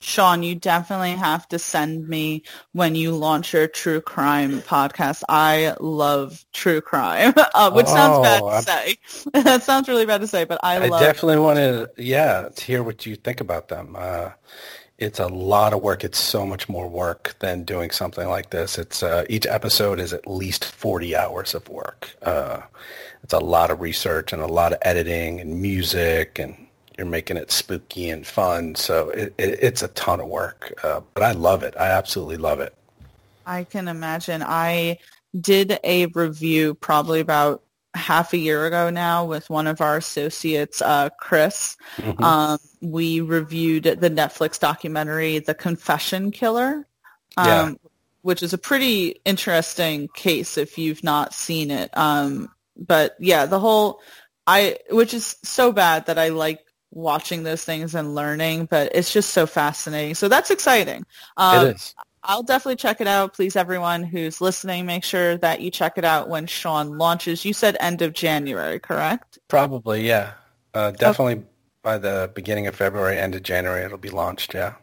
Shawn, 0.00 0.42
you 0.42 0.54
definitely 0.54 1.10
have 1.12 1.46
to 1.48 1.58
send 1.58 2.08
me 2.08 2.42
when 2.72 2.94
you 2.94 3.12
launch 3.12 3.52
your 3.52 3.68
true 3.68 4.00
crime 4.00 4.62
podcast. 4.62 5.22
I 5.28 5.74
love 5.78 6.44
true 6.52 6.80
crime, 6.80 7.34
uh, 7.54 7.70
which 7.72 7.86
sounds 7.86 8.22
bad 8.22 8.42
Oh, 8.42 8.48
to 8.48 8.54
I'm- 8.54 8.62
say. 8.62 8.96
that 9.34 9.62
sounds 9.62 9.88
really 9.88 10.06
bad 10.06 10.22
to 10.22 10.26
say, 10.26 10.44
but 10.44 10.58
I, 10.62 10.78
love 10.78 11.02
it. 11.02 11.04
I 11.04 11.06
definitely 11.06 11.38
want 11.38 11.56
to, 11.58 11.90
yeah, 11.98 12.48
to 12.54 12.64
hear 12.64 12.82
what 12.82 13.04
you 13.04 13.14
think 13.16 13.40
about 13.40 13.68
them. 13.68 13.94
Uh, 13.98 14.30
it's 14.98 15.18
a 15.18 15.28
lot 15.28 15.72
of 15.72 15.82
work. 15.82 16.02
It's 16.04 16.18
so 16.18 16.44
much 16.46 16.68
more 16.68 16.88
work 16.88 17.34
than 17.40 17.64
doing 17.64 17.90
something 17.90 18.28
like 18.28 18.50
this. 18.50 18.78
It's 18.78 19.02
uh, 19.02 19.24
each 19.30 19.46
episode 19.46 19.98
is 19.98 20.12
at 20.12 20.26
least 20.26 20.64
forty 20.64 21.16
hours 21.16 21.54
of 21.54 21.66
work. 21.70 22.14
Uh, 22.22 22.60
it's 23.22 23.32
a 23.32 23.38
lot 23.38 23.70
of 23.70 23.80
research 23.80 24.32
and 24.34 24.42
a 24.42 24.46
lot 24.46 24.72
of 24.72 24.78
editing 24.82 25.40
and 25.40 25.60
music, 25.62 26.38
and 26.38 26.66
you're 27.00 27.08
making 27.08 27.38
it 27.38 27.50
spooky 27.50 28.10
and 28.10 28.26
fun. 28.26 28.74
So 28.74 29.08
it, 29.08 29.32
it, 29.38 29.58
it's 29.62 29.82
a 29.82 29.88
ton 29.88 30.20
of 30.20 30.26
work, 30.28 30.74
uh, 30.84 31.00
but 31.14 31.22
I 31.22 31.32
love 31.32 31.62
it. 31.62 31.74
I 31.80 31.86
absolutely 31.86 32.36
love 32.36 32.60
it. 32.60 32.74
I 33.46 33.64
can 33.64 33.88
imagine. 33.88 34.42
I 34.46 34.98
did 35.40 35.80
a 35.82 36.06
review 36.06 36.74
probably 36.74 37.20
about 37.20 37.62
half 37.94 38.34
a 38.34 38.36
year 38.36 38.66
ago 38.66 38.90
now 38.90 39.24
with 39.24 39.48
one 39.48 39.66
of 39.66 39.80
our 39.80 39.96
associates, 39.96 40.82
uh, 40.82 41.08
Chris. 41.18 41.78
Mhm. 41.96 42.20
Um, 42.22 42.58
we 42.82 43.22
reviewed 43.22 43.84
the 43.84 44.10
Netflix 44.10 44.60
documentary, 44.60 45.38
The 45.38 45.54
Confession 45.54 46.30
Killer, 46.30 46.86
um, 47.38 47.46
Yeah. 47.46 47.72
which 48.20 48.42
is 48.42 48.52
a 48.52 48.58
pretty 48.58 49.22
interesting 49.24 50.08
case 50.14 50.58
if 50.58 50.76
you've 50.76 51.02
not 51.02 51.32
seen 51.32 51.70
it. 51.70 51.96
Um, 51.96 52.50
but 52.76 53.16
yeah, 53.18 53.46
the 53.46 53.58
whole, 53.58 54.00
I, 54.46 54.76
which 54.90 55.14
is 55.14 55.36
so 55.42 55.72
bad 55.72 56.06
that 56.06 56.18
I 56.18 56.28
like 56.28 56.60
watching 56.92 57.42
those 57.42 57.64
things 57.64 57.94
and 57.94 58.14
learning, 58.14 58.66
but 58.66 58.90
it's 58.94 59.12
just 59.12 59.30
so 59.30 59.46
fascinating. 59.46 60.14
So 60.14 60.28
that's 60.28 60.50
exciting. 60.50 61.04
Um, 61.36 61.66
it 61.66 61.76
is. 61.76 61.94
I'll 62.22 62.42
definitely 62.42 62.76
check 62.76 63.00
it 63.00 63.06
out. 63.06 63.32
Please, 63.34 63.56
everyone 63.56 64.02
who's 64.02 64.40
listening, 64.40 64.84
make 64.84 65.04
sure 65.04 65.38
that 65.38 65.60
you 65.60 65.70
check 65.70 65.96
it 65.96 66.04
out 66.04 66.28
when 66.28 66.46
Shawn 66.46 66.98
launches. 66.98 67.44
You 67.44 67.54
said 67.54 67.76
end 67.80 68.02
of 68.02 68.12
January, 68.12 68.78
correct? 68.78 69.38
Probably, 69.48 70.06
yeah. 70.06 70.32
Uh, 70.74 70.90
definitely 70.90 71.34
okay. 71.34 71.44
by 71.82 71.98
the 71.98 72.30
beginning 72.34 72.66
of 72.66 72.76
February, 72.76 73.18
end 73.18 73.34
of 73.34 73.42
January, 73.42 73.84
it'll 73.84 73.98
be 73.98 74.10
launched, 74.10 74.54
yeah. 74.54 74.74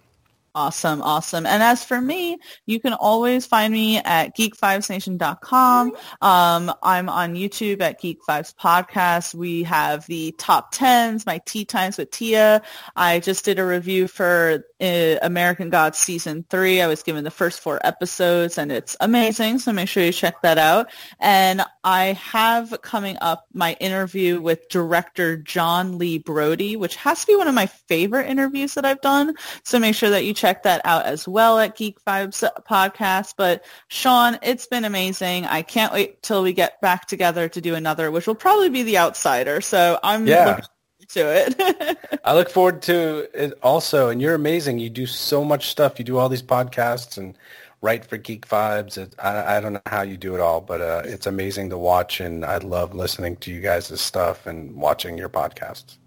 Awesome, 0.56 1.03
awesome. 1.03 1.45
And 1.45 1.61
as 1.61 1.84
for 1.84 2.02
me, 2.02 2.40
you 2.65 2.80
can 2.80 2.94
always 2.94 3.45
find 3.45 3.72
me 3.72 3.98
at 3.98 4.36
geekvibesnation.com. 4.36 5.91
Um, 6.22 6.74
I'm 6.82 7.10
on 7.10 7.36
YouTube 7.36 7.82
at 7.82 8.02
Geek 8.02 8.19
Vibes 8.28 8.56
Podcast. 8.56 9.36
We 9.36 9.61
have 9.64 10.07
the 10.07 10.34
top 10.40 10.72
tens, 10.72 11.26
my 11.28 11.40
tea 11.45 11.64
times 11.64 11.98
with 11.98 12.10
Tia. 12.10 12.64
I 12.95 13.19
just 13.19 13.45
did 13.45 13.60
a 13.60 13.65
review 13.65 14.07
for 14.07 14.64
uh, 14.80 15.15
American 15.22 15.69
Gods 15.69 15.98
season 15.98 16.45
three. 16.49 16.82
I 16.82 16.88
was 16.88 17.03
given 17.03 17.24
the 17.24 17.32
first 17.32 17.60
four 17.60 17.80
episodes 17.86 18.57
and 18.57 18.72
it's 18.72 18.95
amazing. 18.99 19.60
So 19.60 19.72
make 19.74 19.90
sure 19.90 20.03
you 20.03 20.11
check 20.11 20.41
that 20.41 20.57
out. 20.57 20.91
And 21.19 21.64
I 21.84 22.14
have 22.14 22.82
coming 22.82 23.18
up 23.22 23.45
my 23.53 23.74
interview 23.80 24.41
with 24.41 24.69
director 24.69 25.38
John 25.38 25.98
Lee 25.98 26.18
Brody, 26.18 26.76
which 26.76 26.95
has 26.95 27.22
to 27.22 27.28
be 27.28 27.36
one 27.36 27.48
of 27.48 27.56
my 27.56 27.65
favorite 27.65 28.30
interviews 28.30 28.74
that 28.74 28.86
I've 28.86 29.02
done. 29.02 29.36
So 29.64 29.80
make 29.80 29.95
sure 29.95 30.10
that 30.10 30.26
you 30.26 30.34
check 30.34 30.47
check 30.48 30.64
that 30.64 30.80
out 30.86 31.06
as 31.06 31.28
well 31.28 31.60
at 31.60 31.76
Geek 31.76 32.03
Vibes 32.06 32.49
Podcast. 32.65 33.34
But 33.38 33.65
Shawn, 33.90 34.40
it's 34.41 34.65
been 34.65 34.86
amazing. 34.86 35.45
I 35.45 35.61
can't 35.61 35.91
wait 35.91 36.24
till 36.24 36.41
we 36.41 36.53
get 36.53 36.80
back 36.80 37.06
together 37.06 37.49
to 37.49 37.60
do 37.60 37.76
another, 37.76 38.11
which 38.11 38.28
will 38.28 38.36
probably 38.36 38.69
be 38.69 38.84
The 38.84 38.98
Outsider. 38.98 39.60
So 39.60 39.99
I'm 40.03 40.26
yeah. 40.26 40.61
to 41.10 41.19
it. 41.19 42.19
I 42.24 42.34
look 42.34 42.49
forward 42.49 42.82
to 42.84 43.28
it 43.34 43.60
also. 43.61 44.07
And 44.07 44.22
you're 44.22 44.36
amazing. 44.36 44.80
You 44.80 44.90
do 44.90 45.06
so 45.06 45.44
much 45.44 45.68
stuff. 45.68 45.99
You 45.99 46.06
do 46.06 46.18
all 46.18 46.30
these 46.30 46.44
podcasts 46.44 47.18
and 47.18 47.38
write 47.82 48.06
for 48.06 48.15
Geek 48.15 48.48
Vibes. 48.48 48.98
It, 48.98 49.15
I, 49.19 49.57
I, 49.57 49.60
don't 49.60 49.74
know 49.74 49.82
how 49.86 50.02
you 50.02 50.15
do 50.15 50.34
it 50.34 50.40
all, 50.40 50.61
but 50.61 50.80
uh, 50.80 51.02
it's 51.03 51.28
amazing 51.28 51.69
to 51.72 51.78
watch. 51.78 52.22
And 52.22 52.45
I 52.45 52.57
love 52.60 52.94
listening 52.95 53.36
to 53.38 53.52
you 53.52 53.60
guys' 53.60 53.99
stuff 53.99 54.48
and 54.48 54.74
watching 54.76 55.18
your 55.18 55.30
podcasts. 55.30 55.98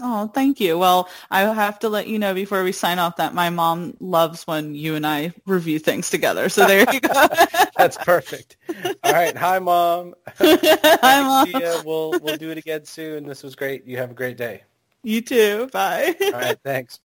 Oh, 0.00 0.28
thank 0.28 0.60
you. 0.60 0.78
Well, 0.78 1.08
I 1.30 1.40
have 1.42 1.78
to 1.80 1.88
let 1.88 2.06
you 2.08 2.18
know 2.18 2.34
before 2.34 2.64
we 2.64 2.72
sign 2.72 2.98
off 2.98 3.16
that 3.16 3.34
my 3.34 3.50
mom 3.50 3.96
loves 4.00 4.46
when 4.46 4.74
you 4.74 4.94
and 4.94 5.06
I 5.06 5.32
review 5.46 5.78
things 5.78 6.10
together. 6.10 6.48
So 6.48 6.64
there 6.66 6.86
you 6.90 7.00
go. 7.00 7.28
That's 7.78 7.96
perfect. 7.98 8.56
All 9.02 9.12
right. 9.12 9.36
Hi, 9.36 9.58
mom. 9.58 10.14
Hi, 10.38 11.22
mom. 11.22 11.48
We'll 11.84 12.18
we'll 12.20 12.34
do 12.34 12.50
it 12.50 12.58
again 12.58 12.84
soon. 12.84 13.26
This 13.26 13.42
was 13.42 13.54
great. 13.56 13.86
You 13.86 13.98
have 13.98 14.10
a 14.10 14.14
great 14.14 14.36
day. 14.36 14.62
You 15.02 15.20
too. 15.22 15.68
Bye. 15.72 16.16
All 16.32 16.40
right. 16.40 16.58
Thanks. 16.64 16.96